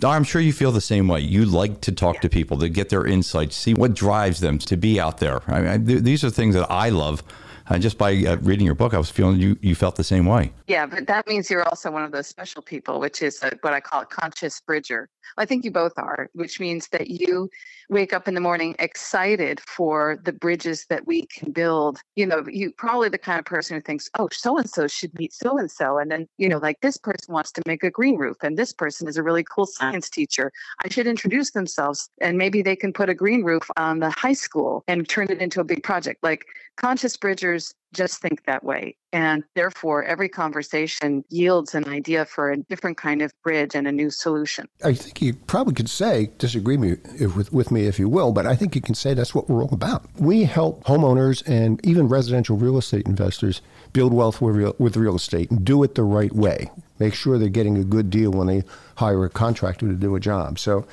I'm 0.04 0.24
sure 0.24 0.40
you 0.40 0.52
feel 0.52 0.72
the 0.72 0.80
same 0.80 1.06
way. 1.06 1.20
You 1.20 1.44
like 1.44 1.80
to 1.82 1.92
talk 1.92 2.20
to 2.22 2.28
people 2.28 2.58
to 2.58 2.68
get 2.68 2.88
their 2.88 3.06
insights, 3.06 3.56
see 3.56 3.74
what 3.74 3.94
drives 3.94 4.40
them 4.40 4.58
to 4.58 4.76
be 4.76 4.98
out 4.98 5.18
there. 5.18 5.42
I 5.48 5.78
mean, 5.78 6.02
these 6.02 6.24
are 6.24 6.30
things 6.30 6.54
that 6.54 6.68
I 6.70 6.88
love 6.88 7.22
uh, 7.68 7.78
just 7.78 7.96
by 7.96 8.12
uh, 8.12 8.36
reading 8.38 8.66
your 8.66 8.74
book, 8.74 8.94
I 8.94 8.98
was 8.98 9.10
feeling 9.10 9.40
you 9.40 9.56
you 9.62 9.74
felt 9.74 9.96
the 9.96 10.04
same 10.04 10.26
way. 10.26 10.52
Yeah, 10.66 10.86
but 10.86 11.06
that 11.06 11.26
means 11.26 11.48
you're 11.50 11.66
also 11.68 11.90
one 11.90 12.02
of 12.02 12.12
those 12.12 12.26
special 12.26 12.60
people, 12.60 13.00
which 13.00 13.22
is 13.22 13.42
a, 13.42 13.52
what 13.60 13.72
I 13.72 13.80
call 13.80 14.02
a 14.02 14.06
conscious 14.06 14.60
bridger. 14.60 15.08
I 15.38 15.46
think 15.46 15.64
you 15.64 15.70
both 15.70 15.94
are, 15.96 16.28
which 16.34 16.60
means 16.60 16.88
that 16.88 17.08
you 17.08 17.48
wake 17.88 18.12
up 18.12 18.28
in 18.28 18.34
the 18.34 18.40
morning 18.40 18.74
excited 18.78 19.60
for 19.60 20.18
the 20.24 20.32
bridges 20.32 20.86
that 20.88 21.06
we 21.06 21.26
can 21.26 21.52
build. 21.52 22.00
You 22.16 22.26
know, 22.26 22.44
you 22.48 22.72
probably 22.72 23.08
the 23.08 23.18
kind 23.18 23.38
of 23.38 23.44
person 23.44 23.76
who 23.76 23.80
thinks, 23.80 24.10
oh, 24.18 24.28
so 24.32 24.58
and 24.58 24.68
so 24.68 24.86
should 24.86 25.16
meet 25.18 25.32
so 25.32 25.58
and 25.58 25.70
so. 25.70 25.98
And 25.98 26.10
then, 26.10 26.28
you 26.38 26.48
know, 26.48 26.58
like 26.58 26.80
this 26.80 26.96
person 26.96 27.32
wants 27.32 27.52
to 27.52 27.62
make 27.66 27.82
a 27.82 27.90
green 27.90 28.16
roof, 28.16 28.36
and 28.42 28.56
this 28.56 28.72
person 28.72 29.08
is 29.08 29.16
a 29.16 29.22
really 29.22 29.44
cool 29.44 29.64
uh-huh. 29.64 29.90
science 29.90 30.08
teacher. 30.08 30.52
I 30.84 30.88
should 30.88 31.06
introduce 31.06 31.50
themselves, 31.52 32.08
and 32.20 32.38
maybe 32.38 32.62
they 32.62 32.76
can 32.76 32.92
put 32.92 33.08
a 33.08 33.14
green 33.14 33.42
roof 33.42 33.68
on 33.76 34.00
the 34.00 34.10
high 34.10 34.32
school 34.32 34.84
and 34.88 35.08
turn 35.08 35.30
it 35.30 35.40
into 35.40 35.60
a 35.60 35.64
big 35.64 35.82
project. 35.82 36.22
Like 36.22 36.44
conscious 36.76 37.16
bridgers 37.16 37.74
just 37.92 38.20
think 38.20 38.44
that 38.46 38.64
way. 38.64 38.96
And 39.12 39.44
therefore, 39.54 40.04
every 40.04 40.28
conversation 40.28 41.24
yields 41.28 41.74
an 41.74 41.86
idea 41.88 42.24
for 42.24 42.50
a 42.50 42.56
different 42.56 42.96
kind 42.96 43.20
of 43.20 43.32
bridge 43.42 43.74
and 43.74 43.86
a 43.86 43.92
new 43.92 44.10
solution. 44.10 44.66
I 44.82 44.94
think 44.94 45.20
you 45.20 45.34
probably 45.34 45.74
could 45.74 45.90
say, 45.90 46.30
disagree 46.38 46.78
me 46.78 46.92
uh, 46.92 47.28
with, 47.30 47.52
with 47.52 47.70
me 47.70 47.86
if 47.86 47.98
you 47.98 48.08
will, 48.08 48.32
but 48.32 48.46
I 48.46 48.56
think 48.56 48.74
you 48.74 48.80
can 48.80 48.94
say 48.94 49.12
that's 49.12 49.34
what 49.34 49.50
we're 49.50 49.62
all 49.62 49.74
about. 49.74 50.04
We 50.18 50.44
help 50.44 50.84
homeowners 50.84 51.46
and 51.46 51.84
even 51.84 52.08
residential 52.08 52.56
real 52.56 52.78
estate 52.78 53.06
investors 53.06 53.60
build 53.92 54.14
wealth 54.14 54.40
with 54.40 54.56
real, 54.56 54.74
with 54.78 54.96
real 54.96 55.16
estate 55.16 55.50
and 55.50 55.64
do 55.64 55.82
it 55.82 55.94
the 55.94 56.04
right 56.04 56.32
way. 56.32 56.70
Make 56.98 57.14
sure 57.14 57.36
they're 57.36 57.48
getting 57.48 57.76
a 57.76 57.84
good 57.84 58.08
deal 58.08 58.30
when 58.30 58.46
they 58.46 58.62
hire 58.96 59.24
a 59.24 59.30
contractor 59.30 59.88
to 59.88 59.94
do 59.94 60.14
a 60.14 60.20
job. 60.20 60.58
So 60.58 60.86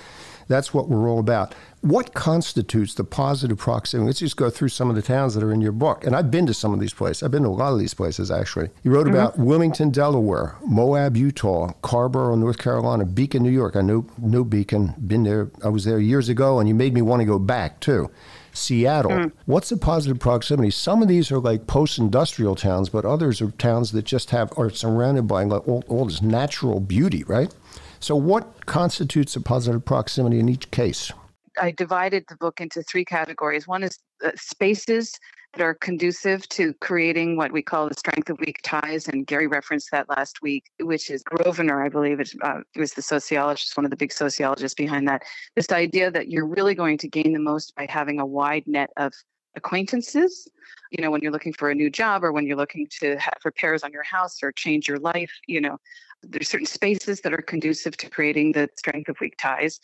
that's 0.50 0.74
what 0.74 0.90
we're 0.90 1.10
all 1.10 1.20
about. 1.20 1.54
What 1.82 2.14
constitutes 2.14 2.94
the 2.96 3.06
positive 3.06 3.58
proximity? 3.58 4.08
Let's 4.08 4.20
just 4.20 4.36
go 4.36 4.50
through 4.50 4.68
some 4.70 4.90
of 4.90 4.98
the 4.98 5.02
towns 5.02 5.36
that 5.36 5.44
are 5.44 5.54
in 5.54 5.62
your 5.62 5.72
book. 5.72 6.06
And 6.06 6.14
I've 6.14 6.30
been 6.30 6.46
to 6.48 6.54
some 6.54 6.74
of 6.74 6.82
these 6.82 6.94
places. 6.94 7.24
I've 7.24 7.32
been 7.32 7.44
to 7.44 7.50
a 7.50 7.52
lot 7.52 7.72
of 7.72 7.80
these 7.80 7.94
places, 7.94 8.30
actually. 8.30 8.70
You 8.84 8.92
wrote 8.92 9.06
mm-hmm. 9.06 9.16
about 9.16 9.40
Wilmington, 9.40 9.92
Delaware, 9.92 10.58
Moab, 10.66 11.16
Utah, 11.16 11.72
Carrboro, 11.82 12.36
North 12.36 12.58
Carolina, 12.58 13.06
Beacon, 13.06 13.44
New 13.44 13.52
York. 13.52 13.78
I 13.78 13.82
know, 13.82 14.06
know 14.18 14.44
Beacon, 14.44 14.96
been 15.08 15.24
there. 15.24 15.52
I 15.64 15.70
was 15.70 15.86
there 15.86 16.00
years 16.00 16.28
ago, 16.28 16.60
and 16.60 16.68
you 16.68 16.76
made 16.76 16.94
me 16.94 17.02
want 17.02 17.22
to 17.22 17.26
go 17.26 17.40
back, 17.40 17.80
too. 17.80 18.12
Seattle. 18.52 19.12
Mm. 19.12 19.32
What's 19.46 19.70
the 19.70 19.78
positive 19.78 20.20
proximity? 20.20 20.72
Some 20.72 21.02
of 21.02 21.08
these 21.08 21.32
are 21.32 21.40
like 21.40 21.68
post-industrial 21.68 22.56
towns, 22.56 22.90
but 22.90 23.06
others 23.06 23.42
are 23.42 23.52
towns 23.52 23.92
that 23.92 24.06
just 24.06 24.32
have 24.32 24.52
are 24.58 24.70
surrounded 24.70 25.28
by 25.28 25.46
all, 25.46 25.84
all 25.88 26.06
this 26.06 26.22
natural 26.22 26.80
beauty, 26.80 27.24
right? 27.24 27.54
So, 28.00 28.16
what 28.16 28.66
constitutes 28.66 29.36
a 29.36 29.42
positive 29.42 29.84
proximity 29.84 30.40
in 30.40 30.50
each 30.50 30.72
case? 30.72 31.12
I 31.60 31.72
divided 31.72 32.24
the 32.30 32.38
book 32.38 32.62
into 32.62 32.82
three 32.84 33.04
categories. 33.04 33.68
One 33.68 33.84
is 33.84 34.00
uh, 34.24 34.32
spaces 34.36 35.20
that 35.54 35.62
are 35.62 35.74
conducive 35.74 36.48
to 36.50 36.74
creating 36.76 37.36
what 37.36 37.52
we 37.52 37.62
call 37.62 37.90
the 37.90 37.96
strength 37.96 38.30
of 38.30 38.40
weak 38.40 38.60
ties. 38.64 39.08
And 39.08 39.26
Gary 39.26 39.48
referenced 39.48 39.90
that 39.92 40.08
last 40.08 40.42
week, 40.42 40.64
which 40.80 41.10
is 41.10 41.24
Granovetter, 41.24 41.84
I 41.84 41.90
believe 41.90 42.20
it, 42.20 42.32
uh, 42.44 42.60
was 42.76 42.94
the 42.94 43.02
sociologist, 43.02 43.76
one 43.76 43.86
of 43.86 43.90
the 43.90 43.98
big 43.98 44.14
sociologists 44.14 44.76
behind 44.76 45.08
that. 45.08 45.24
This 45.56 45.72
idea 45.72 46.12
that 46.12 46.30
you're 46.30 46.48
really 46.48 46.76
going 46.76 46.98
to 47.00 47.08
gain 47.08 47.34
the 47.34 47.40
most 47.40 47.76
by 47.76 47.88
having 47.90 48.20
a 48.20 48.26
wide 48.26 48.64
net 48.68 48.92
of 48.98 49.12
acquaintances 49.56 50.48
you 50.92 51.02
know 51.04 51.12
when 51.12 51.22
you're 51.22 51.32
looking 51.32 51.54
for 51.54 51.70
a 51.70 51.76
new 51.76 51.90
job 51.90 52.24
or 52.24 52.32
when 52.32 52.46
you're 52.46 52.58
looking 52.58 52.88
to 53.02 53.18
have 53.18 53.34
repairs 53.44 53.84
on 53.84 53.92
your 53.92 54.04
house 54.04 54.42
or 54.44 54.52
change 54.52 54.88
your 54.88 55.00
life 55.00 55.32
you 55.48 55.60
know 55.60 55.78
there's 56.24 56.50
certain 56.50 56.66
spaces 56.66 57.22
that 57.22 57.34
are 57.34 57.42
conducive 57.42 57.98
to 57.98 58.10
creating 58.10 58.52
the 58.52 58.70
strength 58.78 59.10
of 59.10 59.18
weak 59.20 59.36
ties. 59.38 59.80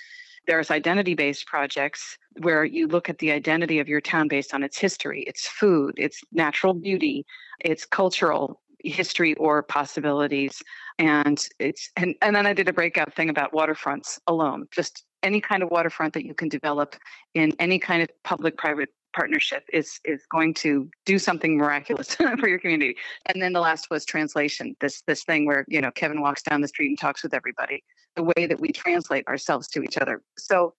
There's 0.47 0.69
identity 0.69 1.15
based 1.15 1.47
projects 1.47 2.17
where 2.41 2.63
you 2.65 2.87
look 2.87 3.09
at 3.09 3.17
the 3.17 3.31
identity 3.31 3.79
of 3.79 3.87
your 3.87 4.01
town 4.01 4.27
based 4.27 4.53
on 4.53 4.63
its 4.63 4.77
history, 4.77 5.23
its 5.23 5.47
food, 5.47 5.95
its 5.97 6.21
natural 6.31 6.73
beauty, 6.73 7.25
its 7.61 7.85
cultural 7.85 8.61
history 8.83 9.33
or 9.35 9.63
possibilities. 9.63 10.61
And 10.99 11.43
it's 11.59 11.89
and, 11.97 12.15
and 12.21 12.35
then 12.35 12.45
I 12.45 12.53
did 12.53 12.69
a 12.69 12.73
breakout 12.73 13.15
thing 13.15 13.29
about 13.29 13.53
waterfronts 13.53 14.19
alone, 14.27 14.67
just 14.71 15.03
any 15.23 15.41
kind 15.41 15.63
of 15.63 15.69
waterfront 15.71 16.13
that 16.13 16.25
you 16.25 16.35
can 16.35 16.49
develop 16.49 16.95
in 17.33 17.51
any 17.59 17.79
kind 17.79 18.03
of 18.03 18.09
public 18.23 18.57
private 18.57 18.89
partnership 19.15 19.63
is 19.71 19.99
is 20.03 20.25
going 20.29 20.53
to 20.53 20.89
do 21.05 21.17
something 21.17 21.57
miraculous 21.57 22.15
for 22.39 22.49
your 22.49 22.59
community. 22.59 22.95
And 23.27 23.41
then 23.41 23.53
the 23.53 23.61
last 23.61 23.89
was 23.89 24.05
translation. 24.05 24.75
This 24.81 25.01
this 25.07 25.23
thing 25.23 25.45
where 25.45 25.65
you 25.67 25.81
know 25.81 25.91
Kevin 25.91 26.21
walks 26.21 26.43
down 26.43 26.61
the 26.61 26.67
street 26.67 26.89
and 26.89 26.99
talks 26.99 27.23
with 27.23 27.33
everybody. 27.33 27.83
The 28.15 28.23
way 28.23 28.45
that 28.45 28.59
we 28.59 28.71
translate 28.71 29.27
ourselves 29.27 29.67
to 29.69 29.83
each 29.83 29.97
other. 29.97 30.21
So 30.37 30.73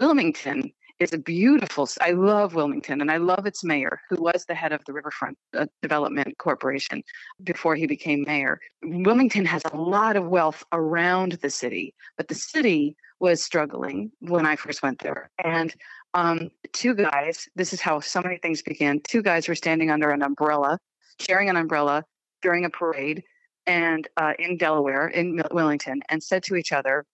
Wilmington 0.00 0.72
is 0.98 1.12
a 1.12 1.18
beautiful. 1.18 1.88
I 2.00 2.12
love 2.12 2.54
Wilmington, 2.54 3.00
and 3.00 3.10
I 3.10 3.16
love 3.16 3.46
its 3.46 3.64
mayor, 3.64 4.00
who 4.08 4.22
was 4.22 4.44
the 4.46 4.54
head 4.54 4.72
of 4.72 4.84
the 4.86 4.92
Riverfront 4.92 5.36
uh, 5.56 5.66
Development 5.82 6.36
Corporation 6.38 7.02
before 7.42 7.74
he 7.74 7.86
became 7.86 8.24
mayor. 8.26 8.60
Wilmington 8.82 9.44
has 9.46 9.62
a 9.72 9.76
lot 9.76 10.16
of 10.16 10.28
wealth 10.28 10.64
around 10.72 11.32
the 11.32 11.50
city, 11.50 11.94
but 12.16 12.28
the 12.28 12.34
city 12.34 12.96
was 13.20 13.42
struggling 13.42 14.10
when 14.20 14.46
I 14.46 14.56
first 14.56 14.82
went 14.82 15.00
there, 15.00 15.30
and 15.42 15.74
um, 16.14 16.50
two 16.72 16.94
guys, 16.94 17.48
this 17.54 17.72
is 17.72 17.80
how 17.80 18.00
so 18.00 18.20
many 18.20 18.38
things 18.38 18.62
began. 18.62 19.00
Two 19.00 19.22
guys 19.22 19.48
were 19.48 19.54
standing 19.54 19.90
under 19.90 20.10
an 20.10 20.22
umbrella, 20.22 20.78
sharing 21.18 21.48
an 21.48 21.56
umbrella 21.56 22.04
during 22.42 22.64
a 22.64 22.70
parade 22.70 23.22
and 23.66 24.08
uh, 24.16 24.32
in 24.38 24.56
Delaware, 24.56 25.08
in 25.08 25.40
Wilmington, 25.52 26.02
and 26.08 26.22
said 26.22 26.42
to 26.44 26.56
each 26.56 26.72
other, 26.72 27.04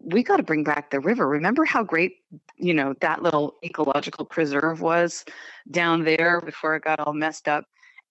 we 0.00 0.22
got 0.22 0.36
to 0.36 0.42
bring 0.42 0.64
back 0.64 0.90
the 0.90 1.00
river. 1.00 1.28
Remember 1.28 1.64
how 1.64 1.82
great, 1.82 2.16
you 2.56 2.74
know, 2.74 2.94
that 3.00 3.22
little 3.22 3.54
ecological 3.64 4.24
preserve 4.24 4.80
was 4.80 5.24
down 5.70 6.04
there 6.04 6.40
before 6.40 6.76
it 6.76 6.82
got 6.82 7.00
all 7.00 7.12
messed 7.12 7.48
up? 7.48 7.64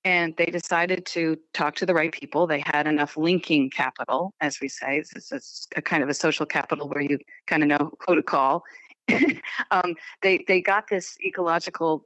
and 0.06 0.36
they 0.38 0.46
decided 0.46 1.04
to 1.08 1.36
talk 1.54 1.76
to 1.76 1.86
the 1.86 1.94
right 1.94 2.12
people. 2.12 2.46
They 2.46 2.64
had 2.64 2.86
enough 2.86 3.18
linking 3.18 3.72
capital, 3.72 4.36
as 4.40 4.62
we 4.62 4.70
say. 4.70 5.04
This 5.14 5.32
is 5.32 5.68
a 5.76 5.82
kind 5.82 6.04
of 6.04 6.10
a 6.10 6.14
social 6.14 6.46
capital 6.46 6.88
where 6.88 7.02
you 7.02 7.18
kind 7.48 7.64
of 7.64 7.70
know 7.70 7.92
who 8.06 8.16
to 8.16 8.22
call. 8.22 8.64
um, 9.72 9.96
they 10.22 10.44
they 10.48 10.62
got 10.62 10.88
this 10.90 11.18
ecological 11.24 12.06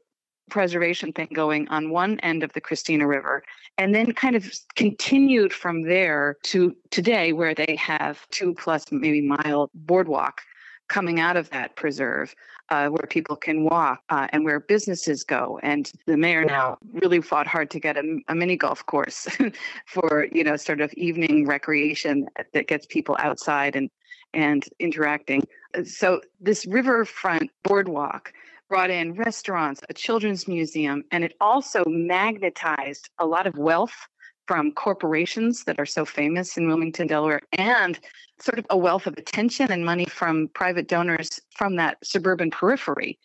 preservation 0.50 1.14
thing 1.14 1.28
going 1.34 1.68
on 1.68 1.92
one 1.92 2.20
end 2.22 2.44
of 2.44 2.52
the 2.54 2.62
Christina 2.62 3.08
River, 3.08 3.44
and 3.78 3.94
then 3.94 4.14
kind 4.14 4.36
of 4.36 4.52
continued 4.76 5.54
from 5.54 5.84
there 5.84 6.38
to 6.44 6.76
today, 6.90 7.34
where 7.34 7.54
they 7.54 7.76
have 7.80 8.28
two 8.30 8.54
plus 8.54 8.86
maybe 8.92 9.22
mile 9.22 9.70
boardwalk 9.74 10.42
coming 10.88 11.20
out 11.20 11.38
of 11.38 11.50
that 11.52 11.76
preserve 11.76 12.36
uh, 12.70 12.88
where 12.88 13.08
people 13.08 13.36
can 13.36 13.64
walk 13.64 14.02
uh, 14.10 14.28
and 14.32 14.44
where 14.44 14.60
businesses 14.60 15.24
go. 15.24 15.60
And 15.64 15.92
the 16.06 16.18
mayor 16.18 16.44
now 16.44 16.78
really 16.94 17.22
fought 17.22 17.48
hard 17.48 17.70
to 17.72 17.80
get 17.80 17.98
a, 17.98 18.20
a 18.28 18.36
mini 18.36 18.58
golf 18.58 18.86
course 18.86 19.28
for, 19.86 20.28
you 20.32 20.44
know, 20.44 20.56
sort 20.56 20.82
of 20.82 20.94
evening 20.94 21.46
recreation 21.46 22.28
that 22.54 22.68
gets 22.68 22.86
people 22.86 23.16
outside 23.20 23.76
and, 23.76 23.90
and 24.34 24.66
interacting. 24.80 25.46
Uh, 25.78 25.84
so 25.84 26.22
this 26.40 26.66
riverfront 26.66 27.50
boardwalk 27.64 28.34
brought 28.70 28.92
in 28.92 29.14
restaurants, 29.14 29.82
a 29.90 29.94
children's 29.94 30.48
museum, 30.48 31.04
and 31.12 31.24
it 31.24 31.36
also 31.42 31.84
magnetized 31.88 33.10
a 33.18 33.26
lot 33.26 33.48
of 33.48 33.58
wealth 33.58 34.08
from 34.48 34.72
corporations 34.72 35.64
that 35.64 35.80
are 35.80 35.86
so 35.86 36.06
famous 36.06 36.58
in 36.58 36.68
Wilmington, 36.68 37.08
Delaware, 37.08 37.42
and 37.54 38.00
sort 38.40 38.58
of 38.58 38.66
a 38.70 38.78
wealth 38.78 39.06
of 39.06 39.14
attention 39.18 39.72
and 39.72 39.86
money 39.86 40.06
from 40.06 40.48
private 40.50 40.88
donors 40.88 41.40
from 41.56 41.76
that 41.76 41.98
suburban 42.04 42.50
periphery, 42.50 43.20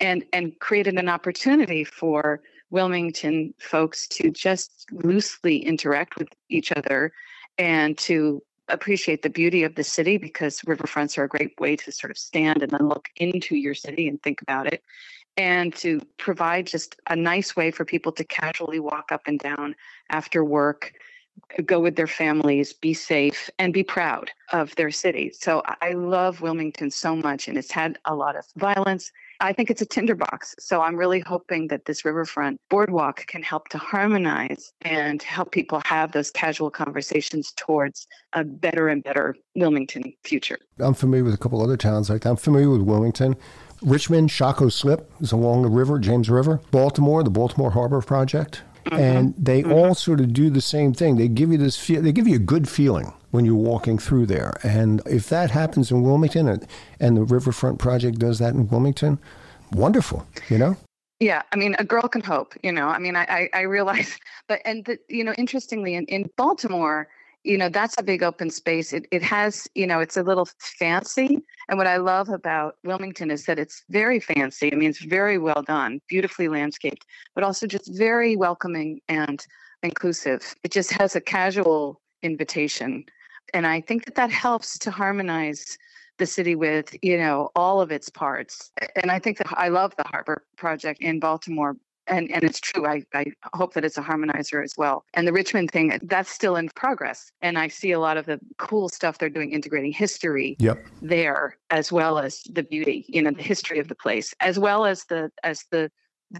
and 0.00 0.24
and 0.32 0.58
created 0.60 0.94
an 0.94 1.08
opportunity 1.08 1.84
for 1.84 2.40
Wilmington 2.70 3.52
folks 3.58 4.06
to 4.08 4.30
just 4.30 4.86
loosely 4.92 5.58
interact 5.58 6.16
with 6.16 6.28
each 6.48 6.72
other 6.72 7.12
and 7.58 7.98
to 7.98 8.42
appreciate 8.72 9.22
the 9.22 9.30
beauty 9.30 9.64
of 9.64 9.74
the 9.74 9.84
city 9.84 10.18
because 10.18 10.60
riverfronts 10.62 11.18
are 11.18 11.24
a 11.24 11.28
great 11.28 11.58
way 11.60 11.76
to 11.76 11.92
sort 11.92 12.10
of 12.10 12.18
stand 12.18 12.62
and 12.62 12.72
then 12.72 12.88
look 12.88 13.08
into 13.16 13.56
your 13.56 13.74
city 13.74 14.08
and 14.08 14.22
think 14.22 14.42
about 14.42 14.66
it 14.66 14.82
and 15.36 15.74
to 15.76 16.00
provide 16.18 16.66
just 16.66 16.96
a 17.08 17.16
nice 17.16 17.56
way 17.56 17.70
for 17.70 17.84
people 17.84 18.12
to 18.12 18.24
casually 18.24 18.80
walk 18.80 19.12
up 19.12 19.22
and 19.26 19.38
down 19.38 19.74
after 20.10 20.44
work 20.44 20.92
go 21.64 21.80
with 21.80 21.96
their 21.96 22.06
families, 22.06 22.72
be 22.72 22.94
safe, 22.94 23.50
and 23.58 23.72
be 23.72 23.82
proud 23.82 24.30
of 24.52 24.74
their 24.76 24.90
city. 24.90 25.30
So 25.32 25.62
I 25.80 25.92
love 25.92 26.40
Wilmington 26.40 26.90
so 26.90 27.16
much, 27.16 27.48
and 27.48 27.56
it's 27.56 27.70
had 27.70 27.98
a 28.04 28.14
lot 28.14 28.36
of 28.36 28.44
violence. 28.56 29.10
I 29.40 29.54
think 29.54 29.70
it's 29.70 29.80
a 29.80 29.86
tinderbox. 29.86 30.54
So 30.58 30.82
I'm 30.82 30.96
really 30.96 31.20
hoping 31.20 31.68
that 31.68 31.86
this 31.86 32.04
riverfront 32.04 32.60
boardwalk 32.68 33.26
can 33.26 33.42
help 33.42 33.68
to 33.68 33.78
harmonize 33.78 34.72
and 34.82 35.22
help 35.22 35.50
people 35.50 35.80
have 35.86 36.12
those 36.12 36.30
casual 36.30 36.70
conversations 36.70 37.52
towards 37.56 38.06
a 38.34 38.44
better 38.44 38.88
and 38.88 39.02
better 39.02 39.34
Wilmington 39.56 40.12
future. 40.24 40.58
I'm 40.78 40.94
familiar 40.94 41.24
with 41.24 41.34
a 41.34 41.38
couple 41.38 41.62
other 41.62 41.78
towns 41.78 42.10
like 42.10 42.22
that. 42.22 42.30
I'm 42.30 42.36
familiar 42.36 42.70
with 42.70 42.82
Wilmington. 42.82 43.34
Richmond, 43.82 44.28
Shockoe 44.28 44.70
Slip 44.70 45.10
is 45.20 45.32
along 45.32 45.62
the 45.62 45.70
river, 45.70 45.98
James 45.98 46.28
River. 46.28 46.60
Baltimore, 46.70 47.22
the 47.22 47.30
Baltimore 47.30 47.70
Harbor 47.70 48.02
Project. 48.02 48.62
Mm-hmm. 48.86 48.98
And 48.98 49.34
they 49.36 49.62
mm-hmm. 49.62 49.72
all 49.72 49.94
sort 49.94 50.20
of 50.20 50.32
do 50.32 50.50
the 50.50 50.60
same 50.60 50.92
thing. 50.92 51.16
They 51.16 51.28
give 51.28 51.52
you 51.52 51.58
this 51.58 51.76
feel, 51.76 52.02
they 52.02 52.12
give 52.12 52.26
you 52.26 52.36
a 52.36 52.40
good 52.40 52.68
feeling 52.68 53.12
when 53.30 53.44
you're 53.44 53.54
walking 53.54 53.98
through 53.98 54.26
there. 54.26 54.58
And 54.62 55.02
if 55.06 55.28
that 55.28 55.50
happens 55.50 55.90
in 55.90 56.02
Wilmington 56.02 56.48
and, 56.48 56.66
and 56.98 57.16
the 57.16 57.22
Riverfront 57.22 57.78
Project 57.78 58.18
does 58.18 58.38
that 58.38 58.54
in 58.54 58.68
Wilmington, 58.68 59.18
wonderful, 59.72 60.26
you 60.48 60.58
know? 60.58 60.76
Yeah, 61.20 61.42
I 61.52 61.56
mean, 61.56 61.76
a 61.78 61.84
girl 61.84 62.08
can 62.08 62.22
hope, 62.22 62.54
you 62.62 62.72
know. 62.72 62.88
I 62.88 62.98
mean, 62.98 63.14
I, 63.14 63.24
I, 63.28 63.58
I 63.58 63.60
realize, 63.62 64.18
but, 64.48 64.60
and, 64.64 64.84
the, 64.86 64.98
you 65.08 65.22
know, 65.22 65.34
interestingly, 65.36 65.94
in, 65.94 66.06
in 66.06 66.30
Baltimore, 66.36 67.08
you 67.44 67.56
know 67.56 67.68
that's 67.68 67.94
a 67.98 68.02
big 68.02 68.22
open 68.22 68.50
space. 68.50 68.92
It, 68.92 69.06
it 69.10 69.22
has 69.22 69.68
you 69.74 69.86
know 69.86 70.00
it's 70.00 70.16
a 70.16 70.22
little 70.22 70.48
fancy 70.78 71.38
and 71.68 71.78
what 71.78 71.86
i 71.86 71.96
love 71.96 72.28
about 72.28 72.76
wilmington 72.84 73.30
is 73.30 73.44
that 73.46 73.58
it's 73.58 73.82
very 73.88 74.20
fancy. 74.20 74.72
I 74.72 74.76
mean 74.76 74.90
it's 74.90 75.04
very 75.04 75.38
well 75.38 75.62
done 75.62 76.00
beautifully 76.08 76.48
landscaped 76.48 77.06
but 77.34 77.44
also 77.44 77.66
just 77.66 77.90
very 77.96 78.36
welcoming 78.36 79.00
and 79.08 79.44
inclusive. 79.82 80.54
It 80.62 80.72
just 80.72 80.92
has 80.92 81.16
a 81.16 81.20
casual 81.20 82.00
invitation 82.22 83.04
and 83.54 83.66
i 83.66 83.80
think 83.80 84.04
that 84.04 84.14
that 84.16 84.30
helps 84.30 84.78
to 84.78 84.90
harmonize 84.90 85.78
the 86.18 86.26
city 86.26 86.54
with 86.54 86.94
you 87.02 87.16
know 87.16 87.48
all 87.56 87.80
of 87.80 87.90
its 87.90 88.10
parts. 88.10 88.70
And 89.02 89.10
i 89.10 89.18
think 89.18 89.38
that 89.38 89.46
i 89.52 89.68
love 89.68 89.94
the 89.96 90.04
harbor 90.06 90.44
project 90.56 91.00
in 91.00 91.18
baltimore 91.20 91.76
and 92.10 92.30
and 92.30 92.44
it's 92.44 92.60
true. 92.60 92.86
I, 92.86 93.04
I 93.14 93.26
hope 93.54 93.74
that 93.74 93.84
it's 93.84 93.96
a 93.96 94.02
harmonizer 94.02 94.62
as 94.62 94.74
well. 94.76 95.04
And 95.14 95.26
the 95.26 95.32
Richmond 95.32 95.70
thing, 95.70 95.98
that's 96.02 96.30
still 96.30 96.56
in 96.56 96.68
progress. 96.70 97.30
And 97.40 97.58
I 97.58 97.68
see 97.68 97.92
a 97.92 98.00
lot 98.00 98.16
of 98.16 98.26
the 98.26 98.38
cool 98.58 98.88
stuff 98.88 99.18
they're 99.18 99.30
doing, 99.30 99.52
integrating 99.52 99.92
history 99.92 100.56
yep. 100.58 100.84
there 101.00 101.56
as 101.70 101.92
well 101.92 102.18
as 102.18 102.42
the 102.52 102.62
beauty, 102.62 103.06
you 103.08 103.22
know, 103.22 103.30
the 103.30 103.42
history 103.42 103.78
of 103.78 103.88
the 103.88 103.94
place, 103.94 104.34
as 104.40 104.58
well 104.58 104.84
as 104.84 105.04
the 105.04 105.30
as 105.44 105.64
the 105.70 105.90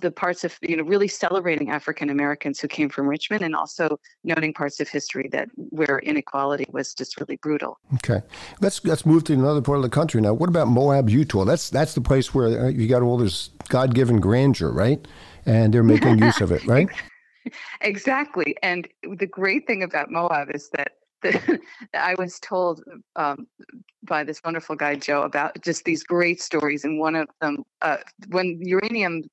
the 0.01 0.11
parts 0.11 0.45
of 0.45 0.57
you 0.63 0.77
know 0.77 0.85
really 0.85 1.09
celebrating 1.09 1.71
African 1.71 2.11
Americans 2.11 2.61
who 2.61 2.69
came 2.69 2.89
from 2.89 3.09
Richmond 3.09 3.43
and 3.43 3.57
also 3.57 3.99
noting 4.23 4.55
parts 4.55 4.79
of 4.81 4.89
history 4.89 5.29
that 5.33 5.49
where 5.57 5.99
inequality 6.01 6.67
was 6.71 6.95
just 6.95 7.19
really 7.21 7.37
brutal. 7.37 7.79
Okay, 7.95 8.23
let's 8.61 8.85
let's 8.85 9.05
move 9.05 9.25
to 9.25 9.33
another 9.33 9.61
part 9.61 9.79
of 9.79 9.83
the 9.83 9.89
country 9.89 10.21
now. 10.21 10.33
What 10.33 10.49
about 10.49 10.69
Moab, 10.69 11.11
Utah? 11.11 11.45
That's 11.45 11.71
that's 11.71 11.95
the 11.95 12.01
place 12.01 12.33
where 12.33 12.67
uh, 12.67 12.69
you 12.69 12.87
got 12.87 13.03
all 13.03 13.17
this 13.17 13.51
God 13.69 13.95
given 13.95 14.21
grandeur, 14.21 14.71
right? 14.71 15.07
And 15.51 15.75
they're 15.75 15.83
making 15.83 16.19
use 16.19 16.41
of 16.41 16.53
it, 16.53 16.65
right? 16.67 16.89
exactly. 17.81 18.57
And 18.63 18.89
the 19.03 19.27
great 19.27 19.67
thing 19.67 19.83
about 19.83 20.11
Moab 20.11 20.55
is 20.55 20.71
that 20.71 20.93
the, 21.23 21.61
I 21.93 22.15
was 22.19 22.39
told 22.41 22.83
um, 23.17 23.47
by 24.03 24.25
this 24.25 24.41
wonderful 24.45 24.77
guy 24.77 24.95
Joe 24.95 25.23
about 25.23 25.61
just 25.63 25.85
these 25.85 26.03
great 26.03 26.41
stories, 26.41 26.85
and 26.85 26.99
one 26.99 27.15
of 27.15 27.29
them, 27.41 27.65
uh, 27.83 27.99
when 28.29 28.59
uranium 28.63 29.25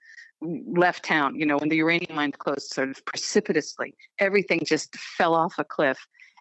left 0.41 1.06
town, 1.06 1.36
you 1.36 1.45
know, 1.45 1.58
when 1.58 1.69
the 1.69 1.77
uranium 1.77 2.15
mine 2.15 2.32
closed 2.32 2.73
sort 2.73 2.89
of 2.89 3.06
precipitously, 3.06 3.95
everything 4.19 4.62
just 4.65 4.95
fell 4.95 5.34
off 5.34 5.56
a 5.58 5.63
cliff. 5.63 5.97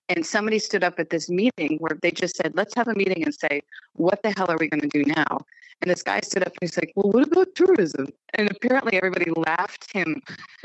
And 0.08 0.24
somebody 0.24 0.58
stood 0.58 0.84
up 0.84 0.98
at 0.98 1.10
this 1.10 1.28
meeting 1.28 1.78
where 1.78 1.98
they 2.00 2.12
just 2.12 2.36
said, 2.36 2.52
let's 2.54 2.74
have 2.76 2.86
a 2.86 2.94
meeting 2.94 3.24
and 3.24 3.34
say, 3.34 3.62
what 3.94 4.22
the 4.22 4.32
hell 4.36 4.48
are 4.48 4.56
we 4.58 4.68
going 4.68 4.88
to 4.88 4.88
do 4.88 5.04
now? 5.04 5.38
And 5.82 5.90
this 5.90 6.02
guy 6.02 6.20
stood 6.20 6.42
up 6.42 6.48
and 6.48 6.58
he's 6.60 6.76
like, 6.76 6.92
well, 6.96 7.10
what 7.10 7.26
about 7.26 7.54
tourism? 7.54 8.08
And 8.34 8.50
apparently 8.50 8.96
everybody 8.96 9.30
laughed 9.36 9.92
him 9.92 10.22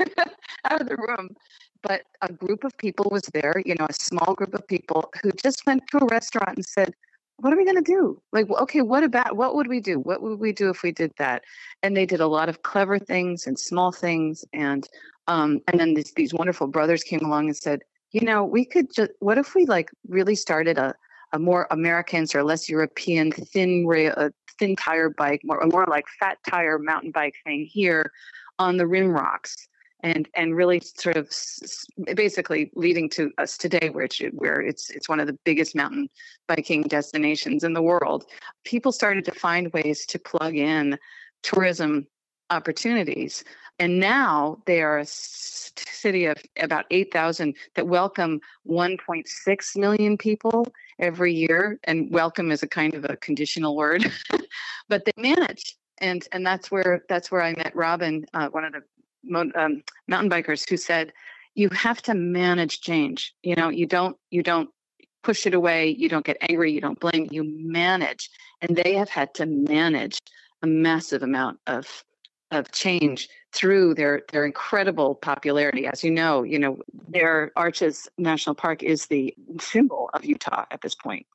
out 0.64 0.80
of 0.80 0.88
the 0.88 0.96
room. 0.96 1.36
But 1.82 2.02
a 2.22 2.32
group 2.32 2.64
of 2.64 2.76
people 2.78 3.08
was 3.10 3.22
there, 3.34 3.62
you 3.66 3.74
know, 3.78 3.86
a 3.88 3.92
small 3.92 4.34
group 4.34 4.54
of 4.54 4.66
people 4.66 5.12
who 5.22 5.32
just 5.32 5.66
went 5.66 5.82
to 5.90 5.98
a 5.98 6.06
restaurant 6.06 6.56
and 6.56 6.64
said, 6.64 6.94
what 7.38 7.52
are 7.52 7.56
we 7.56 7.64
going 7.64 7.82
to 7.82 7.82
do? 7.82 8.22
Like, 8.32 8.48
okay, 8.50 8.82
what 8.82 9.02
about, 9.02 9.36
what 9.36 9.56
would 9.56 9.66
we 9.66 9.80
do? 9.80 9.98
What 9.98 10.22
would 10.22 10.38
we 10.38 10.52
do 10.52 10.70
if 10.70 10.82
we 10.82 10.92
did 10.92 11.12
that? 11.18 11.42
And 11.82 11.96
they 11.96 12.06
did 12.06 12.20
a 12.20 12.26
lot 12.28 12.48
of 12.48 12.62
clever 12.62 12.98
things 12.98 13.46
and 13.46 13.58
small 13.58 13.90
things. 13.90 14.44
And, 14.52 14.88
um, 15.26 15.60
and 15.66 15.80
then 15.80 15.94
these, 15.94 16.12
these 16.14 16.32
wonderful 16.32 16.68
brothers 16.68 17.02
came 17.02 17.20
along 17.20 17.46
and 17.46 17.56
said, 17.56 17.80
you 18.12 18.20
know, 18.20 18.44
we 18.44 18.64
could 18.64 18.94
just, 18.94 19.10
what 19.18 19.38
if 19.38 19.54
we 19.54 19.66
like 19.66 19.90
really 20.06 20.36
started 20.36 20.78
a 20.78 20.94
more 21.38 21.66
Americans 21.70 22.34
or 22.34 22.42
less 22.44 22.68
European 22.68 23.32
thin 23.32 23.86
rail, 23.86 24.14
uh, 24.16 24.30
thin 24.58 24.76
tire 24.76 25.10
bike, 25.10 25.40
more, 25.44 25.60
a 25.60 25.66
more 25.66 25.86
like 25.88 26.06
fat 26.20 26.38
tire 26.48 26.78
mountain 26.78 27.10
bike 27.10 27.34
thing 27.44 27.64
here 27.64 28.12
on 28.58 28.76
the 28.76 28.86
rim 28.86 29.10
rocks. 29.10 29.68
And, 30.04 30.28
and 30.34 30.56
really 30.56 30.80
sort 30.80 31.16
of 31.16 31.32
basically 32.16 32.72
leading 32.74 33.08
to 33.10 33.30
us 33.38 33.56
today 33.56 33.88
where 33.92 34.06
it 34.06 34.12
should, 34.12 34.32
where 34.32 34.60
it's 34.60 34.90
it's 34.90 35.08
one 35.08 35.20
of 35.20 35.28
the 35.28 35.38
biggest 35.44 35.76
mountain 35.76 36.08
biking 36.48 36.82
destinations 36.82 37.62
in 37.62 37.72
the 37.72 37.82
world 37.82 38.24
people 38.64 38.90
started 38.90 39.24
to 39.26 39.30
find 39.30 39.72
ways 39.72 40.04
to 40.06 40.18
plug 40.18 40.56
in 40.56 40.98
tourism 41.44 42.04
opportunities 42.52 43.42
and 43.78 43.98
now 43.98 44.58
they 44.66 44.80
are 44.80 44.98
a 44.98 45.04
city 45.04 46.26
of 46.26 46.36
about 46.60 46.84
8,000 46.90 47.54
that 47.74 47.88
welcome 47.88 48.40
1.6 48.68 49.76
million 49.76 50.16
people 50.16 50.66
every 50.98 51.34
year. 51.34 51.80
And 51.84 52.08
welcome 52.12 52.52
is 52.52 52.62
a 52.62 52.68
kind 52.68 52.94
of 52.94 53.04
a 53.04 53.16
conditional 53.16 53.74
word, 53.76 54.10
but 54.88 55.04
they 55.04 55.12
manage. 55.16 55.76
And, 55.98 56.26
and 56.32 56.46
that's 56.46 56.70
where 56.70 57.04
that's 57.08 57.32
where 57.32 57.42
I 57.42 57.54
met 57.54 57.74
Robin, 57.74 58.24
uh, 58.34 58.48
one 58.48 58.64
of 58.64 58.72
the 58.72 59.52
um, 59.56 59.82
mountain 60.08 60.30
bikers, 60.30 60.68
who 60.68 60.76
said, 60.76 61.12
"You 61.54 61.68
have 61.70 62.02
to 62.02 62.14
manage 62.14 62.80
change. 62.80 63.34
You 63.42 63.54
know, 63.54 63.68
you 63.68 63.86
don't 63.86 64.16
you 64.30 64.42
don't 64.42 64.68
push 65.22 65.46
it 65.46 65.54
away. 65.54 65.90
You 65.90 66.08
don't 66.08 66.24
get 66.24 66.38
angry. 66.48 66.72
You 66.72 66.80
don't 66.80 66.98
blame. 66.98 67.28
You 67.30 67.44
manage." 67.44 68.30
And 68.60 68.76
they 68.76 68.94
have 68.94 69.08
had 69.08 69.32
to 69.34 69.46
manage 69.46 70.18
a 70.62 70.66
massive 70.66 71.22
amount 71.22 71.58
of 71.68 72.04
of 72.52 72.70
change 72.70 73.28
through 73.52 73.94
their 73.94 74.22
their 74.30 74.44
incredible 74.44 75.14
popularity. 75.16 75.86
As 75.86 76.04
you 76.04 76.10
know, 76.10 76.42
you 76.42 76.58
know 76.58 76.78
their 77.08 77.50
Arches 77.56 78.08
National 78.18 78.54
Park 78.54 78.82
is 78.82 79.06
the 79.06 79.34
symbol 79.60 80.10
of 80.14 80.24
Utah 80.24 80.64
at 80.70 80.80
this 80.82 80.94
point. 80.94 81.26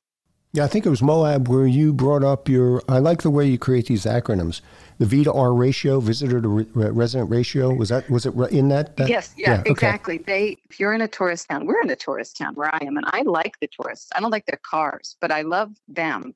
Yeah, 0.52 0.64
I 0.64 0.66
think 0.66 0.86
it 0.86 0.88
was 0.88 1.02
Moab 1.02 1.48
where 1.48 1.66
you 1.66 1.92
brought 1.92 2.24
up 2.24 2.48
your. 2.48 2.82
I 2.88 2.98
like 3.00 3.20
the 3.20 3.30
way 3.30 3.46
you 3.46 3.58
create 3.58 3.86
these 3.86 4.06
acronyms. 4.06 4.62
The 4.98 5.04
V 5.04 5.24
to 5.24 5.32
R 5.32 5.52
ratio, 5.52 6.00
visitor 6.00 6.40
to 6.40 6.48
re- 6.48 6.66
resident 6.72 7.30
ratio. 7.30 7.74
Was 7.74 7.90
that 7.90 8.08
was 8.08 8.24
it 8.24 8.34
in 8.50 8.68
that? 8.68 8.96
that? 8.96 9.10
Yes, 9.10 9.34
yeah, 9.36 9.50
yeah 9.50 9.60
okay. 9.60 9.70
exactly. 9.70 10.18
They, 10.18 10.56
if 10.70 10.80
you're 10.80 10.94
in 10.94 11.02
a 11.02 11.08
tourist 11.08 11.48
town, 11.50 11.66
we're 11.66 11.82
in 11.82 11.90
a 11.90 11.96
tourist 11.96 12.38
town 12.38 12.54
where 12.54 12.74
I 12.74 12.78
am, 12.82 12.96
and 12.96 13.04
I 13.10 13.22
like 13.22 13.60
the 13.60 13.68
tourists. 13.68 14.10
I 14.16 14.20
don't 14.20 14.30
like 14.30 14.46
their 14.46 14.60
cars, 14.62 15.16
but 15.20 15.30
I 15.30 15.42
love 15.42 15.72
them 15.86 16.34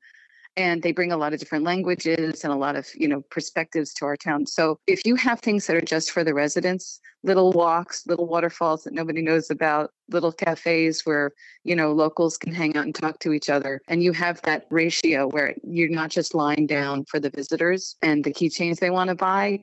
and 0.55 0.81
they 0.83 0.91
bring 0.91 1.11
a 1.11 1.17
lot 1.17 1.33
of 1.33 1.39
different 1.39 1.63
languages 1.63 2.43
and 2.43 2.53
a 2.53 2.57
lot 2.57 2.75
of 2.75 2.87
you 2.95 3.07
know 3.07 3.21
perspectives 3.29 3.93
to 3.95 4.05
our 4.05 4.17
town. 4.17 4.45
So 4.45 4.79
if 4.87 5.05
you 5.05 5.15
have 5.15 5.39
things 5.39 5.67
that 5.67 5.75
are 5.75 5.81
just 5.81 6.11
for 6.11 6.23
the 6.23 6.33
residents 6.33 6.99
little 7.23 7.51
walks 7.53 8.05
little 8.05 8.27
waterfalls 8.27 8.83
that 8.83 8.93
nobody 8.93 9.21
knows 9.21 9.49
about 9.49 9.91
little 10.09 10.31
cafes 10.31 11.05
where 11.05 11.31
you 11.63 11.75
know 11.75 11.91
locals 11.91 12.37
can 12.37 12.53
hang 12.53 12.75
out 12.75 12.85
and 12.85 12.93
talk 12.93 13.17
to 13.19 13.33
each 13.33 13.49
other 13.49 13.81
and 13.87 14.03
you 14.03 14.11
have 14.11 14.41
that 14.41 14.65
ratio 14.69 15.27
where 15.27 15.55
you're 15.63 15.89
not 15.89 16.09
just 16.09 16.35
lying 16.35 16.67
down 16.67 17.05
for 17.05 17.19
the 17.19 17.29
visitors 17.29 17.95
and 18.01 18.23
the 18.23 18.33
keychains 18.33 18.79
they 18.79 18.89
want 18.89 19.07
to 19.07 19.15
buy 19.15 19.59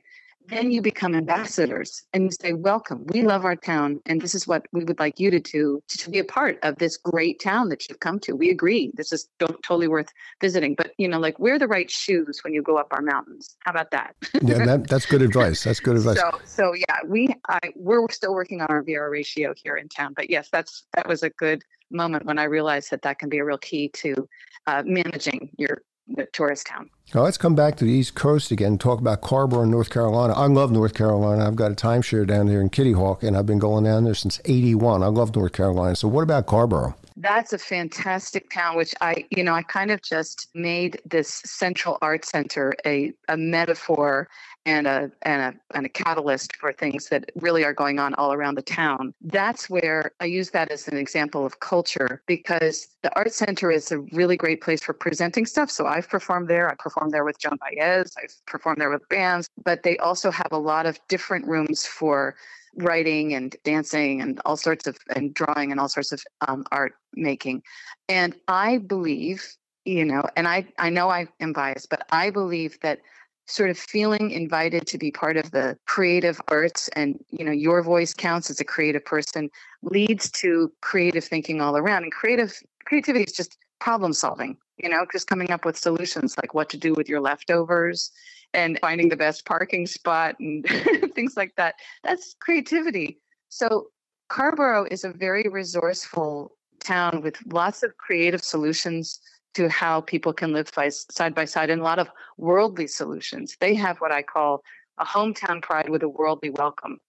then 0.47 0.71
you 0.71 0.81
become 0.81 1.15
ambassadors 1.15 2.03
and 2.13 2.23
you 2.23 2.31
say, 2.31 2.53
Welcome, 2.53 3.05
we 3.07 3.21
love 3.21 3.45
our 3.45 3.55
town, 3.55 3.99
and 4.05 4.21
this 4.21 4.35
is 4.35 4.47
what 4.47 4.65
we 4.71 4.83
would 4.83 4.99
like 4.99 5.19
you 5.19 5.31
to 5.31 5.39
do 5.39 5.81
to 5.87 6.09
be 6.09 6.19
a 6.19 6.23
part 6.23 6.59
of 6.63 6.77
this 6.77 6.97
great 6.97 7.39
town 7.39 7.69
that 7.69 7.87
you've 7.87 7.99
come 7.99 8.19
to. 8.19 8.35
We 8.35 8.49
agree. 8.49 8.91
This 8.95 9.11
is 9.11 9.27
totally 9.39 9.87
worth 9.87 10.09
visiting. 10.41 10.75
But, 10.75 10.91
you 10.97 11.07
know, 11.07 11.19
like 11.19 11.39
wear 11.39 11.57
the 11.57 11.67
right 11.67 11.89
shoes 11.89 12.41
when 12.43 12.53
you 12.53 12.61
go 12.61 12.77
up 12.77 12.87
our 12.91 13.01
mountains. 13.01 13.55
How 13.61 13.71
about 13.71 13.91
that? 13.91 14.15
yeah, 14.41 14.65
that, 14.65 14.87
that's 14.87 15.05
good 15.05 15.21
advice. 15.21 15.63
That's 15.63 15.79
good 15.79 15.97
advice. 15.97 16.19
So, 16.19 16.39
so 16.45 16.73
yeah, 16.73 16.97
we, 17.05 17.29
I, 17.47 17.59
we're 17.75 18.09
still 18.09 18.33
working 18.33 18.61
on 18.61 18.67
our 18.69 18.83
VR 18.83 19.11
ratio 19.11 19.53
here 19.55 19.77
in 19.77 19.87
town. 19.89 20.13
But 20.15 20.29
yes, 20.29 20.49
that's, 20.51 20.85
that 20.95 21.07
was 21.07 21.23
a 21.23 21.29
good 21.29 21.63
moment 21.91 22.25
when 22.25 22.39
I 22.39 22.43
realized 22.43 22.91
that 22.91 23.01
that 23.03 23.19
can 23.19 23.29
be 23.29 23.39
a 23.39 23.45
real 23.45 23.57
key 23.57 23.89
to 23.89 24.27
uh, 24.67 24.83
managing 24.85 25.49
your 25.57 25.81
the 26.15 26.27
tourist 26.33 26.67
town. 26.67 26.89
Now 27.13 27.23
let's 27.23 27.37
come 27.37 27.55
back 27.55 27.75
to 27.77 27.85
the 27.85 27.91
East 27.91 28.15
Coast 28.15 28.51
again. 28.51 28.77
Talk 28.77 28.99
about 28.99 29.21
Carrboro, 29.21 29.65
North 29.65 29.89
Carolina. 29.89 30.33
I 30.33 30.47
love 30.47 30.71
North 30.71 30.93
Carolina. 30.93 31.45
I've 31.45 31.57
got 31.57 31.71
a 31.71 31.75
timeshare 31.75 32.25
down 32.25 32.47
there 32.47 32.61
in 32.61 32.69
Kitty 32.69 32.93
Hawk, 32.93 33.21
and 33.23 33.35
I've 33.35 33.45
been 33.45 33.59
going 33.59 33.83
down 33.83 34.05
there 34.05 34.15
since 34.15 34.39
'81. 34.45 35.03
I 35.03 35.07
love 35.07 35.35
North 35.35 35.51
Carolina. 35.51 35.95
So, 35.95 36.07
what 36.07 36.21
about 36.21 36.47
Carrboro? 36.47 36.95
That's 37.21 37.53
a 37.53 37.59
fantastic 37.59 38.49
town, 38.49 38.75
which 38.75 38.95
I, 38.99 39.25
you 39.29 39.43
know, 39.43 39.53
I 39.53 39.61
kind 39.61 39.91
of 39.91 40.01
just 40.01 40.47
made 40.55 40.99
this 41.05 41.29
Central 41.45 41.99
Art 42.01 42.25
Center 42.25 42.73
a, 42.83 43.13
a 43.27 43.37
metaphor 43.37 44.27
and 44.65 44.87
a 44.87 45.11
and 45.21 45.41
a 45.41 45.75
and 45.75 45.85
a 45.85 45.89
catalyst 45.89 46.55
for 46.55 46.73
things 46.73 47.09
that 47.09 47.31
really 47.35 47.63
are 47.63 47.73
going 47.73 47.99
on 47.99 48.15
all 48.15 48.33
around 48.33 48.55
the 48.55 48.63
town. 48.63 49.13
That's 49.21 49.69
where 49.69 50.11
I 50.19 50.25
use 50.25 50.49
that 50.51 50.71
as 50.71 50.87
an 50.87 50.97
example 50.97 51.45
of 51.45 51.59
culture 51.59 52.23
because 52.25 52.87
the 53.03 53.15
art 53.15 53.33
center 53.33 53.69
is 53.69 53.91
a 53.91 53.99
really 53.99 54.37
great 54.37 54.61
place 54.61 54.81
for 54.81 54.93
presenting 54.93 55.45
stuff. 55.45 55.69
So 55.69 55.85
I've 55.85 56.09
performed 56.09 56.47
there. 56.47 56.69
I 56.69 56.75
performed 56.75 57.11
there 57.11 57.23
with 57.23 57.37
Joan 57.37 57.57
Baez. 57.59 58.13
I've 58.21 58.33
performed 58.47 58.81
there 58.81 58.89
with 58.89 59.07
bands, 59.09 59.47
but 59.63 59.83
they 59.83 59.97
also 59.97 60.31
have 60.31 60.51
a 60.51 60.57
lot 60.57 60.87
of 60.87 60.99
different 61.07 61.47
rooms 61.47 61.85
for 61.85 62.35
writing 62.75 63.33
and 63.33 63.55
dancing 63.63 64.21
and 64.21 64.39
all 64.45 64.57
sorts 64.57 64.87
of 64.87 64.97
and 65.15 65.33
drawing 65.33 65.71
and 65.71 65.79
all 65.79 65.89
sorts 65.89 66.11
of 66.11 66.23
um, 66.47 66.63
art 66.71 66.93
making. 67.13 67.63
And 68.09 68.35
I 68.47 68.77
believe, 68.77 69.45
you 69.85 70.05
know, 70.05 70.23
and 70.35 70.47
I 70.47 70.67
I 70.77 70.89
know 70.89 71.09
I 71.09 71.27
am 71.39 71.53
biased, 71.53 71.89
but 71.89 72.05
I 72.11 72.29
believe 72.29 72.79
that 72.81 72.99
sort 73.47 73.69
of 73.69 73.77
feeling 73.77 74.31
invited 74.31 74.87
to 74.87 74.97
be 74.97 75.11
part 75.11 75.35
of 75.35 75.51
the 75.51 75.77
creative 75.85 76.39
arts 76.47 76.87
and 76.89 77.23
you 77.29 77.43
know 77.43 77.51
your 77.51 77.81
voice 77.81 78.13
counts 78.13 78.49
as 78.49 78.59
a 78.59 78.63
creative 78.63 79.03
person 79.03 79.49
leads 79.81 80.31
to 80.31 80.71
creative 80.81 81.23
thinking 81.23 81.59
all 81.59 81.75
around 81.75 82.03
and 82.03 82.11
creative 82.11 82.57
creativity 82.85 83.25
is 83.25 83.33
just 83.33 83.57
problem 83.81 84.13
solving 84.13 84.55
you 84.77 84.87
know 84.87 85.05
just 85.11 85.27
coming 85.27 85.51
up 85.51 85.65
with 85.65 85.77
solutions 85.77 86.35
like 86.41 86.53
what 86.53 86.69
to 86.69 86.77
do 86.77 86.93
with 86.93 87.09
your 87.09 87.19
leftovers 87.19 88.11
and 88.53 88.79
finding 88.79 89.09
the 89.09 89.17
best 89.17 89.45
parking 89.45 89.85
spot 89.85 90.35
and 90.39 90.65
things 91.15 91.35
like 91.35 91.53
that 91.57 91.75
that's 92.03 92.35
creativity 92.39 93.19
so 93.49 93.87
Carrboro 94.31 94.85
is 94.89 95.03
a 95.03 95.11
very 95.11 95.43
resourceful 95.51 96.55
town 96.79 97.21
with 97.21 97.35
lots 97.51 97.83
of 97.83 97.97
creative 97.97 98.41
solutions 98.41 99.19
to 99.55 99.67
how 99.67 99.99
people 99.99 100.31
can 100.31 100.53
live 100.53 100.71
by, 100.73 100.87
side 100.87 101.35
by 101.35 101.43
side 101.43 101.69
and 101.69 101.81
a 101.81 101.83
lot 101.83 101.99
of 101.99 102.07
worldly 102.37 102.87
solutions. 102.87 103.57
They 103.59 103.75
have 103.75 103.97
what 103.97 104.13
I 104.13 104.21
call 104.21 104.63
a 104.97 105.05
hometown 105.05 105.61
pride 105.61 105.89
with 105.89 106.01
a 106.01 106.07
worldly 106.07 106.49
welcome. 106.49 106.99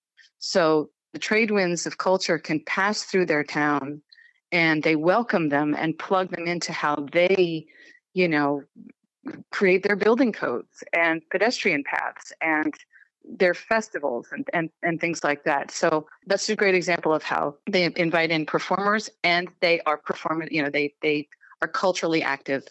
So 0.40 0.90
the 1.12 1.20
trade 1.20 1.52
winds 1.52 1.86
of 1.86 1.98
culture 1.98 2.38
can 2.38 2.58
pass 2.66 3.04
through 3.04 3.26
their 3.26 3.44
town 3.44 4.02
and 4.52 4.82
they 4.82 4.96
welcome 4.96 5.48
them 5.48 5.74
and 5.76 5.98
plug 5.98 6.30
them 6.30 6.46
into 6.46 6.72
how 6.72 7.06
they, 7.12 7.66
you 8.14 8.28
know, 8.28 8.62
create 9.50 9.82
their 9.82 9.96
building 9.96 10.32
codes 10.32 10.84
and 10.92 11.22
pedestrian 11.30 11.82
paths 11.84 12.32
and 12.40 12.74
their 13.24 13.54
festivals 13.54 14.28
and, 14.32 14.48
and, 14.52 14.68
and 14.82 15.00
things 15.00 15.22
like 15.24 15.44
that. 15.44 15.70
So 15.70 16.06
that's 16.26 16.48
a 16.48 16.56
great 16.56 16.74
example 16.74 17.14
of 17.14 17.22
how 17.22 17.56
they 17.70 17.90
invite 17.96 18.30
in 18.30 18.44
performers 18.46 19.08
and 19.24 19.48
they 19.60 19.80
are 19.82 19.96
performing, 19.96 20.48
you 20.50 20.62
know, 20.62 20.70
they 20.70 20.94
they 21.02 21.28
are 21.62 21.68
culturally 21.68 22.22
active 22.22 22.64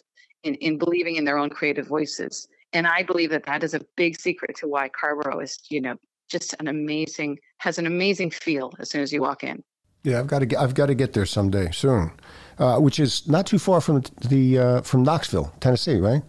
in, 0.44 0.56
in 0.56 0.78
believing 0.78 1.16
in 1.16 1.24
their 1.24 1.38
own 1.38 1.50
creative 1.50 1.88
voices. 1.88 2.48
And 2.74 2.86
I 2.86 3.04
believe 3.04 3.30
that 3.32 3.46
that 3.46 3.64
is 3.64 3.74
a 3.74 3.82
big 3.96 4.20
secret 4.20 4.56
to 4.58 4.68
why 4.68 4.90
Carrboro 4.90 5.40
is, 5.40 5.58
you 5.70 5.82
know, 5.82 5.96
just 6.30 6.54
an 6.60 6.68
amazing, 6.68 7.40
has 7.60 7.78
an 7.78 7.86
amazing 7.86 8.32
feel 8.32 8.74
as 8.80 8.90
soon 8.90 9.02
as 9.02 9.12
you 9.12 9.22
walk 9.22 9.44
in. 9.44 9.64
Yeah, 10.04 10.20
I've 10.20 10.28
got 10.28 10.40
to 10.40 10.46
get, 10.46 10.60
I've 10.60 10.74
got 10.74 10.88
to 10.88 10.96
get 10.96 11.14
there 11.14 11.26
someday 11.26 11.70
soon, 11.72 12.12
uh, 12.58 12.78
which 12.80 13.00
is 13.00 13.28
not 13.28 13.46
too 13.46 13.60
far 13.60 13.82
from 13.82 14.02
the 14.28 14.58
uh, 14.58 14.82
from 14.82 15.04
Knoxville, 15.04 15.54
Tennessee, 15.60 15.98
right? 15.98 16.24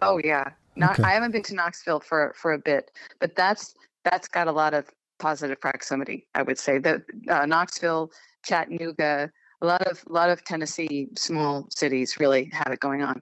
Oh 0.00 0.20
yeah, 0.22 0.50
not 0.76 0.92
okay. 0.92 1.02
I 1.02 1.12
haven't 1.12 1.32
been 1.32 1.42
to 1.44 1.54
Knoxville 1.54 2.00
for 2.00 2.32
for 2.36 2.52
a 2.52 2.58
bit, 2.58 2.92
but 3.18 3.34
that's 3.34 3.74
that's 4.04 4.28
got 4.28 4.46
a 4.46 4.52
lot 4.52 4.72
of 4.72 4.88
positive 5.18 5.60
proximity. 5.60 6.26
I 6.34 6.42
would 6.42 6.58
say 6.58 6.78
that 6.78 7.02
uh, 7.28 7.46
Knoxville, 7.46 8.12
Chattanooga, 8.44 9.30
a 9.60 9.66
lot 9.66 9.82
of 9.88 10.04
a 10.08 10.12
lot 10.12 10.30
of 10.30 10.44
Tennessee 10.44 11.08
small 11.16 11.66
cities 11.70 12.20
really 12.20 12.50
have 12.52 12.72
it 12.72 12.80
going 12.80 13.02
on. 13.02 13.20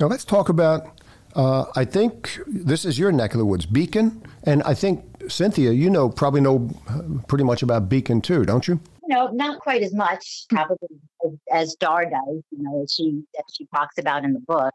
Now 0.00 0.08
let's 0.08 0.24
talk 0.24 0.48
about. 0.48 1.00
Uh, 1.34 1.64
I 1.76 1.84
think 1.84 2.38
this 2.46 2.84
is 2.84 2.98
your 2.98 3.12
neck 3.12 3.32
of 3.32 3.38
the 3.38 3.46
woods, 3.46 3.66
Beacon, 3.66 4.22
and 4.44 4.62
I 4.64 4.74
think 4.74 5.04
Cynthia, 5.28 5.72
you 5.72 5.88
know, 5.88 6.08
probably 6.08 6.40
know 6.40 6.68
uh, 6.88 7.02
pretty 7.26 7.44
much 7.44 7.62
about 7.62 7.88
Beacon 7.88 8.20
too, 8.20 8.44
don't 8.44 8.68
you? 8.68 8.80
No, 9.08 9.28
not 9.28 9.60
quite 9.60 9.82
as 9.82 9.94
much, 9.94 10.46
probably 10.48 10.88
as 11.50 11.74
Dar 11.74 12.04
does. 12.04 12.42
You 12.50 12.62
know, 12.62 12.82
as 12.82 12.92
she 12.92 13.22
as 13.38 13.44
she 13.54 13.66
talks 13.74 13.98
about 13.98 14.24
in 14.24 14.32
the 14.32 14.40
book. 14.40 14.74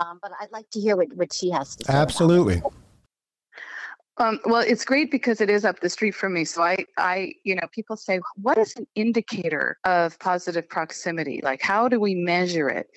Um, 0.00 0.18
but 0.22 0.30
I'd 0.40 0.52
like 0.52 0.70
to 0.70 0.80
hear 0.80 0.96
what, 0.96 1.12
what 1.14 1.32
she 1.32 1.50
has 1.50 1.74
to 1.76 1.84
say. 1.84 1.92
Absolutely. 1.92 2.62
Um, 4.18 4.40
well, 4.44 4.62
it's 4.66 4.84
great 4.84 5.10
because 5.10 5.40
it 5.40 5.50
is 5.50 5.64
up 5.64 5.80
the 5.80 5.88
street 5.88 6.14
from 6.14 6.34
me. 6.34 6.44
So 6.44 6.62
I, 6.62 6.84
I, 6.96 7.32
you 7.44 7.54
know, 7.54 7.62
people 7.72 7.96
say, 7.96 8.20
what 8.36 8.58
is 8.58 8.74
an 8.76 8.86
indicator 8.94 9.78
of 9.84 10.18
positive 10.18 10.68
proximity? 10.68 11.40
Like, 11.42 11.62
how 11.62 11.88
do 11.88 12.00
we 12.00 12.14
measure 12.14 12.68
it? 12.68 12.88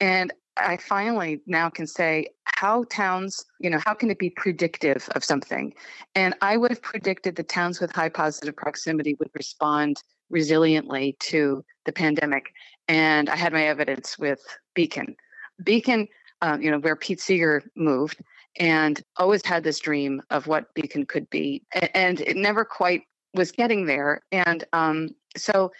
And 0.00 0.32
I 0.58 0.76
finally 0.76 1.40
now 1.46 1.68
can 1.68 1.86
say 1.86 2.28
how 2.56 2.84
towns, 2.90 3.44
you 3.60 3.70
know, 3.70 3.80
how 3.84 3.94
can 3.94 4.10
it 4.10 4.18
be 4.18 4.30
predictive 4.30 5.08
of 5.14 5.24
something? 5.24 5.74
And 6.14 6.34
I 6.40 6.56
would 6.56 6.70
have 6.70 6.82
predicted 6.82 7.36
the 7.36 7.42
towns 7.42 7.80
with 7.80 7.92
high 7.92 8.08
positive 8.08 8.56
proximity 8.56 9.14
would 9.18 9.30
respond 9.34 10.02
resiliently 10.32 11.18
to 11.20 11.64
the 11.86 11.92
pandemic. 11.92 12.52
And 12.88 13.28
I 13.28 13.36
had 13.36 13.52
my 13.52 13.64
evidence 13.64 14.18
with 14.18 14.40
Beacon. 14.74 15.14
Beacon, 15.62 16.08
um, 16.42 16.60
you 16.60 16.70
know, 16.70 16.78
where 16.78 16.96
Pete 16.96 17.20
Seeger 17.20 17.62
moved, 17.76 18.22
and 18.58 19.02
always 19.16 19.44
had 19.44 19.62
this 19.64 19.78
dream 19.78 20.22
of 20.30 20.46
what 20.46 20.72
Beacon 20.74 21.06
could 21.06 21.28
be. 21.30 21.62
And 21.94 22.20
it 22.20 22.36
never 22.36 22.64
quite 22.64 23.02
was 23.34 23.52
getting 23.52 23.86
there. 23.86 24.22
And 24.32 24.64
um, 24.72 25.10
so 25.36 25.70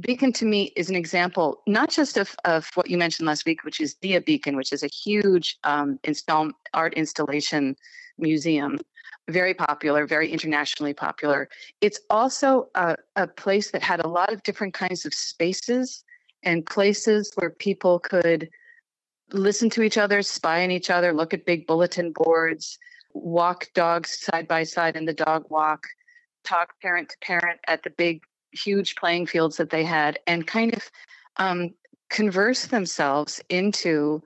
Beacon 0.00 0.32
to 0.34 0.44
me 0.44 0.72
is 0.76 0.88
an 0.88 0.96
example, 0.96 1.62
not 1.66 1.90
just 1.90 2.16
of, 2.16 2.34
of 2.44 2.68
what 2.74 2.90
you 2.90 2.98
mentioned 2.98 3.26
last 3.26 3.44
week, 3.44 3.64
which 3.64 3.80
is 3.80 3.94
Dia 3.94 4.20
Beacon, 4.20 4.56
which 4.56 4.72
is 4.72 4.82
a 4.82 4.88
huge 4.88 5.58
um, 5.64 5.98
install, 6.04 6.50
art 6.72 6.94
installation 6.94 7.76
museum, 8.18 8.78
very 9.28 9.54
popular, 9.54 10.06
very 10.06 10.30
internationally 10.30 10.94
popular. 10.94 11.48
It's 11.80 12.00
also 12.10 12.68
a, 12.74 12.96
a 13.16 13.26
place 13.26 13.70
that 13.72 13.82
had 13.82 14.00
a 14.00 14.08
lot 14.08 14.32
of 14.32 14.42
different 14.42 14.74
kinds 14.74 15.04
of 15.04 15.14
spaces 15.14 16.04
and 16.42 16.64
places 16.66 17.32
where 17.36 17.50
people 17.50 17.98
could 17.98 18.48
listen 19.32 19.70
to 19.70 19.82
each 19.82 19.98
other, 19.98 20.22
spy 20.22 20.62
on 20.62 20.70
each 20.70 20.90
other, 20.90 21.12
look 21.12 21.34
at 21.34 21.46
big 21.46 21.66
bulletin 21.66 22.12
boards, 22.12 22.78
walk 23.14 23.68
dogs 23.74 24.18
side 24.20 24.46
by 24.46 24.62
side 24.62 24.96
in 24.96 25.04
the 25.04 25.14
dog 25.14 25.46
walk, 25.48 25.84
talk 26.44 26.80
parent 26.80 27.08
to 27.08 27.16
parent 27.22 27.58
at 27.66 27.82
the 27.82 27.90
big, 27.90 28.20
huge 28.54 28.96
playing 28.96 29.26
fields 29.26 29.56
that 29.56 29.70
they 29.70 29.84
had, 29.84 30.18
and 30.26 30.46
kind 30.46 30.74
of 30.74 30.90
um, 31.36 31.74
converse 32.10 32.66
themselves 32.66 33.40
into 33.48 34.22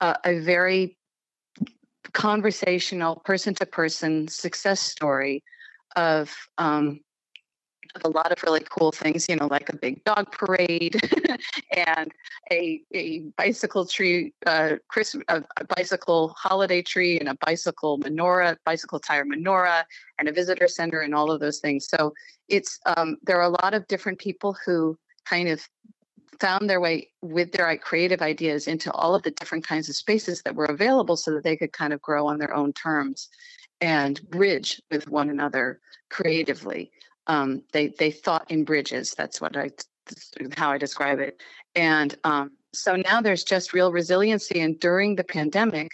uh, 0.00 0.14
a 0.24 0.38
very 0.40 0.96
conversational, 2.12 3.16
person 3.16 3.54
to 3.54 3.66
person 3.66 4.28
success 4.28 4.80
story 4.80 5.42
of 5.96 6.34
um, 6.58 7.00
of 7.94 8.02
a 8.04 8.08
lot 8.08 8.32
of 8.32 8.42
really 8.42 8.64
cool 8.68 8.92
things, 8.92 9.28
you 9.28 9.36
know, 9.36 9.46
like 9.46 9.68
a 9.68 9.76
big 9.76 10.02
dog 10.04 10.30
parade 10.32 11.00
and 11.76 12.12
a, 12.50 12.80
a 12.94 13.20
bicycle 13.36 13.86
tree, 13.86 14.32
uh, 14.46 14.76
Chris, 14.88 15.14
a, 15.28 15.42
a, 15.56 15.64
bicycle 15.76 16.34
holiday 16.36 16.82
tree 16.82 17.18
and 17.18 17.28
a 17.28 17.36
bicycle 17.44 17.98
menorah, 17.98 18.56
bicycle 18.64 18.98
tire 18.98 19.24
menorah 19.24 19.84
and 20.18 20.28
a 20.28 20.32
visitor 20.32 20.68
center 20.68 21.00
and 21.00 21.14
all 21.14 21.30
of 21.30 21.40
those 21.40 21.58
things. 21.58 21.88
So 21.88 22.12
it's, 22.48 22.78
um, 22.96 23.16
there 23.22 23.38
are 23.38 23.50
a 23.50 23.62
lot 23.62 23.74
of 23.74 23.86
different 23.88 24.18
people 24.18 24.56
who 24.64 24.98
kind 25.24 25.48
of 25.48 25.66
found 26.40 26.68
their 26.68 26.80
way 26.80 27.08
with 27.20 27.52
their 27.52 27.76
creative 27.78 28.20
ideas 28.20 28.66
into 28.66 28.90
all 28.92 29.14
of 29.14 29.22
the 29.22 29.30
different 29.32 29.66
kinds 29.66 29.88
of 29.88 29.94
spaces 29.94 30.42
that 30.42 30.54
were 30.54 30.64
available 30.64 31.16
so 31.16 31.32
that 31.32 31.44
they 31.44 31.56
could 31.56 31.72
kind 31.72 31.92
of 31.92 32.02
grow 32.02 32.26
on 32.26 32.38
their 32.38 32.54
own 32.54 32.72
terms 32.72 33.28
and 33.80 34.28
bridge 34.30 34.80
with 34.90 35.08
one 35.08 35.28
another 35.30 35.80
creatively. 36.08 36.90
Um, 37.26 37.62
they 37.72 37.88
they 37.98 38.10
thought 38.10 38.50
in 38.50 38.64
bridges. 38.64 39.14
That's 39.16 39.40
what 39.40 39.56
I 39.56 39.70
how 40.56 40.70
I 40.70 40.78
describe 40.78 41.20
it. 41.20 41.40
And 41.74 42.16
um, 42.24 42.52
so 42.72 42.96
now 42.96 43.20
there's 43.20 43.44
just 43.44 43.72
real 43.72 43.92
resiliency. 43.92 44.60
And 44.60 44.78
during 44.80 45.14
the 45.16 45.24
pandemic, 45.24 45.90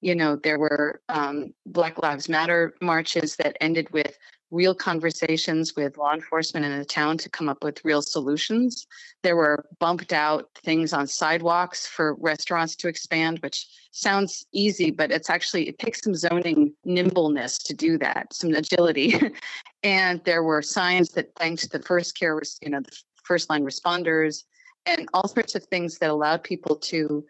you 0.00 0.14
know, 0.14 0.36
there 0.36 0.58
were 0.58 1.02
um, 1.08 1.52
Black 1.66 2.02
Lives 2.02 2.28
Matter 2.28 2.74
marches 2.80 3.36
that 3.36 3.56
ended 3.60 3.90
with 3.92 4.16
real 4.50 4.74
conversations 4.74 5.76
with 5.76 5.96
law 5.96 6.12
enforcement 6.12 6.66
in 6.66 6.78
the 6.78 6.84
town 6.84 7.16
to 7.18 7.28
come 7.28 7.48
up 7.48 7.62
with 7.62 7.84
real 7.84 8.02
solutions. 8.02 8.86
There 9.22 9.36
were 9.36 9.66
bumped 9.78 10.12
out 10.12 10.48
things 10.64 10.92
on 10.92 11.06
sidewalks 11.06 11.86
for 11.86 12.14
restaurants 12.14 12.74
to 12.76 12.88
expand, 12.88 13.38
which 13.40 13.66
sounds 13.92 14.46
easy, 14.52 14.90
but 14.90 15.10
it's 15.10 15.30
actually, 15.30 15.68
it 15.68 15.78
takes 15.78 16.02
some 16.02 16.14
zoning 16.14 16.72
nimbleness 16.84 17.58
to 17.58 17.74
do 17.74 17.98
that, 17.98 18.32
some 18.32 18.52
agility. 18.54 19.20
and 19.82 20.22
there 20.24 20.42
were 20.42 20.62
signs 20.62 21.10
that 21.10 21.34
thanked 21.36 21.70
the 21.70 21.82
first 21.82 22.18
care, 22.18 22.40
you 22.60 22.70
know, 22.70 22.80
the 22.80 22.96
first 23.22 23.50
line 23.50 23.64
responders 23.64 24.44
and 24.86 25.08
all 25.14 25.28
sorts 25.28 25.54
of 25.54 25.64
things 25.64 25.98
that 25.98 26.10
allowed 26.10 26.42
people 26.42 26.74
to 26.74 27.24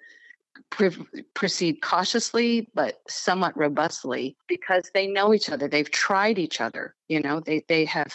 proceed 1.34 1.80
cautiously 1.82 2.68
but 2.74 3.00
somewhat 3.08 3.56
robustly 3.56 4.36
because 4.48 4.90
they 4.94 5.06
know 5.06 5.34
each 5.34 5.50
other 5.50 5.68
they've 5.68 5.90
tried 5.90 6.38
each 6.38 6.60
other 6.60 6.94
you 7.08 7.20
know 7.20 7.40
they 7.40 7.64
they 7.68 7.84
have 7.84 8.12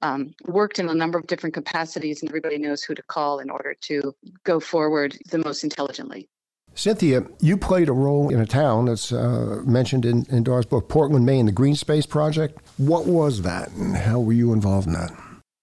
um, 0.00 0.32
worked 0.46 0.78
in 0.78 0.88
a 0.88 0.94
number 0.94 1.18
of 1.18 1.26
different 1.26 1.54
capacities 1.54 2.22
and 2.22 2.30
everybody 2.30 2.56
knows 2.56 2.84
who 2.84 2.94
to 2.94 3.02
call 3.02 3.40
in 3.40 3.50
order 3.50 3.74
to 3.80 4.14
go 4.44 4.60
forward 4.60 5.18
the 5.30 5.38
most 5.38 5.64
intelligently 5.64 6.28
Cynthia, 6.74 7.24
you 7.40 7.56
played 7.56 7.88
a 7.88 7.92
role 7.92 8.28
in 8.28 8.38
a 8.38 8.46
town 8.46 8.84
that's 8.84 9.10
uh, 9.10 9.62
mentioned 9.64 10.04
in, 10.04 10.24
in 10.30 10.44
Dar's 10.44 10.66
book, 10.66 10.88
Portland, 10.88 11.26
Maine, 11.26 11.46
the 11.46 11.52
Green 11.52 11.74
Space 11.74 12.06
Project. 12.06 12.60
What 12.76 13.06
was 13.06 13.42
that, 13.42 13.72
and 13.72 13.96
how 13.96 14.20
were 14.20 14.32
you 14.32 14.52
involved 14.52 14.86
in 14.86 14.92
that? 14.92 15.10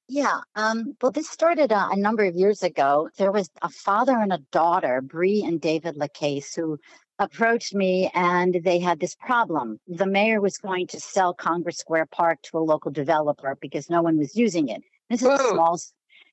Yeah. 0.08 0.42
Um, 0.56 0.96
well, 1.02 1.12
this 1.12 1.30
started 1.30 1.72
uh, 1.72 1.90
a 1.92 1.96
number 1.96 2.24
of 2.26 2.36
years 2.36 2.62
ago. 2.62 3.10
There 3.18 3.32
was 3.32 3.50
a 3.62 3.70
father 3.70 4.14
and 4.14 4.32
a 4.32 4.40
daughter, 4.52 5.02
Bree 5.02 5.44
and 5.44 5.60
David 5.60 5.96
LaCasse, 5.96 6.56
who 6.56 6.78
approached 7.18 7.74
me 7.74 8.12
and 8.14 8.62
they 8.64 8.80
had 8.80 9.00
this 9.00 9.16
problem. 9.16 9.80
The 9.88 10.06
mayor 10.06 10.42
was 10.42 10.58
going 10.58 10.88
to 10.88 11.00
sell 11.00 11.34
Congress 11.34 11.78
Square 11.78 12.08
Park 12.08 12.40
to 12.44 12.58
a 12.58 12.60
local 12.60 12.92
developer 12.92 13.58
because 13.60 13.90
no 13.90 14.02
one 14.02 14.18
was 14.18 14.36
using 14.36 14.68
it. 14.68 14.84
This 15.10 15.22
is 15.22 15.28
Whoa. 15.28 15.36
a 15.36 15.54
small, 15.54 15.80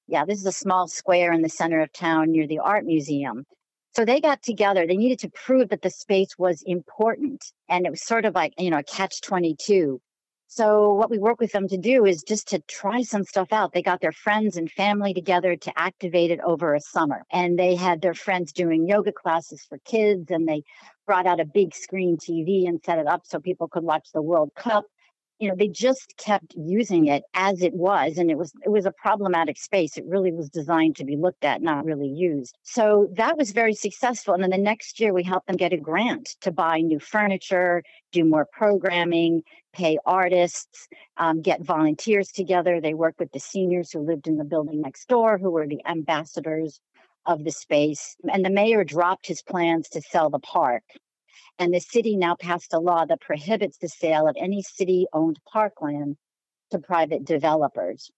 yeah, 0.07 0.25
this 0.25 0.39
is 0.39 0.47
a 0.47 0.53
small 0.53 0.89
square 0.89 1.33
in 1.33 1.43
the 1.43 1.49
center 1.49 1.81
of 1.81 1.93
town 1.93 2.33
near 2.33 2.47
the 2.47 2.59
art 2.59 2.85
museum. 2.85 3.47
So 3.95 4.05
they 4.05 4.21
got 4.21 4.43
together. 4.43 4.87
They 4.87 4.97
needed 4.97 5.19
to 5.21 5.31
prove 5.31 5.69
that 5.69 5.83
the 5.83 5.91
space 5.91 6.39
was 6.39 6.63
important. 6.63 7.45
And 7.69 7.87
it 7.87 7.91
was 7.91 8.03
sort 8.03 8.25
of 8.25 8.35
like, 8.35 8.55
you 8.59 8.71
know, 8.71 8.79
a 8.79 8.83
catch 8.83 9.21
22. 9.21 10.01
So 10.55 10.93
what 10.93 11.09
we 11.09 11.19
work 11.19 11.41
with 11.41 11.53
them 11.53 11.67
to 11.69 11.79
do 11.79 12.05
is 12.05 12.23
just 12.23 12.49
to 12.49 12.59
try 12.69 13.01
some 13.05 13.25
stuff 13.25 13.55
out. 13.55 13.73
They 13.73 13.81
got 13.81 14.03
their 14.03 14.13
friends 14.13 14.59
and 14.59 14.71
family 14.71 15.15
together 15.15 15.57
to 15.57 15.79
activate 15.79 16.31
it 16.31 16.41
over 16.41 16.75
a 16.75 16.81
summer. 16.81 17.25
And 17.33 17.59
they 17.59 17.75
had 17.75 18.03
their 18.03 18.13
friends 18.13 18.53
doing 18.53 18.87
yoga 18.87 19.13
classes 19.13 19.65
for 19.67 19.79
kids 19.87 20.31
and 20.31 20.47
they 20.47 20.63
brought 21.07 21.25
out 21.25 21.41
a 21.41 21.47
big 21.47 21.75
screen 21.75 22.19
TV 22.19 22.69
and 22.69 22.83
set 22.85 22.99
it 22.99 23.07
up 23.07 23.23
so 23.25 23.41
people 23.41 23.67
could 23.67 23.83
watch 23.83 24.09
the 24.13 24.21
World 24.21 24.51
Cup 24.55 24.85
you 25.43 25.49
know 25.49 25.57
they 25.57 25.67
just 25.67 26.15
kept 26.19 26.55
using 26.57 27.07
it 27.07 27.25
as 27.35 27.63
it 27.63 27.75
was 27.75 28.17
and 28.17 28.31
it 28.31 28.39
was 28.39 28.53
it 28.65 28.69
was 28.69 28.87
a 28.87 28.93
problematic 28.93 29.59
space. 29.59 29.97
It 29.97 30.05
really 30.07 30.31
was 30.31 30.49
designed 30.49 30.95
to 30.97 31.05
be 31.05 31.17
looked 31.17 31.45
at 31.45 31.61
not 31.61 31.85
really 31.85 32.09
used. 32.09 32.57
So 32.63 33.09
that 33.15 33.37
was 33.37 33.51
very 33.51 33.75
successful 33.75 34.35
and 34.35 34.43
then 34.43 34.51
the 34.51 34.59
next 34.59 35.01
year 35.01 35.13
we 35.13 35.25
helped 35.25 35.49
them 35.49 35.57
get 35.57 35.73
a 35.73 35.77
grant 35.77 36.37
to 36.43 36.53
buy 36.53 36.79
new 36.79 37.01
furniture 37.01 37.83
do 38.13 38.25
more 38.25 38.47
programming 38.53 39.43
pay 39.73 39.99
artists 40.07 40.87
um, 41.17 41.43
get 41.43 41.65
volunteers 41.65 42.29
together. 42.29 42.81
They 42.81 42.95
worked 42.95 43.19
with 43.19 43.33
the 43.33 43.41
seniors 43.41 43.91
who 43.91 43.99
lived 43.99 44.29
in 44.29 44.37
the 44.37 44.45
building 44.45 44.81
next 44.81 45.09
door 45.09 45.39
who 45.39 45.51
were 45.51 45.67
the 45.67 45.81
ambassadors 45.87 46.81
of 47.27 47.43
the 47.43 47.51
space 47.51 48.17
and 48.33 48.45
the 48.45 48.51
mayor 48.51 48.85
dropped 48.85 49.27
his 49.27 49.43
plans 49.43 49.89
to 49.89 50.01
sell 50.03 50.31
the 50.31 50.39
park 50.39 50.85
and 51.59 51.73
the 51.73 51.81
city 51.81 52.17
now 52.17 52.35
passed 52.35 52.73
a 52.73 52.79
law 52.79 53.05
that 53.05 53.21
prohibits 53.21 53.79
the 53.79 53.89
sale 53.89 54.27
of 54.27 54.37
any 54.39 54.63
city 54.63 55.07
owned 55.13 55.39
parkland 55.51 56.17
to 56.71 56.79
private 56.79 57.25
developers. 57.25 58.11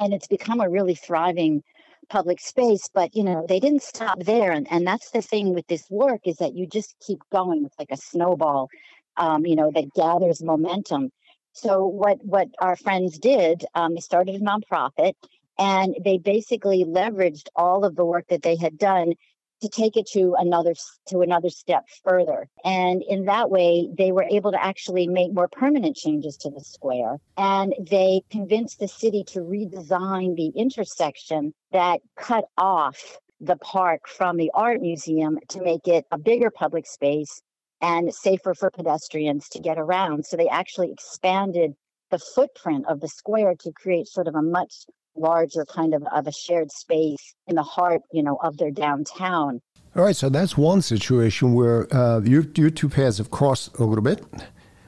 And 0.00 0.12
it's 0.12 0.26
become 0.26 0.60
a 0.60 0.68
really 0.68 0.94
thriving 0.94 1.62
public 2.08 2.40
space, 2.40 2.88
but 2.92 3.14
you 3.14 3.24
know, 3.24 3.46
they 3.48 3.60
didn't 3.60 3.82
stop 3.82 4.20
there. 4.20 4.52
And, 4.52 4.66
and 4.70 4.86
that's 4.86 5.10
the 5.10 5.22
thing 5.22 5.54
with 5.54 5.66
this 5.66 5.88
work 5.90 6.20
is 6.24 6.36
that 6.36 6.54
you 6.54 6.66
just 6.66 6.94
keep 7.04 7.20
going. 7.32 7.64
It's 7.64 7.78
like 7.78 7.90
a 7.90 7.96
snowball, 7.96 8.68
um, 9.16 9.46
you 9.46 9.56
know, 9.56 9.70
that 9.74 9.94
gathers 9.94 10.42
momentum. 10.42 11.10
So 11.52 11.86
what 11.86 12.18
what 12.24 12.48
our 12.60 12.76
friends 12.76 13.18
did, 13.18 13.64
um, 13.74 13.94
they 13.94 14.00
started 14.00 14.34
a 14.36 14.40
nonprofit 14.40 15.14
and 15.58 15.96
they 16.04 16.18
basically 16.18 16.84
leveraged 16.84 17.48
all 17.56 17.84
of 17.84 17.96
the 17.96 18.04
work 18.04 18.26
that 18.28 18.42
they 18.42 18.56
had 18.56 18.76
done 18.76 19.14
to 19.62 19.68
take 19.68 19.96
it 19.96 20.06
to 20.12 20.34
another 20.38 20.74
to 21.08 21.20
another 21.20 21.50
step 21.50 21.84
further. 22.04 22.48
And 22.64 23.02
in 23.02 23.24
that 23.26 23.50
way 23.50 23.88
they 23.96 24.12
were 24.12 24.26
able 24.30 24.52
to 24.52 24.62
actually 24.62 25.06
make 25.06 25.32
more 25.32 25.48
permanent 25.48 25.96
changes 25.96 26.36
to 26.38 26.50
the 26.50 26.60
square. 26.60 27.18
And 27.36 27.74
they 27.90 28.22
convinced 28.30 28.78
the 28.78 28.88
city 28.88 29.24
to 29.28 29.40
redesign 29.40 30.36
the 30.36 30.52
intersection 30.56 31.54
that 31.72 32.00
cut 32.16 32.44
off 32.58 33.18
the 33.40 33.56
park 33.56 34.08
from 34.08 34.36
the 34.36 34.50
art 34.54 34.80
museum 34.80 35.38
to 35.48 35.62
make 35.62 35.86
it 35.86 36.06
a 36.10 36.18
bigger 36.18 36.50
public 36.50 36.86
space 36.86 37.42
and 37.80 38.12
safer 38.14 38.54
for 38.54 38.70
pedestrians 38.70 39.48
to 39.50 39.60
get 39.60 39.78
around. 39.78 40.24
So 40.24 40.36
they 40.36 40.48
actually 40.48 40.90
expanded 40.90 41.74
the 42.10 42.18
footprint 42.18 42.86
of 42.88 43.00
the 43.00 43.08
square 43.08 43.54
to 43.60 43.72
create 43.72 44.06
sort 44.06 44.28
of 44.28 44.34
a 44.34 44.42
much 44.42 44.86
larger 45.18 45.64
kind 45.64 45.94
of, 45.94 46.02
of 46.12 46.26
a 46.26 46.32
shared 46.32 46.70
space 46.70 47.34
in 47.46 47.56
the 47.56 47.62
heart, 47.62 48.02
you 48.12 48.22
know, 48.22 48.36
of 48.42 48.56
their 48.58 48.70
downtown. 48.70 49.60
All 49.94 50.02
right, 50.02 50.14
so 50.14 50.28
that's 50.28 50.58
one 50.58 50.82
situation 50.82 51.54
where 51.54 51.92
uh, 51.94 52.20
your, 52.20 52.44
your 52.54 52.68
two 52.68 52.88
paths 52.88 53.16
have 53.18 53.30
crossed 53.30 53.78
a 53.78 53.84
little 53.84 54.04
bit, 54.04 54.22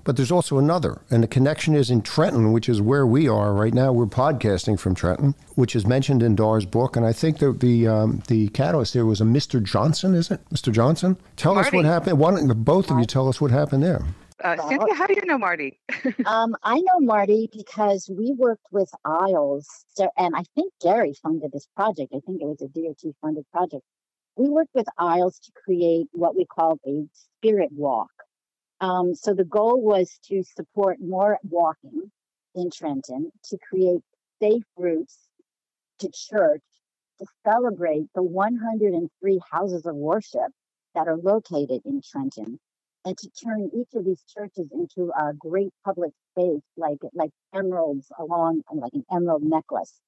but 0.05 0.17
there's 0.17 0.31
also 0.31 0.59
another, 0.59 1.01
and 1.11 1.23
the 1.23 1.27
connection 1.27 1.75
is 1.75 1.91
in 1.91 2.03
Trenton, 2.03 2.53
which 2.53 2.69
is 2.69 2.83
where 2.83 3.07
we 3.07 3.27
are 3.27 3.55
right 3.55 3.73
now. 3.73 3.91
We're 3.91 4.05
podcasting 4.05 4.79
from 4.79 4.95
Trenton, 4.95 5.35
which 5.55 5.75
is 5.75 5.87
mentioned 5.87 6.23
in 6.23 6.37
Dar's 6.37 6.67
book, 6.67 6.95
and 6.95 7.07
I 7.07 7.15
think 7.15 7.39
that 7.39 7.61
the, 7.61 7.89
um, 7.89 8.23
the 8.29 8.49
catalyst 8.49 8.93
there 8.93 9.07
was 9.07 9.23
a 9.23 9.25
Mr. 9.25 9.63
Johnson, 9.63 10.15
is 10.15 10.31
it, 10.31 10.41
Mr. 10.51 10.71
Johnson? 10.71 11.17
Tell 11.37 11.55
Marty. 11.55 11.69
us 11.69 11.73
what 11.73 11.85
happened. 11.87 12.19
Why 12.19 12.31
don't 12.33 12.65
both 12.65 12.91
of 12.91 12.99
you 12.99 13.07
tell 13.07 13.29
us 13.29 13.41
what 13.41 13.51
happened 13.51 13.83
there? 13.83 14.05
Uh, 14.43 14.69
Cynthia, 14.69 14.95
how 14.95 15.07
do 15.07 15.15
you 15.15 15.27
know 15.27 15.39
Marty? 15.39 15.81
um, 16.27 16.55
I 16.63 16.77
know 16.77 17.01
Marty 17.01 17.49
because 17.53 18.09
we 18.09 18.33
worked 18.33 18.67
with 18.71 18.91
Isles, 19.05 19.67
so, 19.95 20.09
and 20.17 20.35
I 20.37 20.45
think 20.55 20.73
Gary 20.81 21.13
funded 21.21 21.51
this 21.53 21.67
project. 21.75 22.13
I 22.15 22.21
think 22.21 22.41
it 22.41 22.47
was 22.47 22.63
a 22.63 22.69
DOT 22.69 23.15
funded 23.21 23.45
project. 23.51 23.83
We 24.37 24.49
worked 24.49 24.75
with 24.75 24.87
Isles 24.97 25.41
to 25.41 25.53
create 25.65 26.07
what 26.13 26.37
we 26.37 26.45
called 26.45 26.79
a 26.87 27.05
spirit 27.13 27.71
walk. 27.73 28.11
Um, 28.81 29.17
so 29.17 29.35
the 29.35 29.45
goal 29.45 29.81
was 29.83 30.21
to 30.29 30.45
support 30.45 30.99
more 31.01 31.39
walking 31.43 32.13
in 32.55 32.71
Trenton, 32.71 33.33
to 33.51 33.59
create 33.69 34.03
safe 34.41 34.63
routes 34.77 35.19
to 35.99 36.11
church, 36.15 36.63
to 37.19 37.27
celebrate 37.45 38.07
the 38.15 38.23
103 38.23 39.41
houses 39.51 39.85
of 39.85 39.97
worship 39.97 40.53
that 40.95 41.09
are 41.09 41.17
located 41.17 41.83
in 41.85 42.01
Trenton 42.09 42.61
and 43.05 43.17
to 43.17 43.31
turn 43.31 43.71
each 43.75 43.89
of 43.95 44.05
these 44.05 44.23
churches 44.35 44.69
into 44.73 45.11
a 45.19 45.33
great 45.35 45.73
public 45.85 46.13
space, 46.33 46.63
like 46.77 46.99
like 47.15 47.31
emeralds 47.55 48.07
along 48.19 48.63
like 48.73 48.93
an 48.95 49.05
emerald 49.13 49.43
necklace 49.43 50.01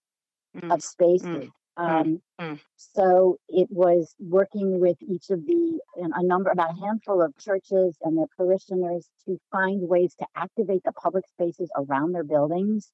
mm. 0.57 0.73
of 0.73 0.83
spaces. 0.83 1.27
Mm. 1.27 1.51
Um, 1.77 2.23
mm. 2.41 2.61
So 2.77 3.39
it 3.49 3.69
was 3.71 4.15
working 4.19 4.81
with 4.81 4.97
each 5.03 5.31
of 5.31 5.47
the 5.47 5.81
a 5.97 6.23
number, 6.23 6.51
about 6.51 6.77
a 6.77 6.81
handful 6.81 7.23
of 7.23 7.37
churches 7.39 7.97
and 8.03 8.19
their 8.19 8.27
parishioners 8.37 9.09
to 9.27 9.39
find 9.51 9.89
ways 9.89 10.15
to 10.19 10.27
activate 10.37 10.83
the 10.85 10.93
public 10.93 11.25
spaces 11.29 11.71
around 11.77 12.13
their 12.13 12.25
buildings. 12.25 12.91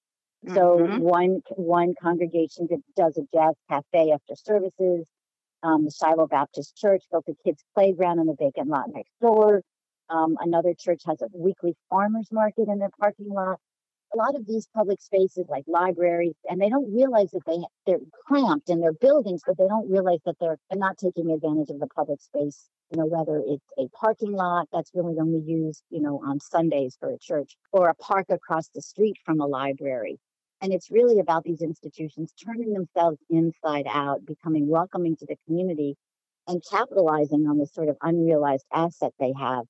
So 0.48 0.78
mm-hmm. 0.78 0.98
one 1.00 1.42
one 1.56 1.94
congregation 2.00 2.68
does 2.96 3.16
a 3.16 3.22
jazz 3.34 3.54
cafe 3.68 4.12
after 4.12 4.34
services. 4.36 5.06
Um, 5.62 5.86
the 5.86 5.90
Shiloh 5.90 6.28
Baptist 6.28 6.76
Church 6.76 7.02
built 7.10 7.24
a 7.28 7.34
kids' 7.44 7.64
playground 7.74 8.20
in 8.20 8.26
the 8.26 8.36
vacant 8.38 8.68
lot 8.68 8.84
next 8.92 9.10
door. 9.20 9.62
Um, 10.10 10.36
another 10.40 10.74
church 10.78 11.02
has 11.06 11.20
a 11.22 11.28
weekly 11.34 11.74
farmers 11.90 12.28
market 12.32 12.68
in 12.68 12.78
their 12.78 12.90
parking 13.00 13.28
lot. 13.30 13.58
a 14.14 14.16
lot 14.16 14.34
of 14.36 14.46
these 14.46 14.68
public 14.74 15.00
spaces 15.02 15.46
like 15.48 15.64
libraries 15.66 16.34
and 16.48 16.60
they 16.60 16.68
don't 16.68 16.92
realize 16.94 17.30
that 17.32 17.44
they 17.46 17.58
they're 17.86 18.00
cramped 18.26 18.70
in 18.70 18.80
their 18.80 18.92
buildings 18.92 19.42
but 19.46 19.56
they 19.58 19.66
don't 19.68 19.90
realize 19.90 20.20
that 20.26 20.36
they're, 20.40 20.58
they're 20.70 20.78
not 20.78 20.96
taking 20.98 21.30
advantage 21.30 21.70
of 21.70 21.80
the 21.80 21.88
public 21.88 22.20
space 22.22 22.68
you 22.90 22.98
know 22.98 23.06
whether 23.06 23.42
it's 23.46 23.66
a 23.78 23.88
parking 23.98 24.32
lot 24.32 24.68
that's 24.72 24.92
really 24.94 25.16
only 25.20 25.40
used 25.46 25.82
you 25.90 26.00
know 26.00 26.20
on 26.26 26.38
sundays 26.40 26.96
for 27.00 27.10
a 27.10 27.18
church 27.18 27.56
or 27.72 27.88
a 27.88 27.94
park 27.96 28.26
across 28.30 28.68
the 28.74 28.82
street 28.82 29.16
from 29.24 29.40
a 29.40 29.46
library 29.46 30.18
and 30.62 30.72
it's 30.72 30.90
really 30.90 31.18
about 31.20 31.44
these 31.44 31.62
institutions 31.62 32.32
turning 32.44 32.72
themselves 32.72 33.18
inside 33.30 33.86
out 33.92 34.24
becoming 34.26 34.68
welcoming 34.68 35.16
to 35.16 35.26
the 35.26 35.36
community 35.46 35.96
and 36.48 36.62
capitalizing 36.70 37.46
on 37.48 37.58
this 37.58 37.74
sort 37.74 37.88
of 37.88 37.96
unrealized 38.02 38.66
asset 38.72 39.12
they 39.18 39.32
have 39.38 39.64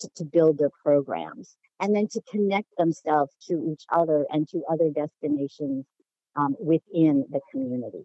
to, 0.00 0.08
to 0.16 0.24
build 0.24 0.58
their 0.58 0.70
programs 0.82 1.56
and 1.80 1.94
then 1.94 2.08
to 2.08 2.20
connect 2.30 2.68
themselves 2.76 3.32
to 3.48 3.70
each 3.72 3.84
other 3.90 4.26
and 4.30 4.48
to 4.48 4.62
other 4.70 4.90
destinations 4.90 5.86
um, 6.36 6.56
within 6.60 7.24
the 7.30 7.40
community. 7.50 8.04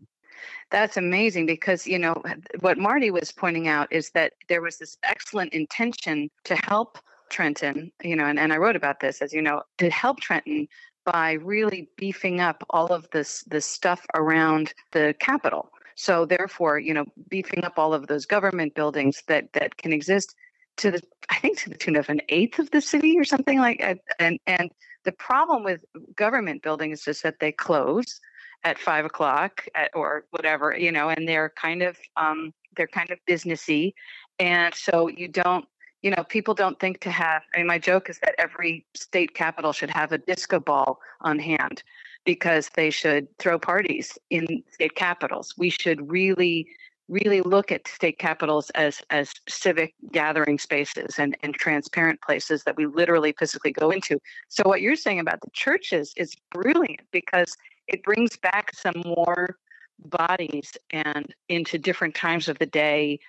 That's 0.70 0.98
amazing 0.98 1.46
because, 1.46 1.88
you 1.88 2.00
know, 2.00 2.22
what 2.60 2.78
Marty 2.78 3.12
was 3.12 3.32
pointing 3.32 3.68
out 3.68 3.92
is 3.92 4.10
that 4.12 4.34
there 4.50 4.62
was 4.62 4.78
this 4.78 4.98
excellent 5.04 5.54
intention 5.54 6.30
to 6.44 6.56
help 6.56 6.98
Trenton, 7.30 7.92
you 8.04 8.16
know, 8.16 8.26
and, 8.26 8.40
and 8.40 8.52
I 8.52 8.58
wrote 8.58 8.76
about 8.76 9.00
this, 9.00 9.22
as 9.22 9.34
you 9.34 9.42
know, 9.42 9.64
to 9.78 9.90
help 9.90 10.20
Trenton 10.20 10.68
by 11.06 11.34
really 11.34 11.90
beefing 11.98 12.40
up 12.40 12.64
all 12.72 12.88
of 12.88 13.08
this 13.12 13.44
this 13.44 13.66
stuff 13.66 14.06
around 14.16 14.74
the 14.92 15.16
capital. 15.20 15.72
So 15.96 16.26
therefore, 16.26 16.80
you 16.80 16.94
know, 16.94 17.06
beefing 17.30 17.64
up 17.64 17.78
all 17.78 17.94
of 17.94 18.08
those 18.08 18.26
government 18.26 18.76
buildings 18.76 19.24
that 19.28 19.54
that 19.54 19.78
can 19.78 19.94
exist 19.94 20.36
to 20.78 20.92
the 20.92 21.02
I 21.30 21.40
think 21.40 21.58
to 21.60 21.70
the 21.70 21.78
tune 21.78 21.96
of 21.96 22.10
an 22.10 22.22
eighth 22.30 22.60
of 22.60 22.72
the 22.72 22.82
city 22.82 23.18
or 23.18 23.24
something 23.24 23.60
like 23.60 23.80
that. 23.80 24.00
And 24.20 24.40
and 24.48 24.72
the 25.04 25.12
problem 25.12 25.64
with 25.64 25.82
government 26.16 26.62
buildings 26.62 27.00
is 27.00 27.06
just 27.06 27.24
that 27.24 27.40
they 27.40 27.52
close 27.52 28.20
at 28.64 28.80
five 28.80 29.06
o'clock 29.06 29.66
at, 29.76 29.92
or 29.94 30.26
whatever, 30.32 30.76
you 30.78 30.92
know, 30.92 31.10
and 31.10 31.28
they're 31.28 31.54
kind 31.56 31.82
of 31.82 31.98
um, 32.18 32.54
they're 32.76 32.88
kind 32.88 33.12
of 33.12 33.20
businessy, 33.28 33.94
and 34.40 34.74
so 34.74 35.08
you 35.08 35.28
don't. 35.28 35.66
You 36.02 36.12
know, 36.12 36.24
people 36.24 36.54
don't 36.54 36.80
think 36.80 37.00
to 37.00 37.10
have. 37.10 37.42
I 37.56 37.60
mean, 37.60 37.68
my 37.68 37.80
joke 37.80 38.12
is 38.12 38.20
that 38.20 38.36
every 38.38 38.86
state 38.94 39.34
capital 39.34 39.74
should 39.74 39.90
have 39.90 40.12
a 40.12 40.20
disco 40.20 40.60
ball 40.60 41.00
on 41.22 41.40
hand 41.40 41.82
because 42.26 42.70
they 42.76 42.92
should 42.92 43.28
throw 43.40 43.58
parties 43.58 44.16
in 44.30 44.64
state 44.70 44.96
capitals. 44.96 45.56
We 45.58 45.72
should 45.72 46.12
really 46.12 46.68
really 47.08 47.42
look 47.42 47.72
at 47.72 47.88
state 47.88 48.18
capitals 48.18 48.70
as 48.72 49.02
as 49.10 49.32
civic 49.48 49.94
gathering 50.12 50.58
spaces 50.58 51.20
and, 51.20 51.38
and 51.44 51.54
transparent 51.54 52.20
places 52.22 52.64
that 52.64 52.76
we 52.76 52.86
literally 52.86 53.34
physically 53.38 53.72
go 53.72 53.92
into. 53.92 54.20
So 54.50 54.64
what 54.66 54.82
you're 54.82 54.96
saying 54.96 55.20
about 55.20 55.42
the 55.42 55.52
churches 55.54 56.14
is 56.18 56.36
brilliant 56.52 57.02
because 57.12 57.56
it 57.88 58.04
brings 58.04 58.36
back 58.38 58.74
some 58.74 59.02
more 59.06 59.58
bodies 60.00 60.76
and 60.92 61.34
into 61.48 61.78
different 61.78 62.16
times 62.16 62.48
of 62.50 62.58
the 62.60 62.66
day 62.66 63.20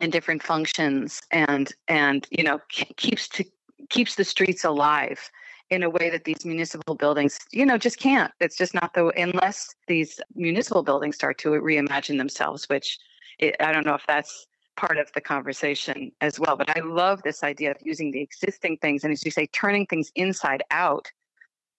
and 0.00 0.12
different 0.12 0.42
functions 0.42 1.20
and 1.30 1.72
and 1.88 2.26
you 2.30 2.44
know 2.44 2.60
keeps 2.68 3.28
to 3.28 3.44
keeps 3.88 4.14
the 4.14 4.24
streets 4.24 4.64
alive 4.64 5.30
in 5.70 5.82
a 5.82 5.90
way 5.90 6.10
that 6.10 6.24
these 6.24 6.44
municipal 6.44 6.94
buildings, 6.94 7.38
you 7.50 7.64
know, 7.64 7.78
just 7.78 7.98
can't. 7.98 8.32
It's 8.40 8.56
just 8.56 8.74
not 8.74 8.94
the 8.94 9.06
unless 9.16 9.74
these 9.88 10.20
municipal 10.34 10.82
buildings 10.82 11.16
start 11.16 11.38
to 11.38 11.50
reimagine 11.50 12.18
themselves, 12.18 12.68
which 12.68 12.98
it, 13.38 13.56
I 13.60 13.72
don't 13.72 13.86
know 13.86 13.94
if 13.94 14.04
that's 14.06 14.46
part 14.76 14.98
of 14.98 15.10
the 15.14 15.20
conversation 15.20 16.12
as 16.20 16.38
well. 16.38 16.56
But 16.56 16.76
I 16.76 16.80
love 16.80 17.22
this 17.22 17.42
idea 17.42 17.70
of 17.70 17.76
using 17.82 18.10
the 18.10 18.20
existing 18.20 18.78
things 18.78 19.04
and, 19.04 19.12
as 19.12 19.24
you 19.24 19.30
say, 19.30 19.46
turning 19.46 19.86
things 19.86 20.12
inside 20.14 20.62
out, 20.70 21.10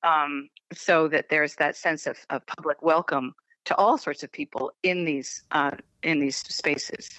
um, 0.03 0.49
so 0.73 1.07
that 1.09 1.29
there's 1.29 1.55
that 1.55 1.75
sense 1.75 2.07
of, 2.07 2.17
of 2.29 2.45
public 2.47 2.81
welcome 2.81 3.33
to 3.65 3.75
all 3.75 3.97
sorts 3.97 4.23
of 4.23 4.31
people 4.31 4.71
in 4.83 5.05
these 5.05 5.43
uh, 5.51 5.71
in 6.03 6.19
these 6.19 6.37
spaces. 6.37 7.09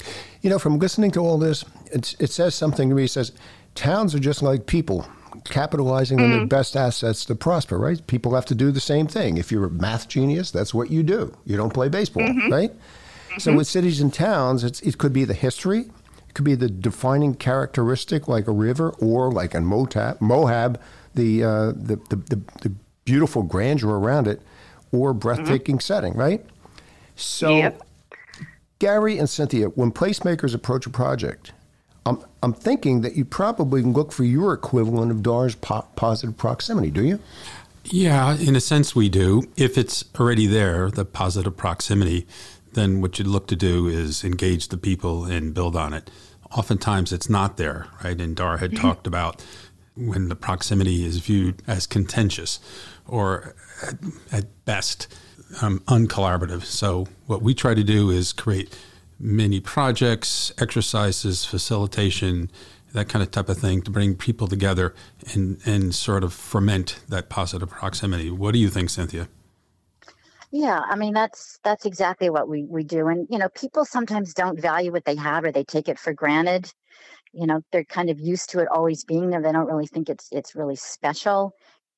You 0.42 0.50
know, 0.50 0.58
from 0.58 0.78
listening 0.78 1.10
to 1.12 1.20
all 1.20 1.38
this, 1.38 1.64
it 1.92 2.30
says 2.30 2.54
something 2.54 2.88
to 2.88 2.94
me. 2.94 3.04
It 3.04 3.10
says 3.10 3.32
towns 3.74 4.14
are 4.14 4.20
just 4.20 4.42
like 4.42 4.66
people 4.66 5.06
capitalizing 5.46 6.18
mm. 6.18 6.24
on 6.24 6.30
their 6.30 6.46
best 6.46 6.76
assets 6.76 7.24
to 7.26 7.34
prosper, 7.34 7.78
right? 7.78 8.04
People 8.06 8.34
have 8.34 8.44
to 8.46 8.54
do 8.54 8.70
the 8.70 8.80
same 8.80 9.06
thing. 9.06 9.38
If 9.38 9.50
you're 9.50 9.66
a 9.66 9.70
math 9.70 10.08
genius, 10.08 10.50
that's 10.50 10.74
what 10.74 10.90
you 10.90 11.02
do. 11.02 11.36
You 11.44 11.56
don't 11.56 11.72
play 11.72 11.88
baseball, 11.88 12.24
mm-hmm. 12.24 12.52
right? 12.52 12.70
Mm-hmm. 12.70 13.38
So 13.38 13.54
with 13.54 13.66
cities 13.66 14.00
and 14.00 14.12
towns, 14.12 14.64
it 14.64 14.98
could 14.98 15.12
be 15.12 15.24
the 15.24 15.34
history, 15.34 15.90
it 16.28 16.34
could 16.34 16.44
be 16.44 16.54
the 16.54 16.68
defining 16.68 17.34
characteristic 17.34 18.28
like 18.28 18.46
a 18.46 18.52
river 18.52 18.90
or 19.00 19.30
like 19.30 19.54
in 19.54 19.64
Moab, 19.64 20.20
Moab 20.20 20.80
the, 21.14 21.44
uh, 21.44 21.66
the, 21.72 21.96
the, 22.08 22.16
the, 22.16 22.42
the, 22.62 22.72
beautiful 23.04 23.44
grandeur 23.44 24.00
around 24.00 24.26
it 24.26 24.42
or 24.90 25.14
breathtaking 25.14 25.76
mm-hmm. 25.76 25.80
setting, 25.80 26.12
right? 26.14 26.44
So, 27.14 27.56
yep. 27.56 27.80
Gary 28.80 29.16
and 29.16 29.30
Cynthia, 29.30 29.68
when 29.68 29.92
placemakers 29.92 30.54
approach 30.54 30.86
a 30.86 30.90
project, 30.90 31.52
I'm, 32.06 32.24
I'm 32.42 32.52
thinking 32.52 33.00
that 33.02 33.16
you 33.16 33.24
probably 33.24 33.82
can 33.82 33.92
look 33.92 34.12
for 34.12 34.24
your 34.24 34.52
equivalent 34.52 35.10
of 35.10 35.22
Dar's 35.22 35.56
po- 35.56 35.86
positive 35.96 36.36
proximity, 36.36 36.90
do 36.90 37.04
you? 37.04 37.18
Yeah, 37.84 38.36
in 38.36 38.56
a 38.56 38.60
sense, 38.60 38.94
we 38.94 39.08
do. 39.08 39.44
If 39.56 39.76
it's 39.76 40.04
already 40.18 40.46
there, 40.46 40.90
the 40.90 41.04
positive 41.04 41.56
proximity, 41.56 42.26
then 42.72 43.00
what 43.00 43.18
you 43.18 43.24
look 43.24 43.48
to 43.48 43.56
do 43.56 43.88
is 43.88 44.24
engage 44.24 44.68
the 44.68 44.76
people 44.76 45.24
and 45.24 45.52
build 45.52 45.76
on 45.76 45.92
it. 45.92 46.10
Oftentimes, 46.56 47.12
it's 47.12 47.28
not 47.28 47.56
there, 47.56 47.88
right? 48.04 48.20
And 48.20 48.36
Dar 48.36 48.58
had 48.58 48.72
mm-hmm. 48.72 48.86
talked 48.86 49.06
about 49.06 49.44
when 49.96 50.28
the 50.28 50.36
proximity 50.36 51.04
is 51.04 51.18
viewed 51.18 51.62
as 51.66 51.86
contentious 51.86 52.60
or 53.06 53.54
at, 53.82 53.94
at 54.30 54.64
best 54.64 55.08
um, 55.62 55.80
uncollaborative. 55.86 56.64
So, 56.64 57.06
what 57.26 57.42
we 57.42 57.54
try 57.54 57.74
to 57.74 57.84
do 57.84 58.10
is 58.10 58.32
create 58.32 58.76
many 59.18 59.60
projects, 59.60 60.52
exercises, 60.58 61.44
facilitation, 61.44 62.50
that 62.92 63.08
kind 63.08 63.22
of 63.22 63.30
type 63.30 63.48
of 63.48 63.58
thing 63.58 63.82
to 63.82 63.90
bring 63.90 64.14
people 64.14 64.46
together 64.46 64.94
and, 65.34 65.60
and 65.66 65.94
sort 65.94 66.24
of 66.24 66.32
ferment 66.32 67.00
that 67.08 67.28
positive 67.28 67.70
proximity. 67.70 68.30
What 68.30 68.52
do 68.52 68.58
you 68.58 68.68
think, 68.68 68.90
Cynthia? 68.90 69.28
Yeah, 70.52 70.80
I 70.88 70.96
mean 70.96 71.12
that's 71.12 71.58
that's 71.64 71.84
exactly 71.84 72.30
what 72.30 72.48
we 72.48 72.64
we 72.64 72.84
do, 72.84 73.08
and 73.08 73.26
you 73.28 73.38
know 73.38 73.48
people 73.50 73.84
sometimes 73.84 74.32
don't 74.32 74.60
value 74.60 74.92
what 74.92 75.04
they 75.04 75.16
have 75.16 75.44
or 75.44 75.52
they 75.52 75.64
take 75.64 75.88
it 75.88 75.98
for 75.98 76.14
granted. 76.14 76.72
You 77.32 77.46
know 77.46 77.60
they're 77.72 77.84
kind 77.84 78.08
of 78.10 78.20
used 78.20 78.50
to 78.50 78.60
it 78.60 78.68
always 78.68 79.04
being 79.04 79.30
there. 79.30 79.42
They 79.42 79.52
don't 79.52 79.66
really 79.66 79.86
think 79.86 80.08
it's 80.08 80.28
it's 80.32 80.54
really 80.54 80.76
special, 80.76 81.52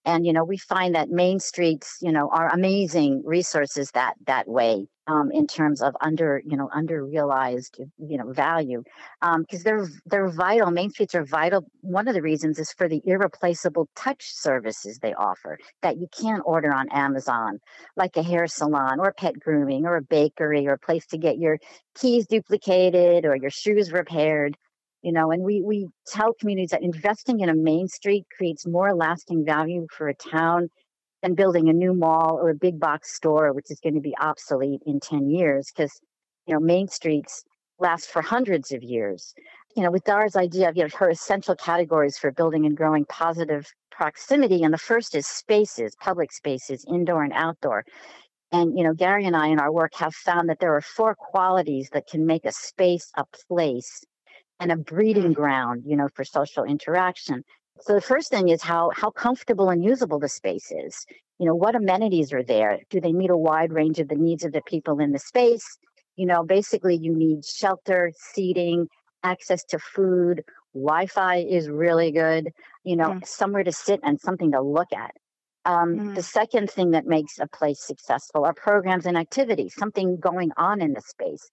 and 0.04 0.26
you 0.26 0.32
know 0.32 0.44
we 0.44 0.56
find 0.56 0.94
that 0.94 1.10
main 1.10 1.38
streets 1.40 1.98
you 2.00 2.10
know 2.10 2.30
are 2.30 2.48
amazing 2.48 3.22
resources 3.24 3.90
that 3.92 4.14
that 4.26 4.48
way 4.48 4.88
um, 5.08 5.30
in 5.32 5.46
terms 5.46 5.82
of 5.82 5.96
under 6.00 6.42
you 6.44 6.56
know 6.56 6.68
under 6.72 7.04
realized 7.04 7.80
you 7.98 8.18
know 8.18 8.30
value 8.32 8.82
because 9.20 9.60
um, 9.60 9.62
they're 9.64 9.88
they're 10.06 10.28
vital 10.28 10.70
main 10.70 10.90
streets 10.90 11.14
are 11.14 11.24
vital. 11.24 11.64
One 11.80 12.06
of 12.06 12.14
the 12.14 12.22
reasons 12.22 12.58
is 12.58 12.72
for 12.72 12.88
the 12.88 13.00
irreplaceable 13.04 13.88
touch 13.96 14.22
services 14.22 14.98
they 14.98 15.14
offer 15.14 15.58
that 15.82 15.96
you 15.98 16.08
can't 16.20 16.42
order 16.44 16.72
on 16.72 16.88
amazon 16.90 17.58
like 17.96 18.16
a 18.16 18.22
hair 18.22 18.46
salon 18.46 19.00
or 19.00 19.12
pet 19.12 19.38
grooming 19.40 19.86
or 19.86 19.96
a 19.96 20.02
bakery 20.02 20.66
or 20.66 20.74
a 20.74 20.78
place 20.78 21.06
to 21.06 21.18
get 21.18 21.38
your 21.38 21.58
keys 21.94 22.26
duplicated 22.26 23.24
or 23.24 23.36
your 23.36 23.50
shoes 23.50 23.90
repaired 23.92 24.56
you 25.02 25.12
know 25.12 25.30
and 25.30 25.42
we 25.42 25.62
we 25.62 25.88
tell 26.06 26.32
communities 26.34 26.70
that 26.70 26.82
investing 26.82 27.40
in 27.40 27.48
a 27.48 27.54
main 27.54 27.88
street 27.88 28.24
creates 28.36 28.66
more 28.66 28.94
lasting 28.94 29.44
value 29.44 29.86
for 29.96 30.08
a 30.08 30.14
town 30.14 30.68
than 31.22 31.34
building 31.34 31.68
a 31.68 31.72
new 31.72 31.94
mall 31.94 32.38
or 32.40 32.50
a 32.50 32.54
big 32.54 32.78
box 32.78 33.14
store, 33.14 33.52
which 33.52 33.70
is 33.70 33.80
going 33.80 33.94
to 33.94 34.00
be 34.00 34.16
obsolete 34.20 34.82
in 34.86 35.00
10 35.00 35.30
years 35.30 35.70
because, 35.74 36.00
you 36.46 36.54
know, 36.54 36.60
main 36.60 36.88
streets 36.88 37.44
last 37.78 38.08
for 38.08 38.22
hundreds 38.22 38.72
of 38.72 38.82
years. 38.82 39.34
You 39.76 39.82
know, 39.82 39.90
with 39.90 40.04
Dar's 40.04 40.36
idea 40.36 40.68
of 40.68 40.76
you 40.76 40.84
know, 40.84 40.88
her 40.96 41.10
essential 41.10 41.54
categories 41.54 42.18
for 42.18 42.30
building 42.32 42.66
and 42.66 42.76
growing 42.76 43.04
positive 43.04 43.66
proximity, 43.90 44.62
and 44.62 44.72
the 44.72 44.78
first 44.78 45.14
is 45.14 45.26
spaces, 45.26 45.96
public 46.00 46.32
spaces, 46.32 46.84
indoor 46.88 47.22
and 47.24 47.32
outdoor. 47.32 47.84
And, 48.50 48.78
you 48.78 48.84
know, 48.84 48.94
Gary 48.94 49.26
and 49.26 49.36
I 49.36 49.48
in 49.48 49.60
our 49.60 49.70
work 49.70 49.94
have 49.96 50.14
found 50.14 50.48
that 50.48 50.58
there 50.58 50.74
are 50.74 50.80
four 50.80 51.14
qualities 51.14 51.90
that 51.92 52.06
can 52.06 52.24
make 52.24 52.44
a 52.44 52.52
space 52.52 53.10
a 53.16 53.24
place 53.48 54.04
and 54.60 54.72
a 54.72 54.76
breeding 54.76 55.32
mm. 55.32 55.34
ground, 55.34 55.82
you 55.86 55.96
know, 55.96 56.08
for 56.14 56.24
social 56.24 56.64
interaction. 56.64 57.44
So 57.80 57.94
the 57.94 58.00
first 58.00 58.30
thing 58.30 58.48
is 58.48 58.62
how 58.62 58.90
how 58.94 59.10
comfortable 59.10 59.70
and 59.70 59.84
usable 59.84 60.18
the 60.18 60.28
space 60.28 60.70
is. 60.70 61.06
You 61.38 61.46
know, 61.46 61.54
what 61.54 61.76
amenities 61.76 62.32
are 62.32 62.42
there? 62.42 62.80
Do 62.90 63.00
they 63.00 63.12
meet 63.12 63.30
a 63.30 63.36
wide 63.36 63.72
range 63.72 64.00
of 64.00 64.08
the 64.08 64.16
needs 64.16 64.44
of 64.44 64.52
the 64.52 64.62
people 64.62 64.98
in 64.98 65.12
the 65.12 65.18
space? 65.18 65.78
You 66.16 66.26
know, 66.26 66.42
basically 66.42 66.96
you 66.96 67.14
need 67.14 67.44
shelter, 67.44 68.12
seating, 68.16 68.88
access 69.22 69.62
to 69.64 69.78
food, 69.78 70.42
Wi-Fi 70.74 71.36
is 71.38 71.68
really 71.68 72.12
good, 72.12 72.52
you 72.84 72.96
know, 72.96 73.10
mm. 73.10 73.26
somewhere 73.26 73.64
to 73.64 73.72
sit 73.72 74.00
and 74.02 74.20
something 74.20 74.52
to 74.52 74.60
look 74.60 74.92
at. 74.92 75.12
Um, 75.64 75.96
mm. 75.96 76.14
The 76.14 76.22
second 76.22 76.70
thing 76.70 76.92
that 76.92 77.06
makes 77.06 77.38
a 77.38 77.48
place 77.48 77.80
successful 77.80 78.44
are 78.44 78.54
programs 78.54 79.06
and 79.06 79.16
activities, 79.16 79.74
something 79.74 80.18
going 80.18 80.50
on 80.56 80.80
in 80.80 80.92
the 80.92 81.02
space. 81.02 81.50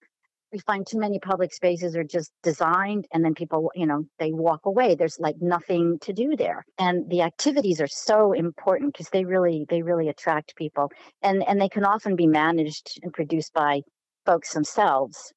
We 0.56 0.60
find 0.60 0.88
too 0.88 0.98
many 0.98 1.20
public 1.20 1.54
spaces 1.54 1.98
are 1.98 2.04
just 2.06 2.32
designed 2.42 3.06
and 3.12 3.26
then 3.26 3.34
people 3.34 3.70
you 3.76 3.86
know 3.86 4.06
they 4.20 4.32
walk 4.32 4.62
away. 4.66 4.96
There's 4.96 5.20
like 5.20 5.36
nothing 5.42 6.00
to 6.00 6.14
do 6.14 6.38
there. 6.38 6.64
And 6.80 7.10
the 7.10 7.24
activities 7.24 7.82
are 7.82 7.88
so 7.88 8.32
important 8.32 8.94
because 8.94 9.10
they 9.10 9.26
really 9.26 9.66
they 9.70 9.82
really 9.82 10.08
attract 10.08 10.56
people. 10.56 10.90
And 11.22 11.44
and 11.46 11.60
they 11.60 11.68
can 11.68 11.84
often 11.84 12.16
be 12.16 12.26
managed 12.26 13.02
and 13.04 13.12
produced 13.12 13.54
by 13.54 13.82
folks 14.26 14.54
themselves. 14.54 15.34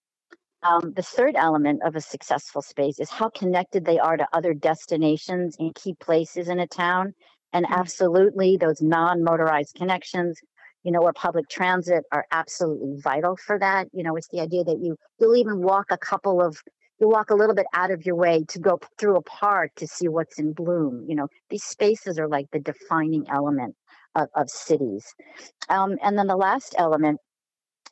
Um, 0.62 0.92
the 0.94 1.02
third 1.02 1.34
element 1.34 1.82
of 1.84 1.96
a 1.96 2.00
successful 2.00 2.62
space 2.62 3.00
is 3.00 3.10
how 3.10 3.28
connected 3.30 3.84
they 3.84 3.98
are 3.98 4.16
to 4.16 4.28
other 4.32 4.54
destinations 4.54 5.56
and 5.58 5.74
key 5.74 5.94
places 5.94 6.48
in 6.48 6.60
a 6.60 6.66
town. 6.68 7.12
And 7.52 7.64
mm-hmm. 7.64 7.80
absolutely 7.80 8.56
those 8.56 8.80
non-motorized 8.80 9.74
connections 9.74 10.38
you 10.89 10.93
know, 10.93 11.03
or 11.03 11.12
public 11.12 11.47
transit 11.51 12.03
are 12.12 12.24
absolutely 12.30 12.99
vital 13.03 13.36
for 13.36 13.59
that. 13.59 13.89
You 13.93 14.03
know, 14.03 14.16
it's 14.16 14.28
the 14.28 14.41
idea 14.41 14.64
that 14.64 14.78
you 14.80 14.97
you'll 15.20 15.36
even 15.36 15.61
walk 15.61 15.89
a 15.91 15.99
couple 15.99 16.41
of 16.41 16.62
you 16.99 17.07
walk 17.07 17.28
a 17.28 17.34
little 17.34 17.55
bit 17.55 17.66
out 17.74 17.91
of 17.91 18.07
your 18.07 18.14
way 18.14 18.47
to 18.49 18.59
go 18.59 18.80
through 18.97 19.16
a 19.16 19.20
park 19.20 19.72
to 19.76 19.86
see 19.86 20.09
what's 20.09 20.39
in 20.39 20.55
bloom. 20.55 21.05
You 21.07 21.16
know, 21.16 21.28
these 21.51 21.62
spaces 21.62 22.18
are 22.18 22.26
like 22.26 22.47
the 22.53 22.59
defining 22.61 23.26
element 23.28 23.76
of, 24.14 24.28
of 24.34 24.49
cities. 24.49 25.05
Um, 25.68 25.99
and 26.03 26.16
then 26.16 26.26
the 26.26 26.36
last 26.36 26.74
element 26.78 27.20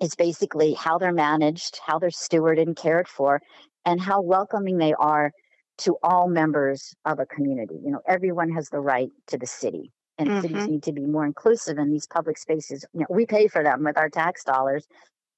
is 0.01 0.15
basically 0.15 0.73
how 0.73 0.97
they're 0.97 1.13
managed, 1.13 1.79
how 1.87 1.99
they're 1.99 2.09
stewarded 2.09 2.63
and 2.63 2.75
cared 2.75 3.09
for, 3.09 3.43
and 3.85 4.01
how 4.01 4.23
welcoming 4.23 4.79
they 4.79 4.95
are 4.95 5.33
to 5.81 5.99
all 6.03 6.31
members 6.31 6.95
of 7.05 7.19
a 7.19 7.27
community. 7.27 7.77
You 7.85 7.91
know, 7.91 8.01
everyone 8.09 8.53
has 8.53 8.71
the 8.71 8.81
right 8.81 9.11
to 9.27 9.37
the 9.37 9.47
city 9.47 9.93
and 10.19 10.29
mm-hmm. 10.29 10.41
cities 10.41 10.69
need 10.69 10.83
to 10.85 10.93
be 10.93 11.05
more 11.07 11.25
inclusive 11.25 11.79
in 11.79 11.91
these 11.91 12.07
public 12.07 12.39
spaces. 12.39 12.85
You 12.93 13.01
know, 13.01 13.07
we 13.11 13.27
pay 13.27 13.49
for 13.49 13.63
them 13.63 13.85
with 13.85 13.99
our 13.99 14.09
tax 14.09 14.45
dollars, 14.45 14.87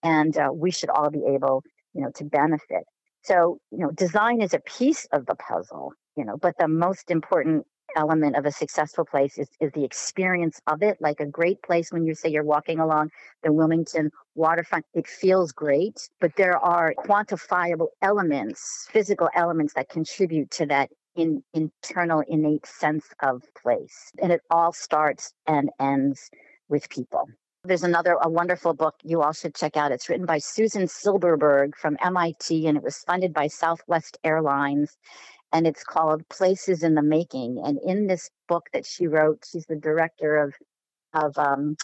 and 0.03 0.37
uh, 0.37 0.51
we 0.53 0.71
should 0.71 0.91
all 0.91 1.11
be 1.11 1.25
able, 1.27 1.65
you 1.95 2.03
know, 2.03 2.11
to 2.17 2.25
benefit. 2.25 2.85
So, 3.23 3.59
you 3.71 3.79
know, 3.79 3.91
design 3.91 4.41
is 4.41 4.55
a 4.55 4.61
piece 4.61 5.07
of 5.13 5.27
the 5.27 5.35
puzzle, 5.35 5.93
you 6.17 6.25
know, 6.25 6.37
but 6.37 6.55
the 6.59 6.69
most 6.69 7.11
important 7.11 7.67
element 7.97 8.37
of 8.37 8.47
a 8.47 8.53
successful 8.53 9.05
place 9.05 9.39
is, 9.39 9.49
is 9.61 9.73
the 9.73 9.85
experience 9.85 10.61
of 10.67 10.83
it. 10.83 10.99
Like 11.01 11.21
a 11.21 11.27
great 11.27 11.63
place 11.63 11.91
when 11.91 12.05
you 12.07 12.15
say 12.15 12.29
you're 12.29 12.45
walking 12.45 12.79
along 12.79 13.11
the 13.43 13.53
Wilmington 13.53 14.11
waterfront, 14.35 14.85
it 14.95 15.07
feels 15.07 15.53
great, 15.53 16.09
but 16.21 16.37
there 16.37 16.59
are 16.59 16.95
quantifiable 16.99 17.89
elements, 18.03 18.89
physical 18.91 19.29
elements 19.35 19.75
that 19.75 19.89
contribute 19.89 20.51
to 20.53 20.67
that 20.67 20.91
in 21.19 21.43
internal 21.53 22.23
innate 22.29 22.65
sense 22.65 23.07
of 23.23 23.43
place. 23.61 24.13
And 24.23 24.33
it 24.33 24.41
all 24.51 24.73
starts 24.73 25.35
and 25.47 25.69
ends 25.81 26.31
with 26.69 26.89
people. 26.89 27.29
There's 27.65 27.83
another 27.83 28.17
a 28.23 28.31
wonderful 28.31 28.73
book 28.73 28.95
you 29.03 29.21
all 29.21 29.33
should 29.33 29.57
check 29.57 29.77
out. 29.77 29.91
It's 29.91 30.09
written 30.09 30.27
by 30.27 30.39
Susan 30.39 30.87
Silberberg 30.87 31.75
from 31.77 31.97
MIT 32.01 32.67
and 32.69 32.79
it 32.79 32.85
was 32.85 32.99
funded 32.99 33.35
by 33.35 33.49
Southwest 33.49 34.17
Airlines 34.23 34.97
and 35.53 35.67
it's 35.67 35.83
called 35.83 36.29
Places 36.29 36.83
in 36.85 36.95
the 36.95 37.03
Making. 37.03 37.61
And 37.65 37.79
in 37.85 38.07
this 38.07 38.31
book 38.47 38.69
that 38.73 38.87
she 38.87 39.09
wrote, 39.09 39.45
she's 39.51 39.67
the 39.67 39.77
director 39.77 40.37
of 40.37 40.55
of 41.15 41.37
um, 41.37 41.77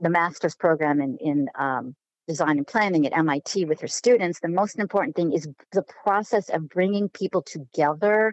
the 0.00 0.08
master's 0.08 0.56
program 0.56 1.00
in 1.02 1.18
in 1.18 1.48
um, 1.56 1.94
design 2.26 2.56
and 2.56 2.66
planning 2.66 3.06
at 3.06 3.16
MIT 3.16 3.66
with 3.66 3.80
her 3.80 3.88
students. 3.88 4.40
The 4.40 4.48
most 4.48 4.78
important 4.78 5.14
thing 5.14 5.32
is 5.32 5.46
the 5.72 5.84
process 6.04 6.48
of 6.48 6.68
bringing 6.68 7.10
people 7.10 7.42
together 7.42 8.32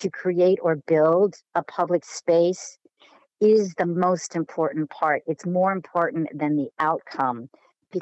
to 0.00 0.10
create 0.10 0.58
or 0.62 0.76
build 0.76 1.36
a 1.54 1.62
public 1.62 2.04
space 2.04 2.78
is 3.40 3.74
the 3.74 3.86
most 3.86 4.36
important 4.36 4.90
part. 4.90 5.22
It's 5.26 5.46
more 5.46 5.72
important 5.72 6.28
than 6.38 6.56
the 6.56 6.68
outcome. 6.78 7.48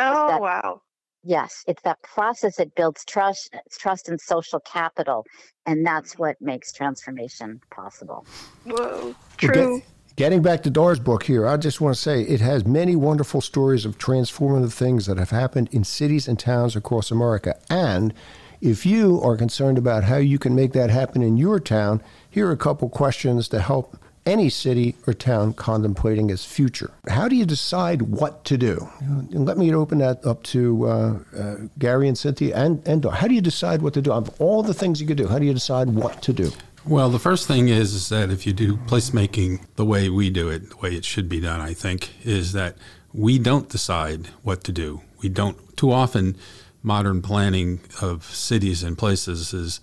oh, 0.00 0.28
that, 0.28 0.40
wow. 0.40 0.82
Yes, 1.24 1.64
it's 1.66 1.82
that 1.82 2.00
process 2.02 2.56
that 2.56 2.74
builds 2.74 3.04
trust, 3.04 3.54
trust 3.72 4.08
and 4.08 4.20
social 4.20 4.60
capital, 4.60 5.26
and 5.66 5.84
that's 5.86 6.18
what 6.18 6.36
makes 6.40 6.72
transformation 6.72 7.60
possible. 7.70 8.24
Whoa, 8.64 9.14
true. 9.36 9.52
Well, 9.54 9.78
get, 9.78 10.16
getting 10.16 10.42
back 10.42 10.62
to 10.62 10.70
Dar's 10.70 11.00
book 11.00 11.24
here, 11.24 11.46
I 11.46 11.56
just 11.56 11.80
want 11.80 11.94
to 11.94 12.00
say 12.00 12.22
it 12.22 12.40
has 12.40 12.64
many 12.64 12.96
wonderful 12.96 13.40
stories 13.40 13.84
of 13.84 13.98
transformative 13.98 14.72
things 14.72 15.06
that 15.06 15.18
have 15.18 15.30
happened 15.30 15.68
in 15.72 15.84
cities 15.84 16.28
and 16.28 16.38
towns 16.38 16.76
across 16.76 17.10
America, 17.10 17.58
and 17.68 18.14
if 18.60 18.84
you 18.84 19.20
are 19.22 19.36
concerned 19.36 19.78
about 19.78 20.04
how 20.04 20.16
you 20.16 20.38
can 20.38 20.54
make 20.54 20.72
that 20.72 20.90
happen 20.90 21.22
in 21.22 21.36
your 21.36 21.60
town, 21.60 22.02
here 22.28 22.48
are 22.48 22.52
a 22.52 22.56
couple 22.56 22.88
questions 22.88 23.48
to 23.48 23.60
help 23.60 23.96
any 24.26 24.50
city 24.50 24.94
or 25.06 25.14
town 25.14 25.54
contemplating 25.54 26.28
its 26.28 26.44
future. 26.44 26.90
How 27.08 27.28
do 27.28 27.36
you 27.36 27.46
decide 27.46 28.02
what 28.02 28.44
to 28.44 28.58
do? 28.58 28.88
And 29.00 29.46
let 29.46 29.56
me 29.56 29.72
open 29.74 29.98
that 29.98 30.24
up 30.24 30.42
to 30.44 30.86
uh, 30.86 31.18
uh, 31.36 31.56
Gary 31.78 32.08
and 32.08 32.18
Cynthia 32.18 32.54
and, 32.54 32.86
and 32.86 33.04
how 33.06 33.26
do 33.26 33.34
you 33.34 33.40
decide 33.40 33.80
what 33.80 33.94
to 33.94 34.02
do? 34.02 34.12
Of 34.12 34.38
all 34.40 34.62
the 34.62 34.74
things 34.74 35.00
you 35.00 35.06
could 35.06 35.16
do, 35.16 35.28
how 35.28 35.38
do 35.38 35.46
you 35.46 35.54
decide 35.54 35.88
what 35.88 36.20
to 36.22 36.32
do? 36.32 36.52
Well, 36.86 37.10
the 37.10 37.18
first 37.18 37.46
thing 37.46 37.68
is, 37.68 37.94
is 37.94 38.08
that 38.10 38.30
if 38.30 38.46
you 38.46 38.52
do 38.52 38.76
placemaking 38.76 39.64
the 39.76 39.84
way 39.84 40.08
we 40.08 40.30
do 40.30 40.48
it, 40.48 40.70
the 40.70 40.76
way 40.76 40.94
it 40.94 41.04
should 41.04 41.28
be 41.28 41.40
done, 41.40 41.60
I 41.60 41.74
think, 41.74 42.12
is 42.24 42.52
that 42.52 42.76
we 43.12 43.38
don't 43.38 43.68
decide 43.68 44.28
what 44.42 44.64
to 44.64 44.72
do. 44.72 45.02
We 45.20 45.28
don't, 45.28 45.76
too 45.76 45.90
often, 45.90 46.36
modern 46.82 47.22
planning 47.22 47.80
of 48.00 48.24
cities 48.24 48.82
and 48.82 48.96
places 48.96 49.52
is 49.52 49.80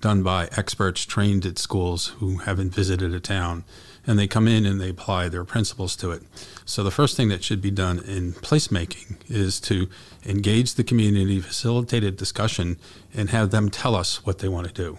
done 0.00 0.22
by 0.22 0.48
experts 0.56 1.06
trained 1.06 1.46
at 1.46 1.58
schools 1.58 2.08
who 2.18 2.38
haven't 2.38 2.74
visited 2.74 3.14
a 3.14 3.20
town. 3.20 3.64
And 4.04 4.18
they 4.18 4.26
come 4.26 4.48
in 4.48 4.66
and 4.66 4.80
they 4.80 4.88
apply 4.88 5.28
their 5.28 5.44
principles 5.44 5.94
to 5.96 6.10
it. 6.10 6.22
So, 6.64 6.82
the 6.82 6.90
first 6.90 7.16
thing 7.16 7.28
that 7.28 7.44
should 7.44 7.62
be 7.62 7.70
done 7.70 8.00
in 8.00 8.32
placemaking 8.32 9.16
is 9.28 9.60
to 9.60 9.88
engage 10.26 10.74
the 10.74 10.82
community, 10.82 11.40
facilitate 11.40 12.02
a 12.02 12.10
discussion, 12.10 12.78
and 13.14 13.30
have 13.30 13.52
them 13.52 13.70
tell 13.70 13.94
us 13.94 14.26
what 14.26 14.40
they 14.40 14.48
want 14.48 14.66
to 14.66 14.74
do. 14.74 14.98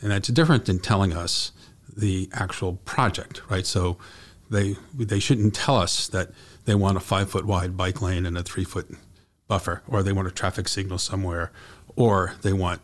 And 0.00 0.12
that's 0.12 0.28
different 0.28 0.66
than 0.66 0.78
telling 0.78 1.12
us 1.12 1.50
the 1.96 2.28
actual 2.32 2.74
project, 2.84 3.42
right? 3.50 3.66
So, 3.66 3.98
they, 4.48 4.76
they 4.94 5.18
shouldn't 5.18 5.54
tell 5.54 5.76
us 5.76 6.06
that 6.08 6.30
they 6.66 6.76
want 6.76 6.96
a 6.96 7.00
five 7.00 7.30
foot 7.30 7.46
wide 7.46 7.76
bike 7.76 8.00
lane 8.00 8.26
and 8.26 8.38
a 8.38 8.44
three 8.44 8.64
foot 8.64 8.88
buffer, 9.48 9.82
or 9.86 10.02
they 10.02 10.12
want 10.12 10.28
a 10.28 10.30
traffic 10.30 10.68
signal 10.68 10.98
somewhere, 10.98 11.52
or 11.94 12.34
they 12.42 12.52
want 12.52 12.80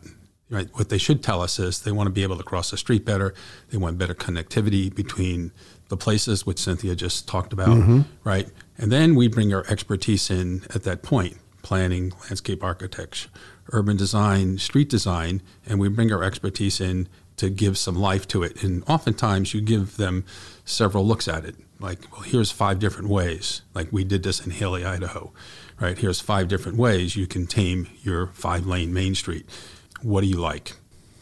right. 0.49 0.69
What 0.73 0.89
they 0.89 0.97
should 0.97 1.23
tell 1.23 1.41
us 1.41 1.59
is 1.59 1.81
they 1.81 1.91
want 1.91 2.07
to 2.07 2.11
be 2.11 2.23
able 2.23 2.37
to 2.37 2.43
cross 2.43 2.71
the 2.71 2.77
street 2.77 3.05
better. 3.05 3.33
They 3.69 3.77
want 3.77 3.97
better 3.97 4.13
connectivity 4.13 4.93
between 4.93 5.51
the 5.89 5.97
places, 5.97 6.45
which 6.45 6.59
Cynthia 6.59 6.95
just 6.95 7.27
talked 7.27 7.53
about, 7.53 7.69
mm-hmm. 7.69 8.01
right? 8.23 8.49
And 8.77 8.91
then 8.91 9.15
we 9.15 9.27
bring 9.27 9.53
our 9.53 9.65
expertise 9.67 10.29
in 10.29 10.63
at 10.73 10.83
that 10.83 11.03
point: 11.03 11.37
planning, 11.61 12.13
landscape 12.21 12.63
architecture, 12.63 13.29
urban 13.71 13.97
design, 13.97 14.57
street 14.57 14.89
design, 14.89 15.41
and 15.65 15.79
we 15.79 15.89
bring 15.89 16.11
our 16.11 16.23
expertise 16.23 16.79
in 16.79 17.07
to 17.35 17.49
give 17.49 17.77
some 17.77 17.95
life 17.95 18.27
to 18.27 18.43
it. 18.43 18.63
And 18.63 18.83
oftentimes, 18.87 19.53
you 19.53 19.61
give 19.61 19.97
them 19.97 20.23
several 20.65 21.05
looks 21.05 21.27
at 21.27 21.45
it. 21.45 21.55
Like, 21.79 22.09
well, 22.13 22.21
here's 22.21 22.51
five 22.51 22.79
different 22.79 23.09
ways. 23.09 23.63
Like 23.73 23.91
we 23.91 24.03
did 24.03 24.23
this 24.23 24.45
in 24.45 24.51
Hailey 24.51 24.85
Idaho 24.85 25.33
right? 25.79 25.97
Here's 25.97 26.19
five 26.19 26.47
different 26.47 26.77
ways 26.77 27.15
you 27.15 27.27
can 27.27 27.47
tame 27.47 27.87
your 28.01 28.27
five 28.27 28.65
lane 28.65 28.93
Main 28.93 29.15
Street. 29.15 29.45
What 30.01 30.21
do 30.21 30.27
you 30.27 30.37
like? 30.37 30.73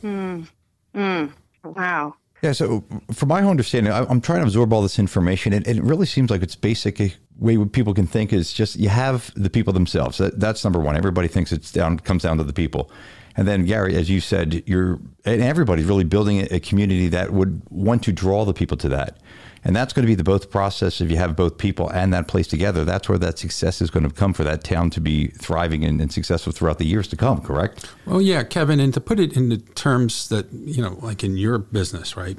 Mm. 0.04 0.48
Mm. 0.96 1.32
Wow. 1.64 2.16
Yeah, 2.42 2.54
so 2.54 2.84
from 3.14 3.30
my 3.30 3.44
understanding, 3.44 3.94
I'm 3.94 4.20
trying 4.20 4.40
to 4.40 4.46
absorb 4.46 4.74
all 4.74 4.82
this 4.82 4.98
information, 4.98 5.54
and 5.54 5.68
it 5.68 5.82
really 5.84 6.08
seems 6.08 6.32
like 6.32 6.42
it's 6.42 6.56
basic 6.56 7.00
way 7.38 7.58
people 7.66 7.94
can 7.94 8.08
think 8.08 8.34
is 8.34 8.52
just 8.52 8.78
you 8.78 8.90
have 8.90 9.32
the 9.36 9.50
people 9.50 9.74
themselves. 9.74 10.18
That, 10.18 10.40
that's 10.40 10.64
number 10.64 10.80
one. 10.80 10.98
Everybody 10.98 11.28
thinks 11.28 11.52
it's 11.52 11.72
down 11.72 12.00
comes 12.00 12.24
down 12.24 12.38
to 12.40 12.44
the 12.44 12.54
people, 12.54 12.90
and 13.36 13.48
then 13.48 13.66
Gary, 13.66 13.96
as 13.96 14.10
you 14.10 14.20
said, 14.20 14.64
you're 14.66 15.00
and 15.24 15.42
everybody's 15.44 15.86
really 15.86 16.04
building 16.04 16.48
a 16.52 16.60
community 16.60 17.08
that 17.10 17.32
would 17.32 17.62
want 17.70 18.04
to 18.04 18.12
draw 18.12 18.44
the 18.44 18.54
people 18.54 18.78
to 18.78 18.90
that. 18.90 19.18
And 19.64 19.76
that's 19.76 19.94
going 19.94 20.04
to 20.04 20.08
be 20.08 20.16
the 20.16 20.24
both 20.24 20.50
process 20.50 21.02
if 21.02 21.12
you 21.12 21.18
have 21.18 21.36
both 21.36 21.58
people 21.58 21.90
and 21.90 22.12
that 22.14 22.28
place 22.28 22.48
together. 22.48 22.84
That's 22.84 23.08
where 23.08 23.20
that 23.20 23.38
success 23.38 23.82
is 23.82 23.92
going 23.92 24.08
to 24.08 24.14
come 24.14 24.34
for 24.34 24.44
that 24.44 24.64
town 24.64 24.90
to 24.92 25.02
be 25.02 25.28
thriving 25.28 25.86
and, 25.86 26.02
and 26.02 26.12
successful 26.12 26.52
throughout 26.52 26.80
the 26.80 26.86
years 26.86 27.08
to 27.10 27.16
come, 27.16 27.42
correct? 27.42 27.86
Well, 28.06 28.22
yeah, 28.22 28.44
Kevin. 28.44 28.80
And 28.80 28.94
to 28.94 29.02
put 29.02 29.20
it 29.20 29.38
into 29.38 29.58
terms 29.58 30.30
that, 30.30 30.52
you 30.52 30.82
know, 30.82 30.98
like 31.02 31.24
in 31.24 31.38
your 31.38 31.60
business, 31.60 32.18
right? 32.18 32.38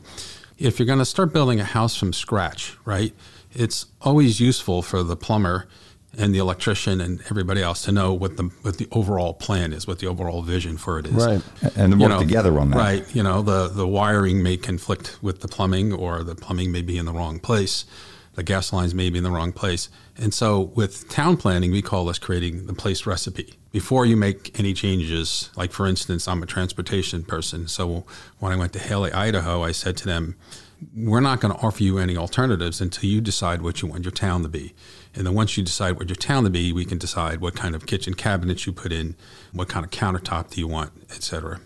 If 0.59 0.79
you're 0.79 0.87
going 0.87 0.99
to 0.99 1.05
start 1.05 1.33
building 1.33 1.61
a 1.61 1.65
house 1.65 1.97
from 1.97 2.13
scratch, 2.13 2.77
right? 2.85 3.15
It's 3.53 3.87
always 4.01 4.41
useful 4.41 4.83
for 4.83 5.03
the 5.03 5.17
plumber 5.17 5.69
and 6.19 6.35
the 6.35 6.39
electrician 6.39 7.01
and 7.01 7.21
everybody 7.31 7.63
else 7.63 7.83
to 7.83 7.93
know 7.93 8.13
what 8.13 8.37
the 8.37 8.45
what 8.63 8.79
the 8.79 8.89
overall 8.93 9.35
plan 9.35 9.73
is, 9.73 9.87
what 9.87 9.99
the 9.99 10.07
overall 10.07 10.43
vision 10.43 10.77
for 10.77 10.99
it 10.99 11.07
is. 11.07 11.13
Right. 11.13 11.43
And 11.77 11.99
work 12.01 12.11
know, 12.11 12.21
together 12.21 12.59
on 12.59 12.71
that. 12.71 12.77
Right. 12.77 13.15
You 13.15 13.23
know, 13.23 13.43
the 13.43 13.69
the 13.69 13.87
wiring 13.87 14.43
may 14.43 14.57
conflict 14.57 15.19
with 15.23 15.41
the 15.41 15.49
plumbing 15.49 15.93
or 15.93 16.23
the 16.23 16.35
plumbing 16.35 16.71
may 16.71 16.83
be 16.83 16.99
in 16.99 17.07
the 17.07 17.13
wrong 17.13 17.39
place. 17.39 17.85
The 18.35 18.43
gas 18.43 18.73
lines 18.73 18.95
may 18.95 19.11
be 19.11 19.19
in 19.19 19.25
the 19.25 19.31
wrong 19.31 19.53
place. 19.53 19.91
And 20.17 20.33
so 20.33 20.61
with 20.75 21.09
town 21.11 21.37
planning, 21.37 21.71
we 21.71 21.83
call 21.83 22.07
this 22.07 22.19
creating 22.19 22.67
the 22.67 22.73
place 22.73 23.05
recipe. 23.05 23.55
Before 23.73 24.07
you 24.07 24.17
make 24.17 24.59
any 24.59 24.73
changes, 24.73 25.51
like 25.55 25.71
for 25.71 25.87
instance, 25.87 26.27
I'm 26.27 26.43
a 26.43 26.47
transportation 26.47 27.25
person. 27.25 27.69
So 27.69 28.05
when 28.39 28.53
I 28.53 28.57
went 28.57 28.73
to 28.73 28.79
Hailey, 28.79 29.13
Idaho, 29.13 29.63
I 29.63 29.73
said 29.73 29.99
to 29.99 30.07
them, 30.07 30.37
we're 30.97 31.21
not 31.21 31.41
going 31.41 31.55
to 31.55 31.61
offer 31.61 31.83
you 31.83 31.99
any 31.99 32.17
alternatives 32.17 32.81
until 32.81 33.09
you 33.09 33.21
decide 33.21 33.63
what 33.63 33.83
you 33.83 33.89
want 33.89 34.05
your 34.05 34.13
town 34.13 34.43
to 34.43 34.49
be. 34.49 34.75
And 35.15 35.27
then 35.27 35.35
once 35.35 35.57
you 35.59 35.63
decide 35.63 35.99
what 35.99 36.09
your 36.09 36.17
town 36.17 36.45
to 36.45 36.51
be, 36.51 36.73
we 36.73 36.85
can 36.85 36.97
decide 36.99 37.41
what 37.41 37.55
kind 37.55 37.75
of 37.75 37.85
kitchen 37.87 38.15
cabinets 38.15 38.67
you 38.67 38.73
put 38.73 38.93
in, 38.93 39.15
what 39.53 39.69
kind 39.69 39.85
of 39.85 39.91
countertop 39.91 40.51
do 40.51 40.61
you 40.61 40.67
want, 40.69 40.91
etc. 41.11 41.21
cetera. 41.23 41.61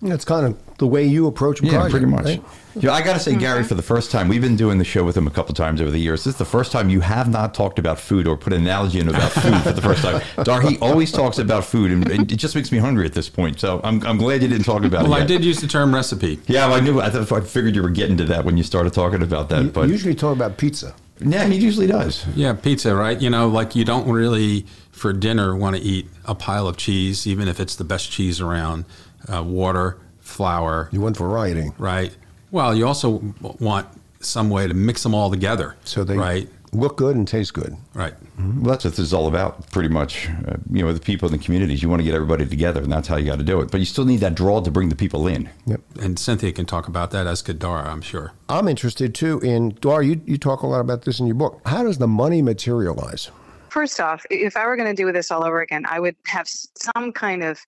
That's 0.00 0.24
kind 0.24 0.46
of 0.46 0.76
the 0.78 0.86
way 0.86 1.04
you 1.04 1.26
approach 1.26 1.60
a 1.60 1.64
Yeah, 1.64 1.72
project. 1.72 1.90
pretty 1.90 2.06
much. 2.06 2.24
right? 2.24 2.42
Yeah, 2.76 2.92
I 2.92 3.02
got 3.02 3.14
to 3.14 3.18
say, 3.18 3.34
Gary, 3.34 3.64
for 3.64 3.74
the 3.74 3.82
first 3.82 4.12
time, 4.12 4.28
we've 4.28 4.40
been 4.40 4.54
doing 4.54 4.78
the 4.78 4.84
show 4.84 5.02
with 5.02 5.16
him 5.16 5.26
a 5.26 5.30
couple 5.30 5.52
times 5.56 5.80
over 5.80 5.90
the 5.90 5.98
years. 5.98 6.22
This 6.22 6.34
is 6.34 6.38
the 6.38 6.44
first 6.44 6.70
time 6.70 6.88
you 6.88 7.00
have 7.00 7.28
not 7.28 7.52
talked 7.52 7.80
about 7.80 7.98
food 7.98 8.28
or 8.28 8.36
put 8.36 8.52
an 8.52 8.60
analogy 8.62 9.00
in 9.00 9.08
about 9.08 9.32
food 9.32 9.60
for 9.64 9.72
the 9.72 9.82
first 9.82 10.02
time. 10.04 10.22
Dar, 10.44 10.60
he 10.60 10.78
always 10.78 11.10
talks 11.10 11.38
about 11.38 11.64
food, 11.64 11.90
and 11.90 12.08
and 12.08 12.30
it 12.30 12.36
just 12.36 12.54
makes 12.54 12.70
me 12.70 12.78
hungry 12.78 13.06
at 13.06 13.14
this 13.14 13.28
point. 13.28 13.58
So 13.58 13.80
I'm, 13.82 14.00
I'm 14.06 14.18
glad 14.18 14.40
you 14.40 14.46
didn't 14.46 14.62
talk 14.66 14.84
about 14.84 14.98
Well, 15.02 15.06
it. 15.06 15.08
Well, 15.08 15.14
I 15.16 15.18
yet. 15.22 15.26
did 15.28 15.44
use 15.44 15.60
the 15.60 15.66
term 15.66 15.92
recipe. 15.92 16.38
Yeah, 16.46 16.68
I 16.68 16.78
knew. 16.78 17.00
I, 17.00 17.10
thought, 17.10 17.32
I 17.32 17.44
figured 17.44 17.74
you 17.74 17.82
were 17.82 17.90
getting 17.90 18.16
to 18.18 18.24
that 18.26 18.44
when 18.44 18.56
you 18.56 18.62
started 18.62 18.92
talking 18.92 19.22
about 19.22 19.48
that. 19.48 19.64
You 19.64 19.70
But 19.70 19.88
usually 19.88 20.14
talk 20.14 20.36
about 20.36 20.56
pizza. 20.58 20.94
Yeah, 21.20 21.46
he 21.46 21.56
usually 21.56 21.86
does. 21.86 22.26
Yeah, 22.34 22.52
pizza, 22.54 22.94
right? 22.94 23.20
You 23.20 23.30
know, 23.30 23.48
like 23.48 23.74
you 23.76 23.84
don't 23.84 24.08
really 24.10 24.66
for 24.92 25.12
dinner 25.12 25.54
want 25.56 25.76
to 25.76 25.82
eat 25.82 26.06
a 26.24 26.34
pile 26.34 26.66
of 26.66 26.76
cheese, 26.76 27.26
even 27.26 27.46
if 27.48 27.60
it's 27.60 27.76
the 27.76 27.84
best 27.84 28.10
cheese 28.10 28.40
around. 28.40 28.84
Uh, 29.32 29.42
water, 29.42 29.98
flour, 30.20 30.88
You 30.92 31.00
want 31.00 31.16
variety. 31.16 31.70
right? 31.78 32.16
Well, 32.50 32.74
you 32.74 32.86
also 32.86 33.34
want 33.60 33.86
some 34.20 34.48
way 34.50 34.66
to 34.66 34.74
mix 34.74 35.02
them 35.02 35.14
all 35.14 35.30
together. 35.30 35.76
So 35.84 36.02
they 36.04 36.16
right, 36.16 36.48
look 36.72 36.96
good 36.96 37.16
and 37.16 37.26
taste 37.26 37.54
good. 37.54 37.76
right. 37.94 38.14
Well, 38.38 38.70
that's 38.70 38.84
what 38.84 38.94
this 38.94 39.00
is 39.00 39.12
all 39.12 39.26
about, 39.26 39.70
pretty 39.70 39.88
much. 39.88 40.28
Uh, 40.46 40.56
you 40.70 40.84
know, 40.84 40.92
the 40.92 41.00
people 41.00 41.26
in 41.26 41.32
the 41.32 41.44
communities, 41.44 41.82
you 41.82 41.88
want 41.88 42.00
to 42.00 42.04
get 42.04 42.14
everybody 42.14 42.46
together, 42.46 42.82
and 42.82 42.92
that's 42.92 43.08
how 43.08 43.16
you 43.16 43.26
got 43.26 43.38
to 43.38 43.44
do 43.44 43.60
it. 43.60 43.70
But 43.70 43.80
you 43.80 43.86
still 43.86 44.04
need 44.04 44.20
that 44.20 44.34
draw 44.34 44.60
to 44.60 44.70
bring 44.70 44.88
the 44.88 44.96
people 44.96 45.26
in. 45.26 45.50
Yep. 45.66 45.80
And 46.00 46.18
Cynthia 46.18 46.52
can 46.52 46.66
talk 46.66 46.88
about 46.88 47.10
that 47.10 47.26
as 47.26 47.42
could 47.42 47.58
Dara, 47.58 47.90
I'm 47.90 48.02
sure. 48.02 48.32
I'm 48.48 48.68
interested 48.68 49.14
too 49.14 49.40
in 49.40 49.76
Dar. 49.80 50.02
You 50.02 50.20
you 50.24 50.38
talk 50.38 50.62
a 50.62 50.66
lot 50.66 50.80
about 50.80 51.02
this 51.02 51.20
in 51.20 51.26
your 51.26 51.34
book. 51.34 51.60
How 51.66 51.82
does 51.82 51.98
the 51.98 52.08
money 52.08 52.42
materialize? 52.42 53.30
First 53.68 54.00
off, 54.00 54.24
if 54.30 54.56
I 54.56 54.66
were 54.66 54.76
going 54.76 54.94
to 54.94 55.02
do 55.02 55.12
this 55.12 55.30
all 55.30 55.44
over 55.44 55.60
again, 55.60 55.84
I 55.88 56.00
would 56.00 56.16
have 56.26 56.48
some 56.48 57.12
kind 57.12 57.42
of 57.42 57.60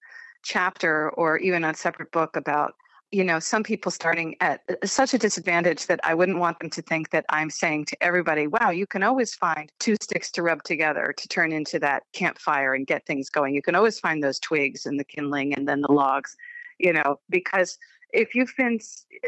chapter 0.43 1.11
or 1.11 1.37
even 1.39 1.65
a 1.65 1.75
separate 1.75 2.11
book 2.11 2.37
about 2.37 2.75
you 3.13 3.25
know 3.25 3.39
some 3.39 3.63
people 3.63 3.91
starting 3.91 4.37
at 4.41 4.63
uh, 4.69 4.87
such 4.87 5.15
a 5.15 5.19
disadvantage 5.19 5.87
that 5.87 6.01
i 6.05 6.15
wouldn't 6.15 6.39
want 6.39 6.59
them 6.61 6.71
to 6.71 6.83
think 6.83 7.11
that 7.11 7.25
i'm 7.29 7.51
saying 7.51 7.85
to 7.85 7.97
everybody 8.03 8.47
wow 8.47 8.71
you 8.71 8.87
can 8.87 9.03
always 9.03 9.35
find 9.35 9.71
two 9.79 9.97
sticks 10.01 10.31
to 10.31 10.43
rub 10.43 10.63
together 10.63 11.15
to 11.17 11.29
turn 11.29 11.53
into 11.53 11.79
that 11.79 12.03
campfire 12.13 12.75
and 12.75 12.87
get 12.87 13.07
things 13.07 13.31
going. 13.31 13.55
You 13.55 13.63
can 13.63 13.75
always 13.75 13.99
find 13.99 14.23
those 14.23 14.39
twigs 14.39 14.87
and 14.87 14.99
the 14.99 15.05
kindling 15.05 15.55
and 15.55 15.67
then 15.69 15.81
the 15.81 15.93
logs 15.93 16.37
you 16.79 16.93
know 16.93 17.19
because 17.29 17.79
if 18.13 18.35
you've 18.35 18.55
been 18.57 18.79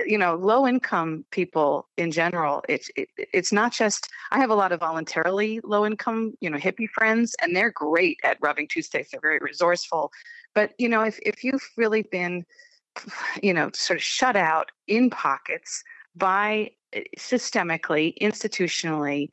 you 0.07 0.19
know 0.19 0.35
low 0.35 0.67
income 0.67 1.25
people 1.31 1.87
in 1.97 2.11
general 2.11 2.65
it's 2.69 2.91
it, 2.97 3.09
it's 3.17 3.53
not 3.53 3.73
just 3.73 4.09
i 4.33 4.39
have 4.39 4.51
a 4.51 4.55
lot 4.55 4.73
of 4.73 4.81
voluntarily 4.81 5.61
low 5.63 5.87
income 5.87 6.33
you 6.41 6.51
know 6.51 6.59
hippie 6.59 6.89
friends 6.89 7.35
and 7.41 7.55
they're 7.55 7.71
great 7.71 8.19
at 8.25 8.39
rubbing 8.41 8.67
two 8.69 8.83
sticks 8.83 9.11
they're 9.11 9.21
very 9.21 9.39
resourceful. 9.41 10.11
But 10.55 10.73
you 10.79 10.89
know 10.89 11.03
if, 11.03 11.19
if 11.23 11.45
you've 11.45 11.67
really 11.77 12.03
been 12.03 12.45
you 13.43 13.55
know 13.55 13.71
sort 13.75 13.99
of 13.99 14.03
shut 14.03 14.37
out 14.37 14.71
in 14.87 15.11
pockets 15.11 15.83
by 16.17 16.71
uh, 16.97 17.01
systemically 17.19 18.17
institutionally 18.21 19.29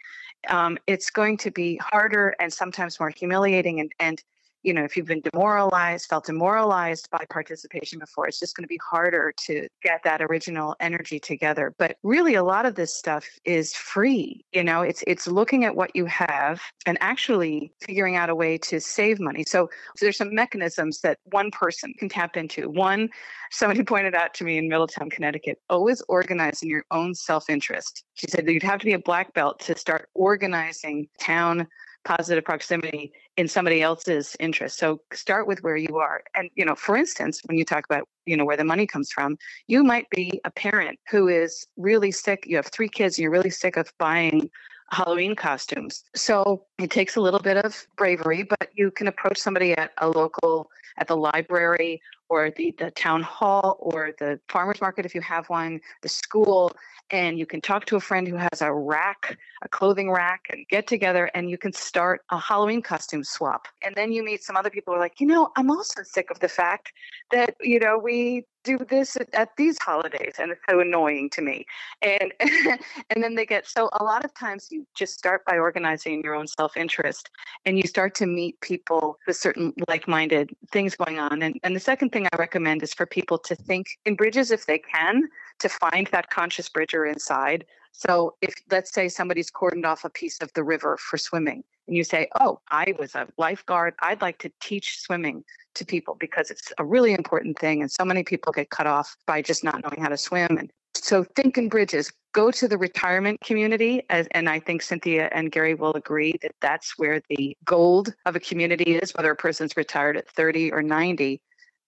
um, 0.47 0.77
it's 0.87 1.09
going 1.09 1.37
to 1.37 1.51
be 1.51 1.77
harder 1.77 2.35
and 2.39 2.51
sometimes 2.51 2.99
more 2.99 3.09
humiliating 3.09 3.79
and 3.79 3.91
and 3.99 4.23
you 4.63 4.73
know 4.73 4.83
if 4.83 4.95
you've 4.97 5.05
been 5.07 5.21
demoralized 5.21 6.07
felt 6.07 6.25
demoralized 6.25 7.09
by 7.11 7.23
participation 7.29 7.99
before 7.99 8.27
it's 8.27 8.39
just 8.39 8.55
going 8.55 8.63
to 8.63 8.67
be 8.67 8.79
harder 8.89 9.33
to 9.37 9.67
get 9.83 10.01
that 10.03 10.21
original 10.21 10.75
energy 10.79 11.19
together. 11.19 11.73
But 11.77 11.97
really 12.03 12.35
a 12.35 12.43
lot 12.43 12.65
of 12.65 12.75
this 12.75 12.97
stuff 12.97 13.25
is 13.45 13.73
free 13.73 14.43
you 14.51 14.63
know? 14.63 14.81
It's 14.81 15.03
it's 15.07 15.27
looking 15.27 15.65
at 15.65 15.75
what 15.75 15.95
you 15.95 16.05
have 16.05 16.61
and 16.85 16.97
actually 17.01 17.71
figuring 17.81 18.15
out 18.15 18.29
a 18.29 18.35
way 18.35 18.57
to 18.57 18.79
save 18.79 19.19
money. 19.19 19.43
So, 19.47 19.69
so 19.95 20.05
there's 20.05 20.17
some 20.17 20.33
mechanisms 20.33 21.01
that 21.01 21.19
one 21.25 21.51
person 21.51 21.93
can 21.97 22.09
tap 22.09 22.37
into. 22.37 22.69
One 22.69 23.09
somebody 23.51 23.83
pointed 23.93 24.15
out 24.15 24.33
to 24.35 24.43
me 24.43 24.57
in 24.57 24.67
middletown 24.67 25.09
connecticut 25.09 25.59
always 25.69 26.01
organize 26.07 26.61
in 26.63 26.69
your 26.69 26.83
own 26.91 27.13
self-interest. 27.13 28.03
She 28.15 28.27
said 28.27 28.45
that 28.45 28.53
you'd 28.53 28.63
have 28.63 28.79
to 28.79 28.85
be 28.85 28.93
a 28.93 28.99
black 28.99 29.33
belt 29.33 29.59
to 29.61 29.77
start 29.77 30.09
organizing 30.13 31.07
town 31.19 31.67
positive 32.05 32.43
proximity 32.43 33.11
in 33.37 33.47
somebody 33.47 33.81
else's 33.81 34.35
interest. 34.39 34.77
So 34.77 35.01
start 35.13 35.47
with 35.47 35.63
where 35.63 35.77
you 35.77 35.97
are. 35.97 36.21
And, 36.35 36.49
you 36.55 36.65
know, 36.65 36.75
for 36.75 36.95
instance, 36.95 37.41
when 37.45 37.57
you 37.57 37.65
talk 37.65 37.85
about, 37.85 38.07
you 38.25 38.35
know, 38.37 38.45
where 38.45 38.57
the 38.57 38.63
money 38.63 38.87
comes 38.87 39.11
from, 39.11 39.37
you 39.67 39.83
might 39.83 40.09
be 40.09 40.39
a 40.45 40.51
parent 40.51 40.99
who 41.09 41.27
is 41.27 41.65
really 41.77 42.11
sick. 42.11 42.45
You 42.47 42.55
have 42.55 42.67
three 42.67 42.89
kids 42.89 43.17
and 43.17 43.23
you're 43.23 43.31
really 43.31 43.49
sick 43.49 43.77
of 43.77 43.91
buying 43.97 44.49
Halloween 44.91 45.35
costumes. 45.35 46.03
So 46.15 46.65
it 46.79 46.89
takes 46.89 47.15
a 47.15 47.21
little 47.21 47.39
bit 47.39 47.57
of 47.57 47.85
bravery, 47.95 48.43
but 48.43 48.69
you 48.73 48.91
can 48.91 49.07
approach 49.07 49.37
somebody 49.37 49.73
at 49.73 49.91
a 49.99 50.09
local, 50.09 50.69
at 50.97 51.07
the 51.07 51.17
library 51.17 52.01
or 52.29 52.51
the, 52.51 52.73
the 52.77 52.91
town 52.91 53.21
hall 53.21 53.77
or 53.79 54.11
the 54.19 54.39
farmer's 54.47 54.79
market 54.81 55.05
if 55.05 55.15
you 55.15 55.21
have 55.21 55.49
one, 55.49 55.81
the 56.01 56.09
school, 56.09 56.71
and 57.11 57.39
you 57.39 57.45
can 57.45 57.59
talk 57.59 57.85
to 57.85 57.95
a 57.95 57.99
friend 57.99 58.27
who 58.27 58.35
has 58.35 58.61
a 58.61 58.71
rack, 58.71 59.37
a 59.63 59.69
clothing 59.69 60.11
rack, 60.11 60.45
and 60.51 60.67
get 60.69 60.85
together 60.87 61.29
and 61.33 61.49
you 61.49 61.57
can 61.57 61.73
start 61.73 62.21
a 62.29 62.37
Halloween 62.37 62.81
costume 62.81 63.23
swap. 63.23 63.67
And 63.81 63.95
then 63.95 64.11
you 64.11 64.23
meet 64.23 64.43
some 64.43 64.55
other 64.55 64.69
people 64.69 64.93
who 64.93 64.99
are 64.99 65.03
like, 65.03 65.19
you 65.19 65.27
know, 65.27 65.51
I'm 65.55 65.71
also 65.71 66.03
sick 66.03 66.29
of 66.29 66.39
the 66.39 66.47
fact 66.47 66.93
that, 67.31 67.55
you 67.61 67.79
know, 67.79 67.97
we 67.97 68.45
do 68.69 68.85
this 68.85 69.15
at, 69.15 69.33
at 69.33 69.49
these 69.57 69.77
holidays 69.79 70.35
and 70.39 70.51
it's 70.51 70.61
so 70.69 70.79
annoying 70.79 71.29
to 71.31 71.41
me. 71.41 71.65
And 72.01 72.33
and 73.09 73.23
then 73.23 73.35
they 73.35 73.45
get 73.45 73.67
so 73.67 73.89
a 73.93 74.03
lot 74.03 74.23
of 74.25 74.33
times 74.33 74.67
you 74.69 74.85
just 74.95 75.13
start 75.17 75.43
by 75.45 75.57
organizing 75.57 76.21
your 76.23 76.35
own 76.35 76.47
self-interest 76.47 77.29
and 77.65 77.77
you 77.77 77.83
start 77.83 78.15
to 78.15 78.25
meet 78.25 78.59
people 78.61 79.17
with 79.25 79.37
certain 79.37 79.73
like-minded 79.87 80.51
things 80.71 80.95
going 80.95 81.19
on. 81.19 81.41
And 81.41 81.59
and 81.63 81.75
the 81.75 81.79
second 81.79 82.11
thing 82.11 82.27
I 82.31 82.35
recommend 82.37 82.83
is 82.83 82.93
for 82.93 83.05
people 83.05 83.37
to 83.39 83.55
think 83.55 83.87
in 84.05 84.15
bridges 84.15 84.51
if 84.51 84.65
they 84.65 84.79
can 84.79 85.23
to 85.59 85.69
find 85.69 86.07
that 86.07 86.29
conscious 86.29 86.69
bridger 86.69 87.05
inside. 87.05 87.65
So 87.91 88.35
if 88.41 88.53
let's 88.71 88.91
say 88.91 89.09
somebody's 89.09 89.51
cordoned 89.51 89.85
off 89.85 90.05
a 90.05 90.09
piece 90.09 90.39
of 90.39 90.51
the 90.53 90.63
river 90.63 90.97
for 90.97 91.17
swimming 91.17 91.63
and 91.87 91.97
you 91.97 92.03
say, 92.03 92.29
"Oh, 92.39 92.59
I 92.69 92.93
was 92.97 93.15
a 93.15 93.27
lifeguard. 93.37 93.95
I'd 94.01 94.21
like 94.21 94.37
to 94.39 94.51
teach 94.61 94.99
swimming 94.99 95.43
to 95.75 95.85
people 95.85 96.15
because 96.19 96.51
it's 96.51 96.71
a 96.77 96.85
really 96.85 97.13
important 97.13 97.59
thing 97.59 97.81
and 97.81 97.91
so 97.91 98.05
many 98.05 98.23
people 98.23 98.51
get 98.53 98.69
cut 98.69 98.87
off 98.87 99.15
by 99.25 99.41
just 99.41 99.63
not 99.63 99.81
knowing 99.83 100.01
how 100.01 100.09
to 100.09 100.17
swim." 100.17 100.57
And 100.57 100.71
so 100.95 101.23
think 101.23 101.57
in 101.57 101.69
bridges. 101.69 102.11
Go 102.33 102.51
to 102.51 102.67
the 102.67 102.77
retirement 102.77 103.41
community 103.41 104.03
as, 104.09 104.27
and 104.31 104.49
I 104.49 104.59
think 104.59 104.81
Cynthia 104.83 105.29
and 105.31 105.51
Gary 105.51 105.73
will 105.73 105.93
agree 105.93 106.35
that 106.41 106.51
that's 106.61 106.97
where 106.97 107.21
the 107.29 107.57
gold 107.65 108.13
of 108.25 108.35
a 108.35 108.39
community 108.39 108.95
is 108.95 109.13
whether 109.15 109.31
a 109.31 109.35
person's 109.35 109.75
retired 109.75 110.15
at 110.17 110.29
30 110.29 110.71
or 110.71 110.83
90 110.83 111.41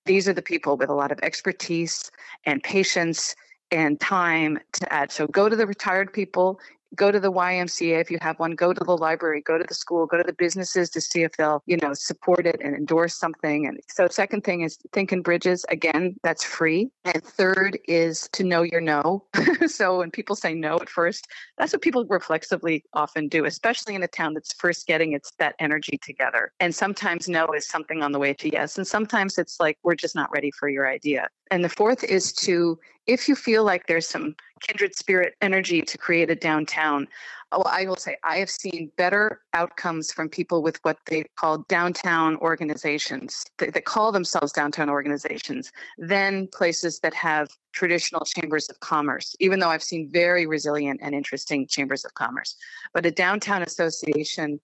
these 0.06 0.28
are 0.28 0.34
the 0.34 0.42
people 0.42 0.78
with 0.78 0.90
a 0.90 0.94
lot 0.94 1.12
of 1.12 1.20
expertise 1.22 2.10
and 2.46 2.64
patience 2.64 3.36
and 3.72 4.00
time 4.00 4.60
to 4.74 4.94
add. 4.94 5.12
So 5.12 5.28
go 5.28 5.50
to 5.50 5.56
the 5.56 5.66
retired 5.66 6.12
people, 6.14 6.60
go 6.96 7.12
to 7.12 7.20
the 7.20 7.32
YMCA 7.32 8.02
if 8.02 8.12
you 8.12 8.18
have 8.22 8.38
one, 8.40 8.52
go 8.52 8.74
to 8.74 8.84
the 8.84 8.98
library, 8.98 9.42
go 9.42 9.58
to 9.58 9.64
the 9.64 9.74
school, 9.74 10.06
go 10.06 10.18
to 10.18 10.24
the 10.24 10.34
businesses 10.34 10.90
to 10.92 11.02
see 11.02 11.24
if 11.24 11.38
they'll, 11.38 11.64
you 11.66 11.78
know, 11.78 11.94
support 11.94 12.46
it 12.46 12.60
and 12.64 12.76
endorse 12.76 13.16
something. 13.16 13.66
And 13.66 13.80
so 13.88 14.08
second 14.08 14.44
thing 14.44 14.62
is 14.62 14.78
think 14.92 15.14
in 15.14 15.22
bridges. 15.22 15.66
Again, 15.70 16.16
that's 16.24 16.44
free. 16.44 16.92
And 17.04 17.24
third 17.24 17.80
is 17.88 18.30
to 18.34 18.44
know 18.44 18.62
your 18.62 18.82
no. 18.82 19.26
so 19.68 20.00
when 20.00 20.12
people 20.12 20.36
say 20.36 20.54
no 20.54 20.76
at 20.76 20.90
first, 20.90 21.28
that's 21.58 21.74
what 21.74 21.82
people 21.82 22.06
reflexively 22.06 22.84
often 22.94 23.28
do, 23.28 23.46
especially 23.46 23.96
in 23.96 24.04
a 24.04 24.08
town 24.08 24.36
that's 24.36 24.54
first 24.54 24.86
getting 24.86 25.14
its 25.14 25.32
that 25.40 25.56
energy 25.60 25.98
together. 26.04 26.52
And 26.60 26.76
sometimes 26.76 27.28
no 27.28 27.48
is 27.48 27.68
something 27.68 28.04
on 28.04 28.12
the 28.12 28.20
way 28.20 28.34
to 28.36 28.52
yes. 28.52 28.78
And 28.78 28.86
sometimes 28.86 29.40
it's 29.40 29.60
like, 29.60 29.80
we're 29.84 29.96
just 29.96 30.16
not 30.16 30.32
ready 30.32 30.52
for 30.52 30.70
your 30.70 30.88
idea. 30.88 31.28
And 31.50 31.64
the 31.64 31.70
fourth 31.70 32.04
is 32.04 32.34
to, 32.34 32.80
if 33.08 33.28
you 33.28 33.36
feel 33.36 33.64
like 33.64 33.88
there's 33.88 34.08
some 34.08 34.36
kindred 34.62 34.96
spirit 34.96 35.34
energy 35.42 35.82
to 35.82 35.98
create 35.98 36.30
a 36.30 36.36
downtown, 36.36 37.08
oh, 37.52 37.64
I 37.66 37.86
will 37.86 37.96
say 37.96 38.18
I 38.24 38.38
have 38.38 38.50
seen 38.50 38.92
better 38.98 39.42
outcomes 39.54 40.12
from 40.12 40.30
people 40.30 40.62
with 40.62 40.80
what 40.84 40.98
they 41.06 41.26
call 41.38 41.60
downtown 41.70 42.38
organizations 42.38 43.46
that, 43.58 43.74
that 43.74 43.86
call 43.86 44.12
themselves 44.12 44.52
downtown 44.52 44.90
organizations 44.90 45.72
than 45.98 46.48
places 46.48 47.00
that 47.00 47.14
have 47.14 47.50
traditional 47.74 48.26
chambers 48.26 48.70
of 48.70 48.80
commerce, 48.80 49.36
even 49.40 49.60
though 49.60 49.70
I've 49.70 49.84
seen 49.84 50.10
very 50.12 50.46
resilient 50.46 51.00
and 51.04 51.16
interesting 51.16 51.68
chambers 51.68 52.06
of 52.06 52.14
commerce. 52.14 52.56
But 52.94 53.06
a 53.06 53.12
downtown 53.12 53.64
association 53.64 54.60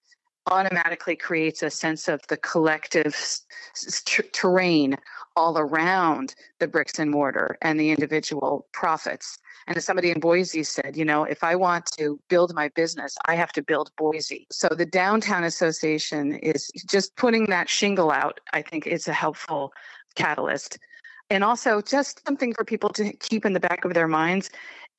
automatically 0.52 1.16
creates 1.16 1.64
a 1.64 1.70
sense 1.70 2.08
of 2.08 2.22
the 2.28 2.38
collective 2.38 3.16
terrain 4.32 4.98
all 5.36 5.58
around 5.58 6.36
the 6.60 6.68
bricks 6.68 7.00
and 7.00 7.12
mortar 7.12 7.58
and 7.62 7.80
the 7.80 7.91
individual 7.91 8.68
profits. 8.74 9.38
And 9.68 9.76
as 9.76 9.86
somebody 9.86 10.12
in 10.12 10.20
Boise 10.20 10.64
said, 10.64 10.95
you 10.95 11.04
know, 11.04 11.26
if 11.26 11.43
I 11.43 11.56
want 11.56 11.86
to 11.98 12.20
build 12.30 12.56
my 12.56 12.70
business, 12.70 13.16
I 13.26 13.36
have 13.36 13.52
to 13.54 13.62
build 13.62 13.91
Boise. 13.98 14.48
So 14.50 14.70
the 14.70 14.86
Downtown 14.86 15.43
Association 15.43 16.36
is 16.36 16.72
just 16.89 17.16
putting 17.18 17.45
that 17.48 17.70
shingle 17.70 18.10
out, 18.10 18.39
I 18.54 18.62
think 18.62 18.88
is 18.88 19.08
a 19.08 19.14
helpful 19.14 19.74
catalyst. 20.16 20.80
And 21.30 21.43
also 21.43 21.82
just 21.82 22.26
something 22.26 22.54
for 22.54 22.64
people 22.64 22.89
to 22.91 23.12
keep 23.18 23.45
in 23.45 23.52
the 23.52 23.60
back 23.60 23.84
of 23.84 23.93
their 23.93 24.08
minds 24.08 24.50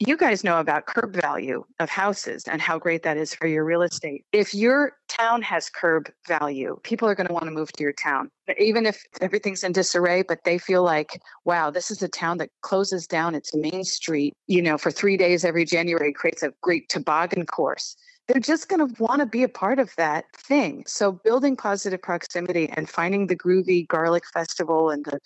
you 0.01 0.17
guys 0.17 0.45
know 0.45 0.61
about 0.61 0.87
curb 0.87 1.13
value 1.13 1.65
of 1.81 1.91
houses 1.91 2.45
and 2.45 2.63
how 2.63 2.79
great 2.79 3.03
that 3.03 3.17
is 3.17 3.35
for 3.35 3.49
your 3.49 3.65
real 3.65 3.83
estate. 3.83 4.25
If 4.33 4.55
your 4.55 4.93
town 5.09 5.43
has 5.43 5.69
curb 5.69 6.11
value, 6.27 6.79
people 6.85 7.09
are 7.09 7.17
going 7.17 7.27
to 7.27 7.33
want 7.33 7.47
to 7.47 7.51
move 7.51 7.73
to 7.73 7.83
your 7.83 7.93
town. 7.93 8.31
Even 8.59 8.87
if 8.87 9.03
everything's 9.21 9.65
in 9.65 9.73
disarray, 9.73 10.23
but 10.23 10.45
they 10.45 10.57
feel 10.57 10.85
like, 10.85 11.21
wow, 11.45 11.71
this 11.71 11.91
is 11.91 12.03
a 12.03 12.09
town 12.09 12.39
that 12.39 12.51
closes 12.61 13.07
down 13.09 13.35
its 13.35 13.55
main 13.55 13.83
street, 13.83 14.35
you 14.47 14.63
know, 14.63 14.79
for 14.79 14.93
three 14.93 15.17
days 15.17 15.45
every 15.45 15.65
January, 15.65 16.13
creates 16.13 16.43
a 16.45 16.53
great 16.63 16.89
toboggan 16.89 17.45
course 17.47 17.97
they're 18.29 18.41
just 18.41 18.69
going 18.69 18.87
to 18.87 19.03
want 19.03 19.21
to 19.21 19.27
be 19.27 19.43
a 19.43 19.49
part 19.49 19.79
of 19.79 19.91
that 19.97 20.27
thing. 20.37 20.85
So, 20.87 21.13
building 21.13 21.57
positive 21.57 22.03
proximity 22.03 22.69
and 22.69 22.89
finding 22.89 23.27
the 23.27 23.37
groovy 23.37 23.89
garlic 23.89 24.25
festival 24.33 24.91
and 24.91 25.05
the 25.07 25.19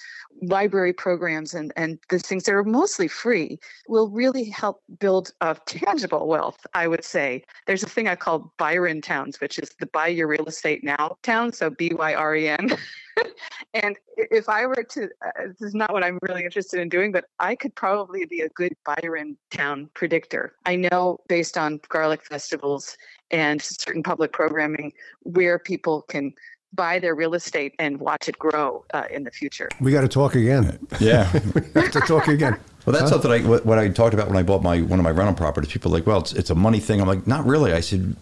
library 0.43 0.93
programs 0.93 1.55
and, 1.55 1.73
and 1.77 1.99
the 2.09 2.19
things 2.19 2.45
that 2.45 2.55
are 2.55 2.65
mostly 2.65 3.09
free 3.09 3.59
will 3.89 4.11
really 4.11 4.45
help 4.45 4.83
build 4.99 5.33
a 5.41 5.57
tangible 5.67 6.27
wealth, 6.27 6.59
I 6.75 6.89
would 6.89 7.05
say. 7.05 7.45
There's 7.67 7.83
a 7.83 7.89
thing 7.89 8.09
I 8.09 8.17
call 8.17 8.53
Byron 8.59 9.01
towns, 9.01 9.41
which 9.41 9.59
is 9.59 9.71
the 9.79 9.87
buy 9.87 10.09
your 10.09 10.27
real 10.27 10.47
estate 10.47 10.83
now 10.83 11.17
town. 11.23 11.53
So, 11.53 11.71
B 11.71 11.93
Y 11.95 12.15
R 12.15 12.37
E 12.37 12.49
N. 12.49 12.71
and 13.75 13.97
if 14.17 14.49
I 14.49 14.67
were 14.67 14.85
to, 14.91 15.05
uh, 15.05 15.31
this 15.47 15.63
is 15.63 15.75
not 15.75 15.93
what 15.93 16.03
I'm 16.03 16.19
really 16.23 16.45
interested 16.45 16.81
in 16.81 16.89
doing, 16.89 17.13
but 17.13 17.27
I 17.39 17.55
could 17.55 17.75
probably 17.75 18.25
be 18.25 18.41
a 18.41 18.49
good 18.51 18.75
Byron 18.85 19.37
town 19.51 19.91
predictor. 19.95 20.55
I 20.67 20.77
know 20.77 21.19
based 21.29 21.57
on 21.57 21.81
garlic 21.89 22.25
festivals 22.25 22.97
and 23.31 23.61
certain 23.63 24.03
public 24.03 24.33
programming 24.33 24.93
where 25.21 25.59
people 25.59 26.03
can 26.03 26.35
buy 26.75 26.99
their 26.99 27.15
real 27.15 27.35
estate 27.35 27.75
and 27.79 28.01
watch 28.01 28.29
it 28.29 28.39
grow 28.39 28.85
uh, 28.95 29.05
in 29.11 29.25
the 29.25 29.31
future. 29.31 29.69
We 29.81 29.93
got 29.93 30.03
to 30.03 30.09
talk 30.09 30.35
again. 30.35 30.79
Yeah, 31.01 31.31
we 31.55 31.81
have 31.81 31.93
to 31.93 32.01
talk 32.01 32.29
again. 32.29 32.59
Well, 32.85 32.93
that's 32.93 33.11
huh? 33.11 33.21
something 33.21 33.31
I 33.31 33.41
what 33.41 33.79
I 33.79 33.89
talked 33.89 34.15
about 34.15 34.29
when 34.29 34.37
I 34.37 34.43
bought 34.43 34.63
my 34.63 34.81
one 34.83 34.99
of 34.99 35.05
my 35.05 35.11
rental 35.11 35.35
properties. 35.35 35.71
People 35.71 35.93
are 35.93 35.99
like, 35.99 36.07
well, 36.07 36.21
it's, 36.21 36.33
it's 36.33 36.51
a 36.51 36.55
money 36.55 36.81
thing. 36.81 37.01
I'm 37.01 37.07
like, 37.07 37.27
not 37.27 37.47
really. 37.47 37.73
I 37.73 37.81
said, 37.81 38.17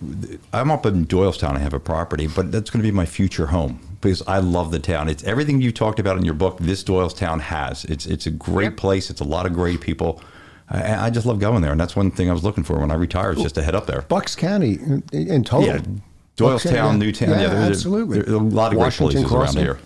I'm 0.52 0.70
up 0.70 0.84
in 0.84 1.06
Doylestown. 1.06 1.56
I 1.56 1.60
have 1.60 1.72
a 1.72 1.80
property, 1.80 2.26
but 2.26 2.52
that's 2.52 2.70
going 2.70 2.82
to 2.82 2.86
be 2.86 2.94
my 2.94 3.06
future 3.06 3.46
home 3.46 3.80
because 4.00 4.22
I 4.26 4.38
love 4.38 4.70
the 4.70 4.78
town. 4.78 5.08
It's 5.08 5.24
everything 5.24 5.60
you 5.60 5.72
talked 5.72 5.98
about 5.98 6.18
in 6.18 6.24
your 6.24 6.34
book. 6.34 6.58
This 6.58 6.84
Doylestown 6.84 7.40
has. 7.40 7.84
It's 7.86 8.04
it's 8.04 8.26
a 8.26 8.30
great 8.30 8.64
yep. 8.64 8.76
place. 8.76 9.08
It's 9.08 9.20
a 9.20 9.24
lot 9.24 9.46
of 9.46 9.54
great 9.54 9.80
people. 9.80 10.20
I, 10.68 11.06
I, 11.06 11.10
just 11.10 11.26
love 11.26 11.40
going 11.40 11.62
there, 11.62 11.72
and 11.72 11.80
that's 11.80 11.96
one 11.96 12.12
thing 12.12 12.30
I 12.30 12.32
was 12.32 12.44
looking 12.44 12.62
for 12.62 12.78
when 12.78 12.92
I 12.92 12.94
retire. 12.94 13.32
Is 13.32 13.42
just 13.42 13.56
to 13.56 13.62
head 13.62 13.74
up 13.74 13.86
there. 13.86 14.02
Bucks 14.02 14.36
County 14.36 14.74
in, 14.74 15.02
in 15.12 15.42
total. 15.42 15.66
Yeah. 15.66 15.80
Doylestown, 16.40 16.72
yeah. 16.72 16.96
Newtown, 16.96 17.28
yeah, 17.30 17.40
yeah 17.40 17.48
there's 17.48 17.76
absolutely. 17.76 18.20
A, 18.20 18.22
there's 18.22 18.34
a 18.34 18.38
lot 18.38 18.72
of 18.72 18.78
Washington 18.78 19.22
great 19.22 19.28
places 19.28 19.56
around 19.56 19.64
here. 19.64 19.78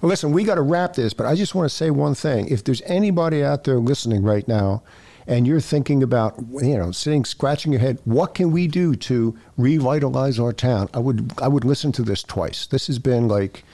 Well, 0.00 0.08
listen, 0.08 0.32
we 0.32 0.44
got 0.44 0.56
to 0.56 0.62
wrap 0.62 0.94
this, 0.94 1.12
but 1.12 1.26
I 1.26 1.34
just 1.34 1.54
want 1.54 1.68
to 1.68 1.74
say 1.74 1.90
one 1.90 2.14
thing. 2.14 2.48
If 2.48 2.64
there's 2.64 2.82
anybody 2.82 3.42
out 3.42 3.64
there 3.64 3.78
listening 3.78 4.22
right 4.22 4.46
now 4.46 4.82
and 5.26 5.46
you're 5.46 5.60
thinking 5.60 6.02
about, 6.02 6.36
you 6.62 6.78
know, 6.78 6.92
sitting, 6.92 7.24
scratching 7.24 7.72
your 7.72 7.80
head, 7.80 7.98
what 8.04 8.34
can 8.34 8.52
we 8.52 8.68
do 8.68 8.94
to 8.94 9.36
revitalize 9.56 10.38
our 10.38 10.52
town? 10.52 10.88
I 10.94 11.00
would, 11.00 11.32
I 11.42 11.48
would 11.48 11.64
listen 11.64 11.90
to 11.92 12.02
this 12.02 12.22
twice. 12.22 12.66
This 12.66 12.86
has 12.86 12.98
been 12.98 13.26
like 13.26 13.64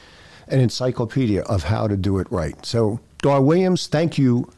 an 0.48 0.60
encyclopedia 0.60 1.42
of 1.42 1.64
how 1.64 1.86
to 1.88 1.96
do 1.96 2.18
it 2.18 2.26
right. 2.30 2.64
So, 2.64 3.00
Dar 3.18 3.42
Williams, 3.42 3.86
thank 3.86 4.18
you 4.18 4.50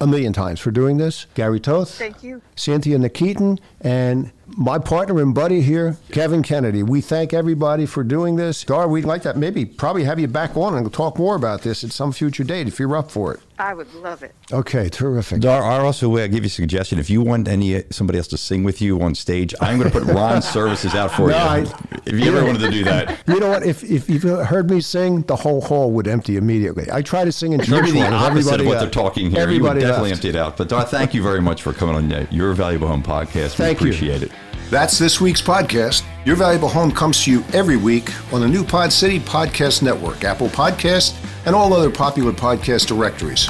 a 0.00 0.06
million 0.06 0.32
times 0.32 0.60
for 0.60 0.70
doing 0.70 0.98
this. 0.98 1.26
Gary 1.34 1.60
Toth. 1.60 1.90
Thank 1.94 2.22
you. 2.22 2.42
Cynthia 2.56 2.98
Nikitin 2.98 3.58
and 3.80 4.30
my 4.48 4.78
partner 4.78 5.20
and 5.20 5.34
buddy 5.34 5.60
here, 5.60 5.96
Kevin 6.12 6.42
Kennedy. 6.42 6.82
We 6.82 7.00
thank 7.00 7.34
everybody 7.34 7.86
for 7.86 8.04
doing 8.04 8.36
this. 8.36 8.64
Dar, 8.64 8.88
we'd 8.88 9.04
like 9.04 9.22
that 9.22 9.36
maybe 9.36 9.64
probably 9.64 10.04
have 10.04 10.18
you 10.18 10.28
back 10.28 10.56
on 10.56 10.74
and 10.74 10.92
talk 10.92 11.18
more 11.18 11.34
about 11.34 11.62
this 11.62 11.82
at 11.82 11.90
some 11.90 12.12
future 12.12 12.44
date 12.44 12.68
if 12.68 12.78
you're 12.78 12.96
up 12.96 13.10
for 13.10 13.34
it. 13.34 13.40
I 13.58 13.72
would 13.72 13.92
love 13.94 14.22
it. 14.22 14.34
Okay, 14.52 14.88
terrific. 14.90 15.40
Dar, 15.40 15.62
I 15.62 15.78
also 15.78 16.08
will 16.10 16.28
give 16.28 16.44
you 16.44 16.48
a 16.48 16.50
suggestion. 16.50 16.98
If 16.98 17.08
you 17.08 17.22
want 17.22 17.48
any 17.48 17.82
somebody 17.90 18.18
else 18.18 18.28
to 18.28 18.36
sing 18.36 18.64
with 18.64 18.82
you 18.82 19.00
on 19.00 19.14
stage, 19.14 19.54
I'm 19.60 19.78
going 19.78 19.90
to 19.90 19.98
put 19.98 20.06
Ron 20.06 20.42
services 20.42 20.94
out 20.94 21.10
for 21.10 21.30
no, 21.30 21.36
you. 21.36 21.42
I, 21.42 21.60
if 22.04 22.12
you 22.12 22.36
ever 22.36 22.44
wanted 22.44 22.60
to 22.60 22.70
do 22.70 22.84
that, 22.84 23.18
you 23.26 23.40
know 23.40 23.48
what? 23.48 23.64
If 23.64 23.82
if 23.82 24.10
you've 24.10 24.24
heard 24.24 24.70
me 24.70 24.82
sing, 24.82 25.22
the 25.22 25.36
whole 25.36 25.62
hall 25.62 25.90
would 25.92 26.06
empty 26.06 26.36
immediately. 26.36 26.86
I 26.92 27.00
try 27.00 27.24
to 27.24 27.32
sing 27.32 27.52
in 27.52 27.60
church. 27.60 27.68
You're 27.68 27.92
the 27.92 28.12
opposite 28.12 28.60
of 28.60 28.66
what 28.66 28.78
they're 28.78 28.90
talking 28.90 29.30
here. 29.30 29.40
Everybody 29.40 29.80
you 29.80 29.86
would 29.86 29.90
definitely 29.90 30.10
left. 30.10 30.24
empty 30.24 30.28
it 30.28 30.36
out. 30.36 30.56
But 30.58 30.68
Dar, 30.68 30.84
thank 30.84 31.14
you 31.14 31.22
very 31.22 31.40
much 31.40 31.62
for 31.62 31.72
coming 31.72 31.94
on 31.94 32.12
uh, 32.12 32.26
your 32.30 32.52
valuable 32.52 32.88
home 32.88 33.02
podcast. 33.02 33.58
We 33.58 33.64
thank 33.64 33.78
appreciate 33.78 34.20
you. 34.20 34.26
it. 34.26 34.32
That's 34.70 34.98
this 34.98 35.20
week's 35.20 35.42
podcast. 35.42 36.04
Your 36.24 36.34
Valuable 36.34 36.68
Home 36.68 36.90
comes 36.90 37.22
to 37.24 37.30
you 37.30 37.44
every 37.52 37.76
week 37.76 38.10
on 38.32 38.40
the 38.40 38.48
new 38.48 38.64
Pod 38.64 38.92
City 38.92 39.20
Podcast 39.20 39.80
Network, 39.80 40.24
Apple 40.24 40.48
Podcast, 40.48 41.16
and 41.46 41.54
all 41.54 41.72
other 41.72 41.90
popular 41.90 42.32
podcast 42.32 42.86
directories. 42.88 43.48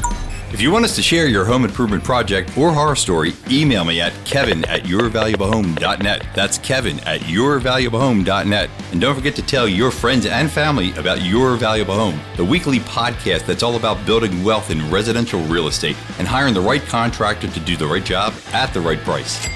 If 0.52 0.60
you 0.60 0.70
want 0.70 0.84
us 0.84 0.94
to 0.96 1.02
share 1.02 1.26
your 1.26 1.46
home 1.46 1.64
improvement 1.64 2.04
project 2.04 2.56
or 2.56 2.72
horror 2.72 2.96
story, 2.96 3.32
email 3.50 3.84
me 3.84 4.00
at 4.00 4.12
kevin 4.26 4.64
at 4.66 4.82
yourvaluablehome.net. 4.82 6.26
That's 6.34 6.58
kevin 6.58 7.00
at 7.00 7.22
yourvaluablehome.net. 7.22 8.70
And 8.92 9.00
don't 9.00 9.14
forget 9.14 9.34
to 9.36 9.42
tell 9.42 9.66
your 9.66 9.90
friends 9.90 10.26
and 10.26 10.50
family 10.50 10.92
about 10.96 11.22
Your 11.22 11.56
Valuable 11.56 11.94
Home, 11.94 12.20
the 12.36 12.44
weekly 12.44 12.78
podcast 12.80 13.46
that's 13.46 13.62
all 13.62 13.76
about 13.76 14.04
building 14.06 14.44
wealth 14.44 14.70
in 14.70 14.88
residential 14.90 15.40
real 15.44 15.66
estate 15.66 15.96
and 16.18 16.28
hiring 16.28 16.54
the 16.54 16.60
right 16.60 16.82
contractor 16.82 17.48
to 17.48 17.60
do 17.60 17.76
the 17.76 17.86
right 17.86 18.04
job 18.04 18.34
at 18.52 18.72
the 18.72 18.80
right 18.80 19.00
price. 19.00 19.46